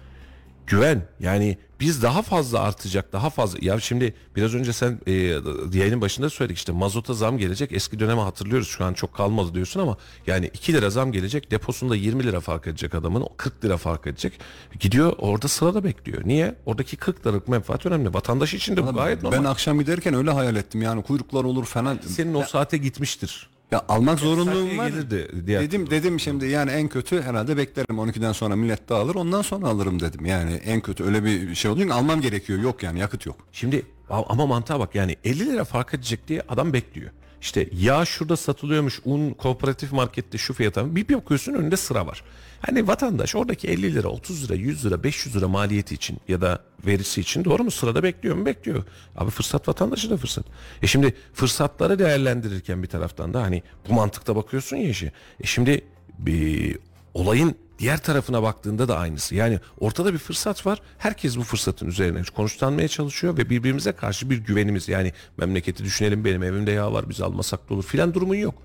[0.68, 1.08] güven.
[1.20, 3.60] Yani biz daha fazla artacak daha fazla.
[3.62, 5.12] Ya şimdi biraz önce sen e,
[5.74, 7.72] yayının başında söyledik işte mazota zam gelecek.
[7.72, 8.68] Eski dönemi hatırlıyoruz.
[8.68, 9.98] Şu an çok kalmadı diyorsun ama
[10.28, 11.52] yani 2 lira zam gelecek.
[11.52, 13.28] Deposunda 20 lira fark edecek adamın.
[13.38, 14.40] 40 lira fark edecek.
[14.80, 16.22] Gidiyor orada sırada bekliyor.
[16.26, 16.56] Niye?
[16.66, 18.14] Oradaki 40 liralık menfaat önemli.
[18.14, 19.38] Vatandaş için de bu gayet normal.
[19.40, 20.82] ben akşam giderken öyle hayal ettim.
[20.82, 24.92] Yani kuyruklar olur falan senin o saate gitmiştir ya almak zorunluluğum var.
[25.48, 29.68] Diğer dedim dedim şimdi yani en kötü herhalde beklerim 12'den sonra millet dağılır ondan sonra
[29.68, 30.26] alırım dedim.
[30.26, 32.60] Yani en kötü öyle bir şey oluyor almam gerekiyor.
[32.60, 33.38] Yok yani yakıt yok.
[33.52, 37.12] Şimdi ama mantığa bak yani 50 lira fark edecek diye adam bekliyor.
[37.42, 42.24] İşte yağ şurada satılıyormuş un kooperatif markette şu fiyata bir bakıyorsun önünde sıra var.
[42.66, 46.60] Hani vatandaş oradaki 50 lira 30 lira 100 lira 500 lira maliyeti için ya da
[46.86, 48.84] verisi için doğru mu sırada bekliyor mu bekliyor.
[49.16, 50.46] Abi fırsat vatandaşı da fırsat.
[50.82, 55.12] E şimdi fırsatları değerlendirirken bir taraftan da hani bu mantıkta bakıyorsun ya işi.
[55.40, 55.82] E şimdi
[56.20, 56.78] bir
[57.14, 59.36] olayın diğer tarafına baktığında da aynısı.
[59.36, 60.82] Yani ortada bir fırsat var.
[60.98, 66.44] Herkes bu fırsatın üzerine konuşlanmaya çalışıyor ve birbirimize karşı bir güvenimiz yani memleketi düşünelim benim
[66.44, 68.56] evimde yağ var biz almasak da olur filan durumun yok.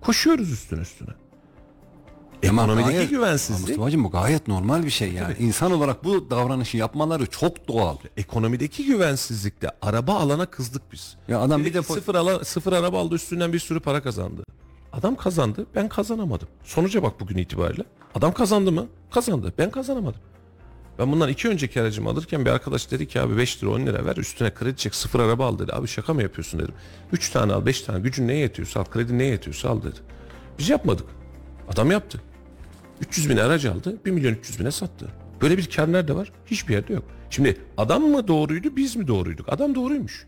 [0.00, 1.10] Koşuyoruz üstüne üstüne.
[2.42, 3.68] Ekonomideki gayet, güvensizlik.
[3.68, 5.34] Mustafa'cığım bu gayet normal bir şey yani.
[5.34, 5.44] Tabii.
[5.44, 7.96] İnsan olarak bu davranışı yapmaları çok doğal.
[8.16, 11.16] Ekonomideki güvensizlikte araba alana kızdık biz.
[11.28, 14.42] Ya adam bir de sıfır, ala, sıfır araba aldı üstünden bir sürü para kazandı.
[14.92, 16.48] Adam kazandı ben kazanamadım.
[16.64, 17.84] Sonuca bak bugün itibariyle.
[18.14, 18.86] Adam kazandı mı?
[19.10, 19.52] Kazandı.
[19.58, 20.20] Ben kazanamadım.
[20.98, 24.04] Ben bundan iki önceki aracımı alırken bir arkadaş dedi ki abi 5 lira 10 lira
[24.04, 25.72] ver üstüne kredi çek sıfır araba al dedi.
[25.72, 26.74] Abi şaka mı yapıyorsun dedim.
[27.12, 29.96] 3 tane al 5 tane gücün neye yetiyorsa al kredi neye yetiyorsa al dedi.
[30.58, 31.06] Biz yapmadık.
[31.68, 32.20] Adam yaptı.
[33.00, 35.08] 300 bin aracı aldı 1 milyon 300 bine sattı.
[35.42, 36.32] Böyle bir kar nerede var?
[36.46, 37.04] Hiçbir yerde yok.
[37.30, 39.48] Şimdi adam mı doğruydu biz mi doğruyduk?
[39.52, 40.26] Adam doğruymuş.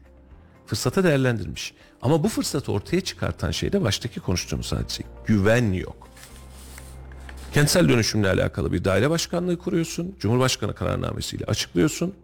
[0.66, 1.74] Fırsata değerlendirmiş.
[2.02, 5.02] Ama bu fırsatı ortaya çıkartan şey de baştaki konuştuğumuz hadise.
[5.26, 6.08] Güven yok.
[7.54, 10.16] Kentsel dönüşümle alakalı bir daire başkanlığı kuruyorsun.
[10.20, 12.14] Cumhurbaşkanı kararnamesiyle açıklıyorsun.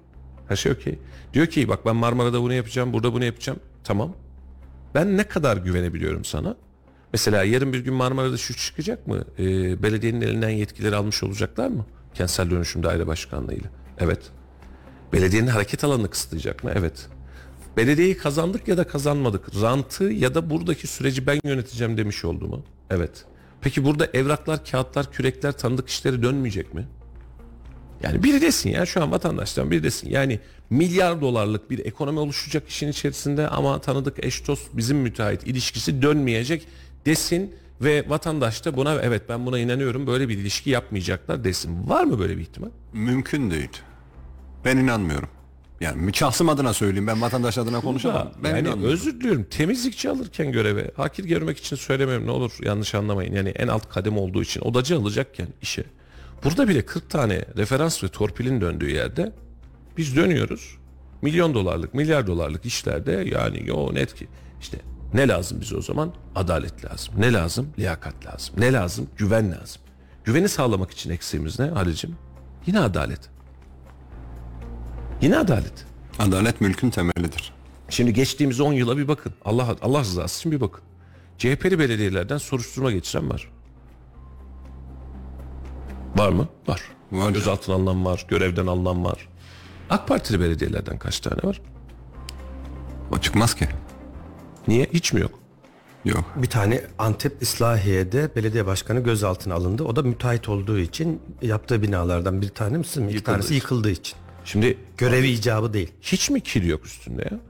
[0.49, 0.99] Her şey okey.
[1.33, 3.61] Diyor ki bak ben Marmara'da bunu yapacağım, burada bunu yapacağım.
[3.85, 4.15] Tamam.
[4.95, 6.57] Ben ne kadar güvenebiliyorum sana?
[7.13, 9.25] Mesela yarın bir gün Marmara'da şu çıkacak mı?
[9.39, 11.87] Ee, belediyenin elinden yetkileri almış olacaklar mı?
[12.15, 13.71] Kentsel dönüşüm daire başkanlığıyla.
[13.99, 14.21] Evet.
[15.13, 16.73] Belediyenin hareket alanını kısıtlayacak mı?
[16.75, 17.09] Evet.
[17.77, 19.63] Belediyeyi kazandık ya da kazanmadık.
[19.63, 22.65] Rantı ya da buradaki süreci ben yöneteceğim demiş oldu mu?
[22.91, 23.25] Evet.
[23.61, 26.89] Peki burada evraklar, kağıtlar, kürekler, tanıdık işleri dönmeyecek mi?
[28.03, 30.11] Yani biri desin ya şu an vatandaştan biri desin.
[30.11, 30.41] Yani
[30.71, 36.69] milyar dolarlık bir ekonomi oluşacak işin içerisinde ama tanıdık eş dost bizim müteahhit ilişkisi dönmeyecek
[37.07, 41.89] desin ve vatandaş da buna evet ben buna inanıyorum böyle bir ilişki yapmayacaklar desin.
[41.89, 42.71] Var mı böyle bir ihtimal?
[42.93, 43.83] Mümkün değil.
[44.65, 45.29] Ben inanmıyorum.
[45.81, 48.33] Yani şahsım adına söyleyeyim ben vatandaş adına konuşamam.
[48.43, 48.95] Ben yani inanmıyorum.
[48.95, 53.35] özür diliyorum temizlikçi alırken göreve hakir görmek için söylemiyorum ne olur yanlış anlamayın.
[53.35, 55.85] Yani en alt kadem olduğu için odacı alacakken işe.
[56.45, 59.33] Burada bile 40 tane referans ve torpilin döndüğü yerde
[59.97, 60.77] biz dönüyoruz.
[61.23, 64.29] Milyon dolarlık milyar dolarlık işlerde yani yo net ki
[64.61, 64.79] işte
[65.15, 66.13] ne lazım bize o zaman?
[66.35, 67.15] Adalet lazım.
[67.19, 67.69] Ne lazım?
[67.79, 68.55] Liyakat lazım.
[68.59, 69.09] Ne lazım?
[69.17, 69.83] Güven lazım.
[70.25, 72.17] Güveni sağlamak için eksiğimiz ne Halicim?
[72.67, 73.21] Yine adalet.
[75.23, 75.87] Yine adalet.
[76.19, 77.53] Adalet mülkün temelidir.
[77.89, 79.33] Şimdi geçtiğimiz 10 yıla bir bakın.
[79.45, 80.83] Allah Allah rızası için bir bakın.
[81.39, 83.51] CHP'li belediyelerden soruşturma geçiren var.
[86.17, 86.49] Var mı?
[86.69, 86.83] Var.
[87.13, 87.31] Var.
[87.31, 89.29] Gözaltına alınan var, görevden alınan var.
[89.91, 91.61] AK Partili belediyelerden kaç tane var?
[93.13, 93.69] O çıkmaz ki.
[94.69, 94.87] Niye?
[94.93, 95.39] Hiç mi yok?
[96.05, 96.25] Yok.
[96.37, 99.85] Bir tane Antep İslahiye'de belediye başkanı gözaltına alındı.
[99.85, 103.05] O da müteahhit olduğu için yaptığı binalardan bir tane misin?
[103.05, 103.55] İki Yıkıldığı tanesi için.
[103.55, 104.17] yıkıldığı için.
[104.45, 105.93] Şimdi Görevi icabı değil.
[106.03, 107.41] hiç mi kil yok üstünde ya?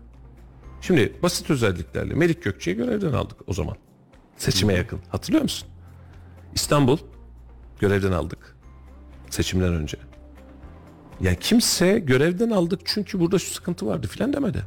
[0.81, 3.77] Şimdi basit özelliklerle Melik Gökçe'yi görevden aldık o zaman.
[4.37, 5.01] Seçime yakın.
[5.09, 5.69] Hatırlıyor musun?
[6.55, 6.99] İstanbul
[7.81, 8.57] görevden aldık.
[9.31, 9.97] Seçimden önce.
[11.21, 14.63] Yani kimse görevden aldık çünkü burada şu sıkıntı vardı filan demedi.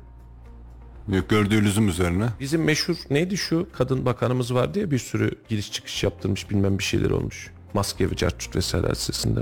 [1.11, 2.25] Yok gördüğü lüzum üzerine.
[2.39, 6.83] Bizim meşhur neydi şu kadın bakanımız vardı ya bir sürü giriş çıkış yaptırmış bilmem bir
[6.83, 7.51] şeyler olmuş.
[7.73, 9.39] Maske ve cartçut vesaire hadisesinde.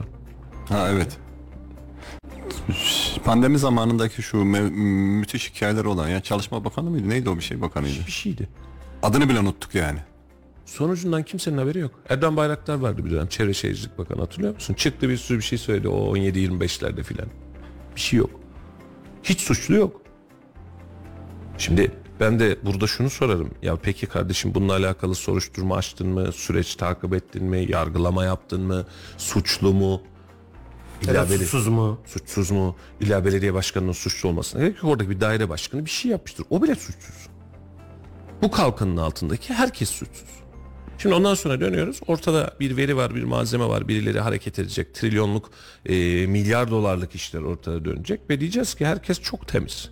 [0.69, 1.17] Ha evet.
[3.23, 4.69] Pandemi zamanındaki şu me-
[5.19, 7.09] müthiş hikayeler olan ya Çalışma Bakanı mıydı?
[7.09, 7.99] Neydi o bir şey bakanıydı?
[8.07, 8.49] Bir şeydi.
[9.03, 9.99] Adını bile unuttuk yani.
[10.65, 11.91] Sonucundan kimsenin haberi yok.
[12.09, 14.73] Erdoğan Bayraktar vardı bir dönem Çevre Şehircilik Bakanı hatırlıyor musun?
[14.73, 17.27] Çıktı bir sürü bir şey söyledi o 17-25'lerde filan.
[17.95, 18.29] Bir şey yok.
[19.23, 20.01] Hiç suçlu yok.
[21.59, 23.51] Şimdi ben de burada şunu sorarım.
[23.61, 26.31] Ya peki kardeşim bununla alakalı soruşturma açtın mı?
[26.31, 27.65] Süreç takip ettin mi?
[27.69, 28.85] Yargılama yaptın mı?
[29.17, 30.01] Suçlu mu?
[31.07, 31.99] Da beli- suçsuz mu?
[32.05, 32.75] suçsuz mu?
[33.01, 34.85] İlla belediye başkanının suçlu olmasına gerek yok.
[34.91, 36.45] Oradaki bir daire başkanı bir şey yapmıştır.
[36.49, 37.15] O bile suçsuz.
[38.41, 40.29] Bu kalkanın altındaki herkes suçsuz.
[40.97, 41.99] Şimdi ondan sonra dönüyoruz.
[42.07, 43.87] Ortada bir veri var, bir malzeme var.
[43.87, 44.95] Birileri hareket edecek.
[44.95, 45.49] Trilyonluk,
[45.85, 45.93] e,
[46.27, 48.29] milyar dolarlık işler ortada dönecek.
[48.29, 49.89] Ve diyeceğiz ki herkes çok temiz.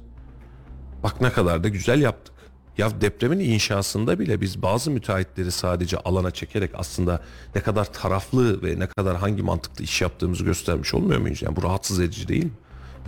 [1.03, 2.33] Bak ne kadar da güzel yaptık.
[2.77, 7.21] Ya depremin inşasında bile biz bazı müteahhitleri sadece alana çekerek aslında
[7.55, 11.41] ne kadar taraflı ve ne kadar hangi mantıklı iş yaptığımızı göstermiş olmuyor muyuz?
[11.41, 12.51] Yani bu rahatsız edici değil mi?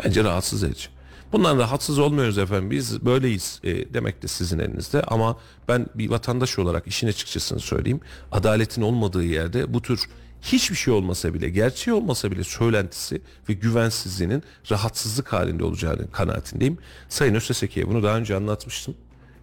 [0.03, 0.89] Bence rahatsız edici.
[1.31, 2.71] Bundan rahatsız olmuyoruz efendim.
[2.71, 5.01] Biz böyleyiz e, demek de sizin elinizde.
[5.01, 5.37] Ama
[5.67, 7.99] ben bir vatandaş olarak işin açıkçasını söyleyeyim.
[8.31, 10.09] Adaletin olmadığı yerde bu tür
[10.41, 16.77] hiçbir şey olmasa bile, gerçeği olmasa bile söylentisi ve güvensizliğinin rahatsızlık halinde olacağını kanaatindeyim.
[17.09, 18.95] Sayın Öseseki'ye bunu daha önce anlatmıştım.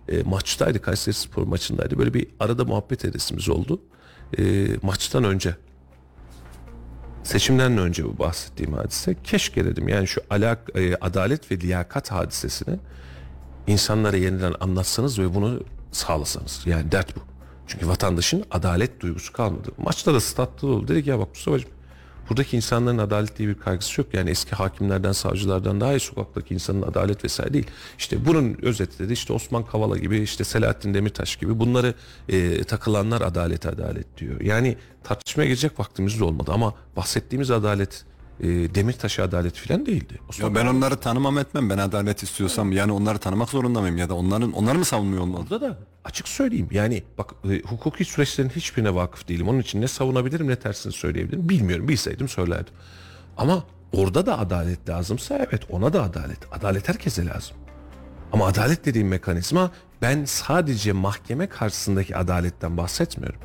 [0.09, 1.99] E, maçtaydı, Kayseri Spor maçındaydı.
[1.99, 3.83] Böyle bir arada muhabbet edesimiz oldu.
[4.39, 5.57] E, maçtan önce
[7.23, 12.79] seçimden önce bu bahsettiğim hadise keşke dedim yani şu alak, e, adalet ve liyakat hadisesini
[13.67, 15.61] insanlara yeniden anlatsanız ve bunu
[15.93, 17.36] sağlasanız yani dert bu.
[17.67, 19.71] Çünkü vatandaşın adalet duygusu kalmadı.
[19.79, 20.89] Maçta da statta oldu.
[20.89, 21.71] Dedik ya bak Mustafa'cığım
[22.31, 24.15] buradaki insanların adalet diye bir kaygısı yok.
[24.15, 27.67] Yani eski hakimlerden, savcılardan daha iyi sokaktaki insanın adalet vesaire değil.
[27.99, 31.95] İşte bunun özeti dedi işte Osman Kavala gibi işte Selahattin Demirtaş gibi bunları
[32.29, 34.41] e, takılanlar adalet adalet diyor.
[34.41, 38.05] Yani tartışmaya girecek vaktimiz de olmadı ama bahsettiğimiz adalet
[38.41, 40.19] e, Demirtaş adalet falan değildi.
[40.29, 41.71] Osman Ya ben onları tanımam etmem.
[41.71, 45.47] Ben adalet istiyorsam yani onları tanımak zorunda mıyım ya da onların onları mı savunmuyor olmalı?
[45.51, 49.49] Burada da açık söyleyeyim yani bak e, hukuki süreçlerin hiçbirine vakıf değilim.
[49.49, 51.89] Onun için ne savunabilirim ne tersini söyleyebilirim bilmiyorum.
[51.89, 52.75] Bilseydim söylerdim.
[53.37, 56.39] Ama orada da adalet lazımsa evet ona da adalet.
[56.53, 57.57] Adalet herkese lazım.
[58.33, 59.71] Ama adalet dediğim mekanizma
[60.03, 63.41] ben sadece mahkeme karşısındaki adaletten bahsetmiyorum.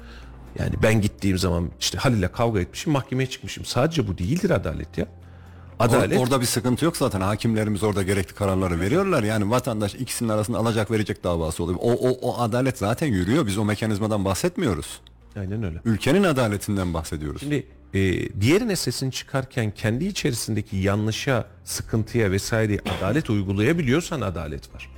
[0.60, 3.66] Yani ben gittiğim zaman işte Halil'le kavga etmişim mahkemeye çıkmışım.
[3.66, 5.06] Sadece bu değildir adalet ya.
[5.06, 7.22] Or- Adalet orada bir sıkıntı yok zaten.
[7.22, 9.24] Hakimlerimiz orada gerekli kararları veriyorlar.
[9.24, 11.80] Yani vatandaş ikisinin arasında alacak verecek davası oluyor.
[11.82, 13.48] O, o, o adalet zaten yürüyor.
[13.48, 15.02] Biz o mekanizmadan bahsetmiyoruz.
[15.36, 15.82] aynen öyle.
[15.86, 17.42] Ülkenin adaletinden bahsediyoruz.
[17.42, 18.00] Şimdi e,
[18.42, 24.90] diğerine sesini çıkarken kendi içerisindeki yanlışa, sıkıntıya vesaire adalet uygulayabiliyorsan adalet var.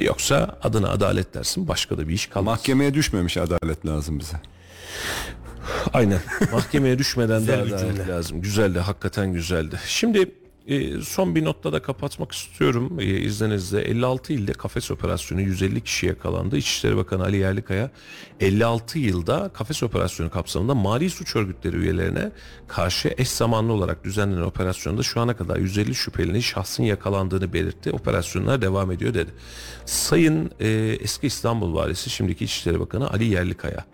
[0.00, 2.58] Yoksa adına adalet dersin başka da bir iş kalmaz.
[2.58, 4.36] Mahkemeye düşmemiş adalet lazım bize.
[5.92, 6.20] Aynen.
[6.52, 8.06] Mahkemeye düşmeden adalet cümle.
[8.08, 8.42] lazım.
[8.42, 9.78] Güzeldi, hakikaten güzeldi.
[9.86, 10.30] Şimdi
[10.66, 13.80] E, son bir notta da kapatmak istiyorum e, izninizle.
[13.80, 16.56] 56 ilde kafes operasyonu 150 kişi yakalandı.
[16.56, 17.90] İçişleri Bakanı Ali Yerlikaya
[18.40, 22.30] 56 yılda kafes operasyonu kapsamında mali suç örgütleri üyelerine
[22.68, 27.90] karşı eş zamanlı olarak düzenlenen operasyonda şu ana kadar 150 şüphelinin şahsın yakalandığını belirtti.
[27.92, 29.30] Operasyonlar devam ediyor dedi.
[29.84, 30.68] Sayın e,
[31.00, 33.84] eski İstanbul Valisi şimdiki İçişleri Bakanı Ali Yerlikaya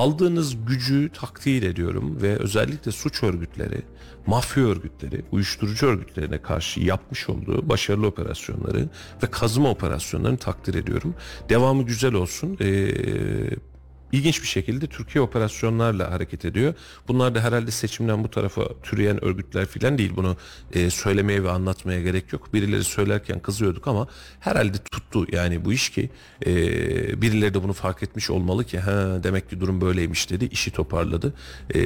[0.00, 3.82] aldığınız gücü takdir ediyorum ve özellikle suç örgütleri,
[4.26, 8.88] mafya örgütleri, uyuşturucu örgütlerine karşı yapmış olduğu başarılı operasyonları
[9.22, 11.14] ve kazıma operasyonlarını takdir ediyorum.
[11.48, 12.56] Devamı güzel olsun.
[12.60, 12.94] Ee,
[14.12, 16.74] ilginç bir şekilde Türkiye operasyonlarla hareket ediyor.
[17.08, 20.12] Bunlar da herhalde seçimden bu tarafa türeyen örgütler filan değil.
[20.16, 20.36] Bunu
[20.72, 22.54] e, söylemeye ve anlatmaya gerek yok.
[22.54, 24.06] Birileri söylerken kızıyorduk ama
[24.40, 26.10] herhalde tuttu yani bu iş ki
[26.46, 26.52] e,
[27.22, 30.44] birileri de bunu fark etmiş olmalı ki ha demek ki durum böyleymiş dedi.
[30.44, 31.34] işi toparladı.
[31.74, 31.80] E,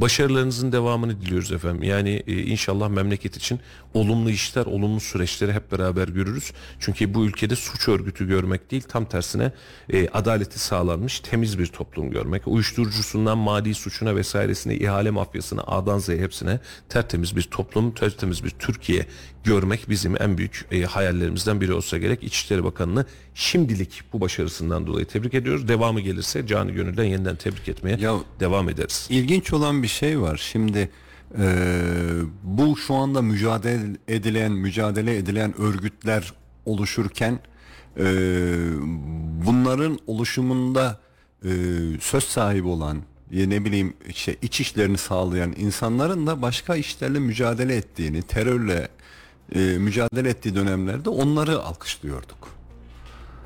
[0.00, 1.82] başarılarınızın devamını diliyoruz efendim.
[1.82, 3.60] Yani e, inşallah memleket için
[3.94, 6.52] olumlu işler, olumlu süreçleri hep beraber görürüz.
[6.80, 9.52] Çünkü bu ülkede suç örgütü görmek değil tam tersine
[9.92, 12.42] e, adaleti sağlanmış temiz bir toplum görmek.
[12.48, 19.06] Uyuşturucusundan mali suçuna vesairesine, ihale mafyasına, A'dan Z'ye hepsine tertemiz bir toplum, tertemiz bir Türkiye
[19.44, 22.22] görmek bizim en büyük e, hayallerimizden biri olsa gerek.
[22.24, 23.04] İçişleri Bakanı'nı
[23.34, 25.68] şimdilik bu başarısından dolayı tebrik ediyoruz.
[25.68, 29.06] Devamı gelirse canı gönülden yeniden tebrik etmeye Ya- devam ederiz.
[29.10, 30.36] İlginç olan bir şey var.
[30.52, 30.90] Şimdi
[31.38, 31.44] e,
[32.42, 36.32] bu şu anda mücadele edilen, mücadele edilen örgütler
[36.66, 37.38] oluşurken
[37.98, 38.04] e,
[39.46, 41.00] bunların oluşumunda
[41.44, 41.50] e,
[42.00, 42.98] söz sahibi olan
[43.30, 48.88] ya ne bileyim işte iç işlerini sağlayan insanların da başka işlerle mücadele ettiğini, terörle
[49.54, 52.48] e, mücadele ettiği dönemlerde onları alkışlıyorduk.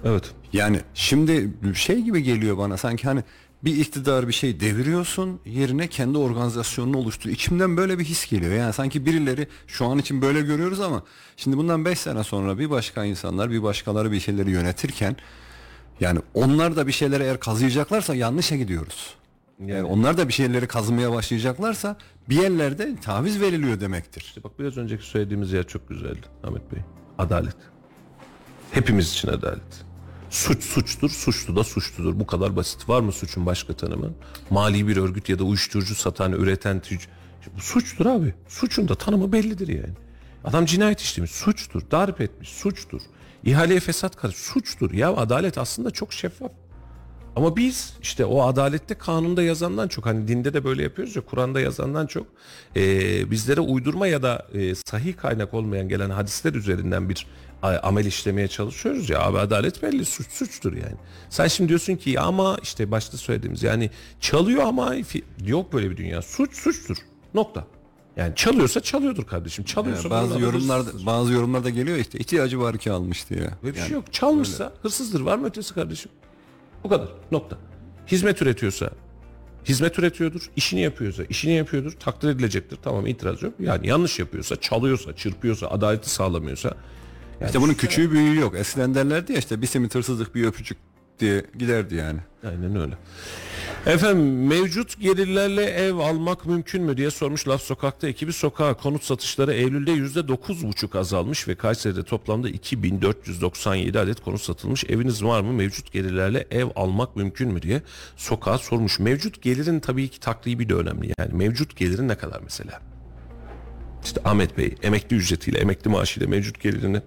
[0.04, 0.30] Evet.
[0.52, 3.22] Yani şimdi şey gibi geliyor bana sanki hani
[3.64, 7.30] bir iktidar bir şey deviriyorsun yerine kendi organizasyonunu oluştur.
[7.30, 8.52] İçimden böyle bir his geliyor.
[8.52, 11.02] Yani sanki birileri şu an için böyle görüyoruz ama
[11.36, 15.16] şimdi bundan 5 sene sonra bir başka insanlar bir başkaları bir şeyleri yönetirken
[16.00, 19.14] yani onlar da bir şeyleri eğer kazıyacaklarsa yanlışa gidiyoruz.
[19.66, 21.96] Yani onlar da bir şeyleri kazımaya başlayacaklarsa
[22.28, 24.20] bir yerlerde taviz veriliyor demektir.
[24.20, 26.80] İşte bak biraz önceki söylediğimiz yer çok güzeldi Ahmet Bey.
[27.18, 27.56] Adalet.
[28.70, 29.84] Hepimiz için adalet.
[30.30, 32.20] Suç suçtur, suçlu da suçludur.
[32.20, 32.88] Bu kadar basit.
[32.88, 34.12] Var mı suçun başka tanımı?
[34.50, 37.06] Mali bir örgüt ya da uyuşturucu satan, üreten, tüc...
[37.56, 38.34] Bu suçtur abi.
[38.48, 39.94] Suçun da tanımı bellidir yani.
[40.44, 41.82] Adam cinayet işlemiş, suçtur.
[41.90, 43.00] Darp etmiş, suçtur.
[43.44, 44.92] İhaleye fesat karış, suçtur.
[44.92, 46.50] Ya adalet aslında çok şeffaf.
[47.36, 51.60] Ama biz işte o adalette kanunda yazandan çok hani dinde de böyle yapıyoruz ya Kur'an'da
[51.60, 52.26] yazandan çok
[52.76, 57.26] e, bizlere uydurma ya da e, sahih kaynak olmayan gelen hadisler üzerinden bir
[57.62, 60.96] amel işlemeye çalışıyoruz ya abi adalet belli suç suçtur yani.
[61.30, 63.90] Sen şimdi diyorsun ki ya ama işte başta söylediğimiz yani
[64.20, 64.94] çalıyor ama
[65.46, 66.96] yok böyle bir dünya suç suçtur
[67.34, 67.66] nokta.
[68.16, 71.06] Yani çalıyorsa çalıyordur kardeşim çalıyorsa Yani bazı yorumlarda hırsızdır.
[71.06, 73.40] bazı yorumlarda geliyor işte ihtiyacı var ki almış diye.
[73.62, 74.12] Böyle bir Yani şey yok.
[74.12, 75.20] Çalmışsa hırsızdır.
[75.20, 76.12] Var mı ötesi kardeşim?
[76.84, 77.08] Bu kadar.
[77.32, 77.56] Nokta.
[78.06, 78.90] Hizmet üretiyorsa
[79.64, 80.50] hizmet üretiyordur.
[80.56, 81.92] İşini yapıyorsa işini yapıyordur.
[81.92, 82.78] Takdir edilecektir.
[82.82, 83.54] Tamam itiraz yok.
[83.60, 86.68] Yani yanlış yapıyorsa, çalıyorsa, çırpıyorsa, adaleti sağlamıyorsa
[87.40, 88.54] yani İşte bunun küçüğü büyüğü yok.
[88.56, 90.78] Eskiden derlerdi ya işte bir simit hırsızlık bir öpücük
[91.20, 92.18] diye giderdi yani.
[92.46, 92.94] Aynen öyle.
[93.86, 99.52] Efendim mevcut gelirlerle ev almak mümkün mü diye sormuş Laf Sokak'ta ekibi sokağa konut satışları
[99.52, 104.84] Eylül'de yüzde dokuz buçuk azalmış ve Kayseri'de toplamda 2497 adet konut satılmış.
[104.84, 105.52] Eviniz var mı?
[105.52, 107.82] Mevcut gelirlerle ev almak mümkün mü diye
[108.16, 108.98] sokağa sormuş.
[108.98, 111.12] Mevcut gelirin tabii ki takribi de önemli.
[111.18, 112.80] Yani mevcut gelirin ne kadar mesela?
[114.04, 117.02] İşte Ahmet Bey emekli ücretiyle, emekli maaşıyla mevcut gelirini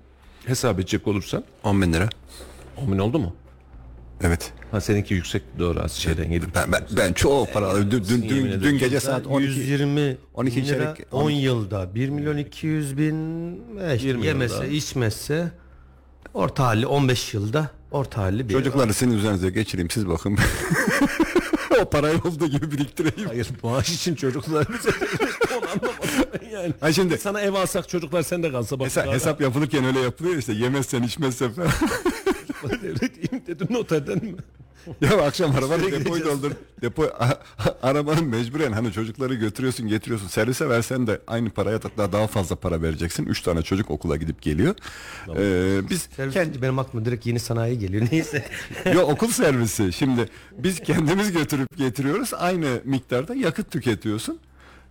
[0.46, 2.10] hesap edecek olursan 10 bin lira.
[2.78, 3.36] 10 bin oldu mu?
[4.24, 4.54] Evet.
[4.72, 8.46] Ha seninki yüksek doğru az şeyden gelip Ben, ben, ben çok para dün, dün, dün,
[8.46, 8.64] ederim.
[8.64, 12.98] dün gece saat 12 120 12 bin lira çeyrek- 10 12 yılda 1 milyon 200
[12.98, 13.16] bin
[13.80, 14.68] e 20 yemese yılda.
[14.68, 15.52] içmezse
[16.34, 20.38] orta hali 15 yılda orta hali bir çocukları sizin üzerinize geçireyim siz bakın.
[21.82, 23.28] o parayı olduğu gibi biriktireyim.
[23.30, 24.90] Hayır maaş için çocuklar bize
[25.58, 26.00] onu anlamadım
[26.42, 26.74] ben yani.
[26.80, 28.86] Ha şimdi Sana ev alsak çocuklar sende kalsa bak.
[28.86, 31.70] hesap, hesap yapılırken öyle yapılıyor işte yemezsen içmezsen falan.
[32.84, 34.36] Devredeyim dedim noterden mi?
[35.02, 36.52] ya akşam arabanı depoyu doldur.
[36.82, 40.28] Depo a- a- arabanın mecburen hani çocukları götürüyorsun getiriyorsun.
[40.28, 43.26] Servise versen de aynı paraya hatta daha fazla para vereceksin.
[43.26, 44.76] Üç tane çocuk okula gidip geliyor.
[45.38, 48.08] Ee, biz Servis kend- deyince benim aklıma direkt yeni sanayi geliyor.
[48.12, 48.46] Neyse.
[48.94, 49.94] Yo okul servisi.
[49.94, 52.34] Şimdi biz kendimiz götürüp getiriyoruz.
[52.34, 54.40] Aynı miktarda yakıt tüketiyorsun.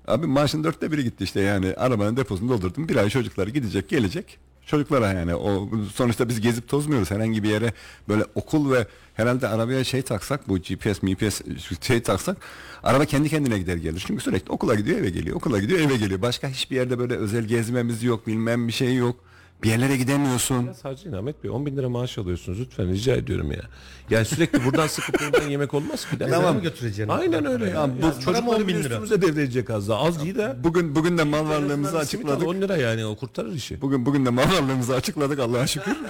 [0.08, 2.88] Abi maaşın dörtte biri gitti işte yani arabanın deposunu doldurdum.
[2.88, 4.38] Bir ay çocuklar gidecek gelecek.
[4.66, 7.72] Çocuklara yani o sonuçta biz gezip tozmuyoruz herhangi bir yere
[8.08, 11.40] böyle okul ve herhalde arabaya şey taksak bu GPS, MPS
[11.80, 12.36] şey taksak
[12.82, 14.04] araba kendi kendine gider gelir.
[14.06, 16.22] Çünkü sürekli okula gidiyor eve geliyor, okula gidiyor eve geliyor.
[16.22, 19.16] Başka hiçbir yerde böyle özel gezmemiz yok, bilmem bir şey yok.
[19.62, 20.72] Bir yerlere gidemiyorsun.
[20.82, 23.62] Sadece Ahmet Bey 10 bin lira maaş alıyorsunuz lütfen rica ediyorum ya.
[24.10, 26.18] Yani sürekli buradan sıkıp buradan yemek olmaz ki.
[26.18, 26.56] Tamam.
[26.56, 27.08] mı götüreceksin?
[27.08, 27.90] Aynen öyle ya.
[28.02, 28.78] Bu bu çocukları 10 bin lira?
[28.88, 30.00] üstümüze devredecek az daha.
[30.02, 30.56] Az değil de.
[30.64, 32.48] Bugün bugün de mal varlığımızı açıkladık.
[32.48, 33.80] 10 lira yani o kurtarır işi.
[33.80, 35.96] Bugün bugün de mal varlığımızı açıkladık Allah'a şükür.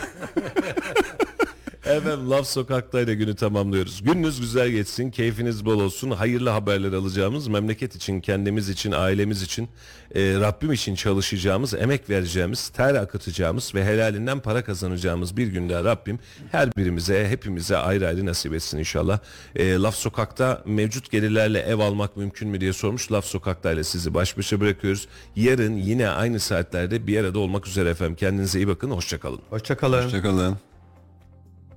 [1.87, 4.03] Efendim Laf Sokak'tayla günü tamamlıyoruz.
[4.03, 6.11] Gününüz güzel geçsin, keyfiniz bol olsun.
[6.11, 9.69] Hayırlı haberler alacağımız, memleket için, kendimiz için, ailemiz için,
[10.15, 16.19] e, Rabbim için çalışacağımız, emek vereceğimiz, ter akıtacağımız ve helalinden para kazanacağımız bir günde Rabbim
[16.53, 19.19] her birimize, hepimize ayrı ayrı nasip etsin inşallah.
[19.57, 23.13] E, Laf Sokak'ta mevcut gelirlerle ev almak mümkün mü diye sormuş.
[23.13, 25.09] Laf Sokak'tayla sizi baş başa bırakıyoruz.
[25.37, 28.17] Yarın yine aynı saatlerde bir arada olmak üzere efendim.
[28.17, 29.41] Kendinize iyi bakın, hoşçakalın.
[29.51, 30.05] Hoşçakalın.
[30.05, 30.57] Hoşçakalın.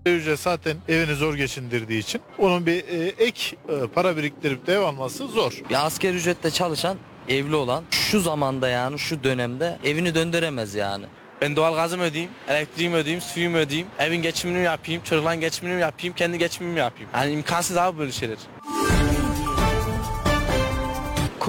[0.05, 4.79] Ücret zaten evini zor geçindirdiği için onun bir e, ek e, para biriktirip de ev
[4.79, 5.53] alması zor.
[5.69, 6.97] Ya asgari ücretle çalışan
[7.29, 11.05] evli olan şu zamanda yani şu dönemde evini döndüremez yani.
[11.41, 16.37] Ben doğal gazımı ödeyeyim, elektriğimi ödeyeyim, suyumu ödeyeyim, evin geçimini yapayım, çocukların geçimini yapayım, kendi
[16.37, 17.09] geçimimi yapayım.
[17.13, 18.37] Yani imkansız abi böyle şeyler.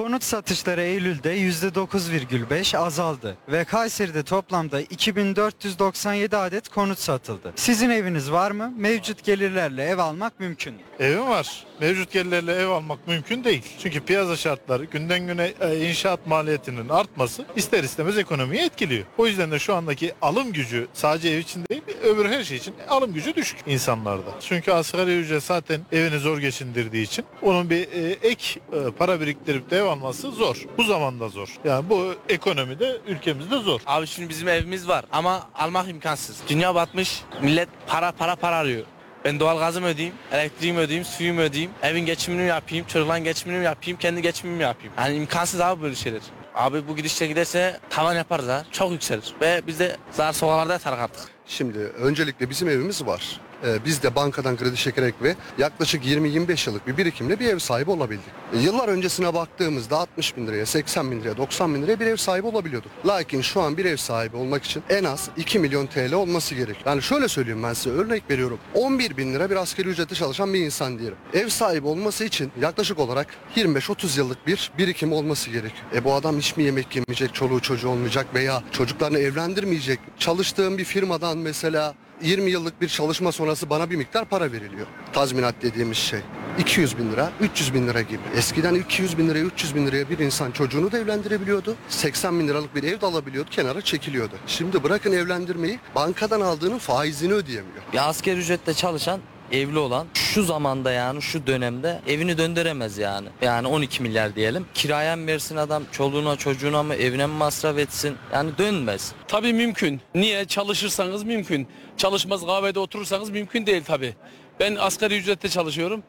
[0.00, 7.52] Konut satışları Eylül'de %9,5 azaldı ve Kayseri'de toplamda 2497 adet konut satıldı.
[7.56, 8.72] Sizin eviniz var mı?
[8.76, 10.74] Mevcut gelirlerle ev almak mümkün.
[10.74, 10.80] mü?
[11.00, 11.64] Evim var.
[11.80, 13.62] Mevcut gelirlerle ev almak mümkün değil.
[13.82, 19.04] Çünkü piyasa şartları günden güne e, inşaat maliyetinin artması ister istemez ekonomiyi etkiliyor.
[19.18, 22.74] O yüzden de şu andaki alım gücü sadece ev için değil öbür her şey için
[22.88, 24.30] alım gücü düşük insanlarda.
[24.40, 29.70] Çünkü asgari ücret zaten evini zor geçindirdiği için onun bir e, ek e, para biriktirip
[29.70, 30.64] de ev alması zor.
[30.78, 31.48] Bu zamanda zor.
[31.64, 33.80] Yani bu ekonomide ülkemizde zor.
[33.86, 36.36] Abi şimdi bizim evimiz var ama almak imkansız.
[36.48, 38.84] Dünya batmış, millet para para para arıyor.
[39.24, 44.22] Ben doğal gazımı ödeyeyim, elektriğimi ödeyeyim, suyumu ödeyeyim, evin geçimini yapayım, çocukların geçimini yapayım, kendi
[44.22, 44.92] geçimimi yapayım.
[44.98, 46.20] Yani imkansız abi böyle şeyler.
[46.54, 48.64] Abi bu gidişle giderse tavan yaparız ha.
[48.72, 49.34] Çok yükselir.
[49.40, 51.28] Ve biz de zar sokaklarda yatarız artık.
[51.46, 53.40] Şimdi öncelikle bizim evimiz var.
[53.64, 57.90] Ee, biz de bankadan kredi çekerek ve yaklaşık 20-25 yıllık bir birikimle bir ev sahibi
[57.90, 58.24] olabildik.
[58.54, 62.16] E, yıllar öncesine baktığımızda 60 bin liraya, 80 bin liraya, 90 bin liraya bir ev
[62.16, 62.90] sahibi olabiliyorduk.
[63.06, 66.76] Lakin şu an bir ev sahibi olmak için en az 2 milyon TL olması gerek.
[66.86, 68.58] Yani şöyle söyleyeyim ben size örnek veriyorum.
[68.74, 71.18] 11 bin lira bir asgari ücretle çalışan bir insan diyelim.
[71.34, 73.26] Ev sahibi olması için yaklaşık olarak
[73.56, 75.84] 25-30 yıllık bir birikim olması gerekiyor.
[75.94, 80.00] E bu adam hiç mi yemek yemeyecek, çoluğu çocuğu olmayacak veya çocuklarını evlendirmeyecek.
[80.18, 84.86] Çalıştığım bir firmadan mesela 20 yıllık bir çalışma sonrası bana bir miktar para veriliyor.
[85.12, 86.20] Tazminat dediğimiz şey.
[86.58, 88.20] 200 bin lira, 300 bin lira gibi.
[88.36, 91.76] Eskiden 200 bin liraya, 300 bin liraya bir insan çocuğunu da evlendirebiliyordu.
[91.88, 94.34] 80 bin liralık bir ev de alabiliyordu, kenara çekiliyordu.
[94.46, 97.82] Şimdi bırakın evlendirmeyi, bankadan aldığının faizini ödeyemiyor.
[97.92, 99.20] Ya asgari ücretle çalışan
[99.52, 103.28] evli olan şu zamanda yani şu dönemde evini döndüremez yani.
[103.42, 104.66] Yani 12 milyar diyelim.
[104.74, 108.16] Kiraya mı versin adam çoluğuna çocuğuna mı evine mi masraf etsin?
[108.32, 109.12] Yani dönmez.
[109.28, 110.00] Tabii mümkün.
[110.14, 110.44] Niye?
[110.44, 111.68] Çalışırsanız mümkün.
[111.96, 114.14] Çalışmaz kahvede oturursanız mümkün değil tabii.
[114.60, 116.02] Ben asgari ücretle çalışıyorum.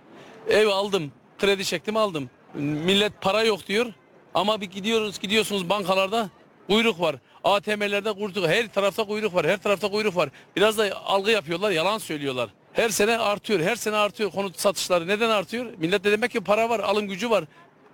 [0.50, 1.12] Ev aldım.
[1.40, 2.30] Kredi çektim aldım.
[2.56, 3.86] Millet para yok diyor.
[4.34, 6.30] Ama bir gidiyoruz gidiyorsunuz bankalarda
[6.68, 7.16] kuyruk var.
[7.44, 9.48] ATM'lerde kuyruk her tarafta kuyruk var.
[9.48, 10.30] Her tarafta kuyruk var.
[10.56, 12.50] Biraz da algı yapıyorlar, yalan söylüyorlar.
[12.74, 15.08] Her sene artıyor, her sene artıyor konut satışları.
[15.08, 15.66] Neden artıyor?
[15.78, 17.44] Millette demek ki para var, alım gücü var.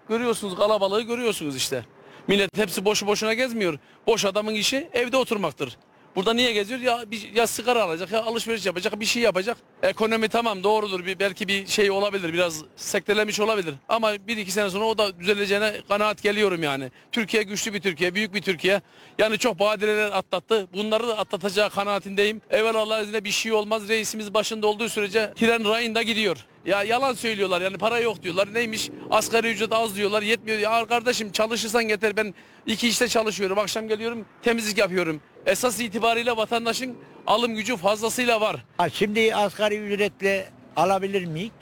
[0.10, 1.86] Görüyorsunuz kalabalığı görüyorsunuz işte.
[2.28, 3.80] Millet hepsi boşu boşuna gezmiyor.
[4.08, 5.78] Boş adamın işi evde oturmaktır.
[6.18, 6.80] Burada niye geziyor?
[6.80, 9.58] Ya bir, ya sigara alacak, ya alışveriş yapacak, bir şey yapacak.
[9.84, 11.06] Ekonomi tamam doğrudur.
[11.06, 13.76] Bir, belki bir şey olabilir, biraz sektelemiş olabilir.
[13.90, 16.92] Ama bir iki sene sonra o da düzeleceğine kanaat geliyorum yani.
[17.12, 18.82] Türkiye güçlü bir Türkiye, büyük bir Türkiye.
[19.20, 20.68] Yani çok badireler atlattı.
[20.74, 22.42] Bunları da atlatacağı kanaatindeyim.
[22.50, 23.90] Evvel Allah izniyle bir şey olmaz.
[23.90, 26.46] Reisimiz başında olduğu sürece tren rayında gidiyor.
[26.68, 28.54] Ya yalan söylüyorlar yani para yok diyorlar.
[28.54, 30.60] Neymiş asgari ücret az diyorlar yetmiyor.
[30.60, 32.34] Ya kardeşim çalışırsan yeter ben
[32.66, 33.60] iki işte çalışıyorum.
[33.60, 35.22] Akşam geliyorum temizlik yapıyorum.
[35.46, 38.66] Esas itibariyle vatandaşın alım gücü fazlasıyla var.
[38.78, 41.54] Ha, şimdi asgari ücretle alabilir miyik?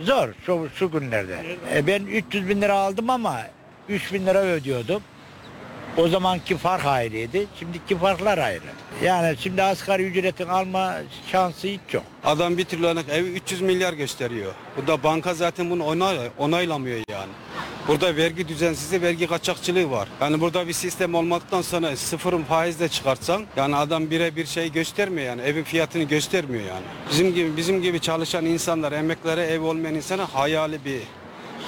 [0.00, 1.36] Zor şu, şu günlerde.
[1.74, 3.40] E, ben 300 bin lira aldım ama
[3.88, 5.02] 3 bin lira ödüyordum.
[5.96, 7.38] O zamanki fark ayrıydı.
[7.58, 8.60] Şimdiki farklar ayrı.
[9.04, 10.94] Yani şimdi asgari ücretin alma
[11.32, 12.04] şansı hiç yok.
[12.24, 14.52] Adam bir trilyonek evi 300 milyar gösteriyor.
[14.76, 17.32] Bu da banka zaten bunu onay, onaylamıyor yani.
[17.88, 20.08] Burada vergi düzensizliği, vergi kaçakçılığı var.
[20.20, 25.42] Yani burada bir sistem olmaktan sonra sıfırın faizle çıkartsan yani adam birebir şey göstermiyor yani
[25.42, 26.84] evin fiyatını göstermiyor yani.
[27.10, 31.00] Bizim gibi bizim gibi çalışan insanlar, emeklere ev olmayan insana hayali bir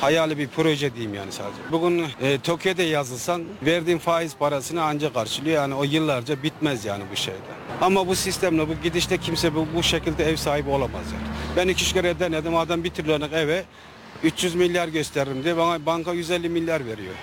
[0.01, 1.59] hayali bir proje diyeyim yani sadece.
[1.73, 5.57] Bugün e, Tokyo'da yazılsan verdiğin faiz parasını ancak karşılıyor.
[5.57, 7.39] Yani o yıllarca bitmez yani bu şeyde.
[7.81, 11.27] Ama bu sistemle bu gidişte kimse bu, bu şekilde ev sahibi olamaz yani.
[11.57, 13.65] Ben iki üç kere denedim adam bir trilyonluk eve
[14.23, 17.15] 300 milyar gösteririm diye bana banka 150 milyar veriyor.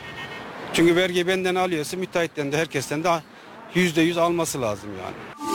[0.74, 3.10] Çünkü vergi benden alıyorsa müteahhitten de herkesten de
[3.76, 5.55] yüzde yüz alması lazım yani.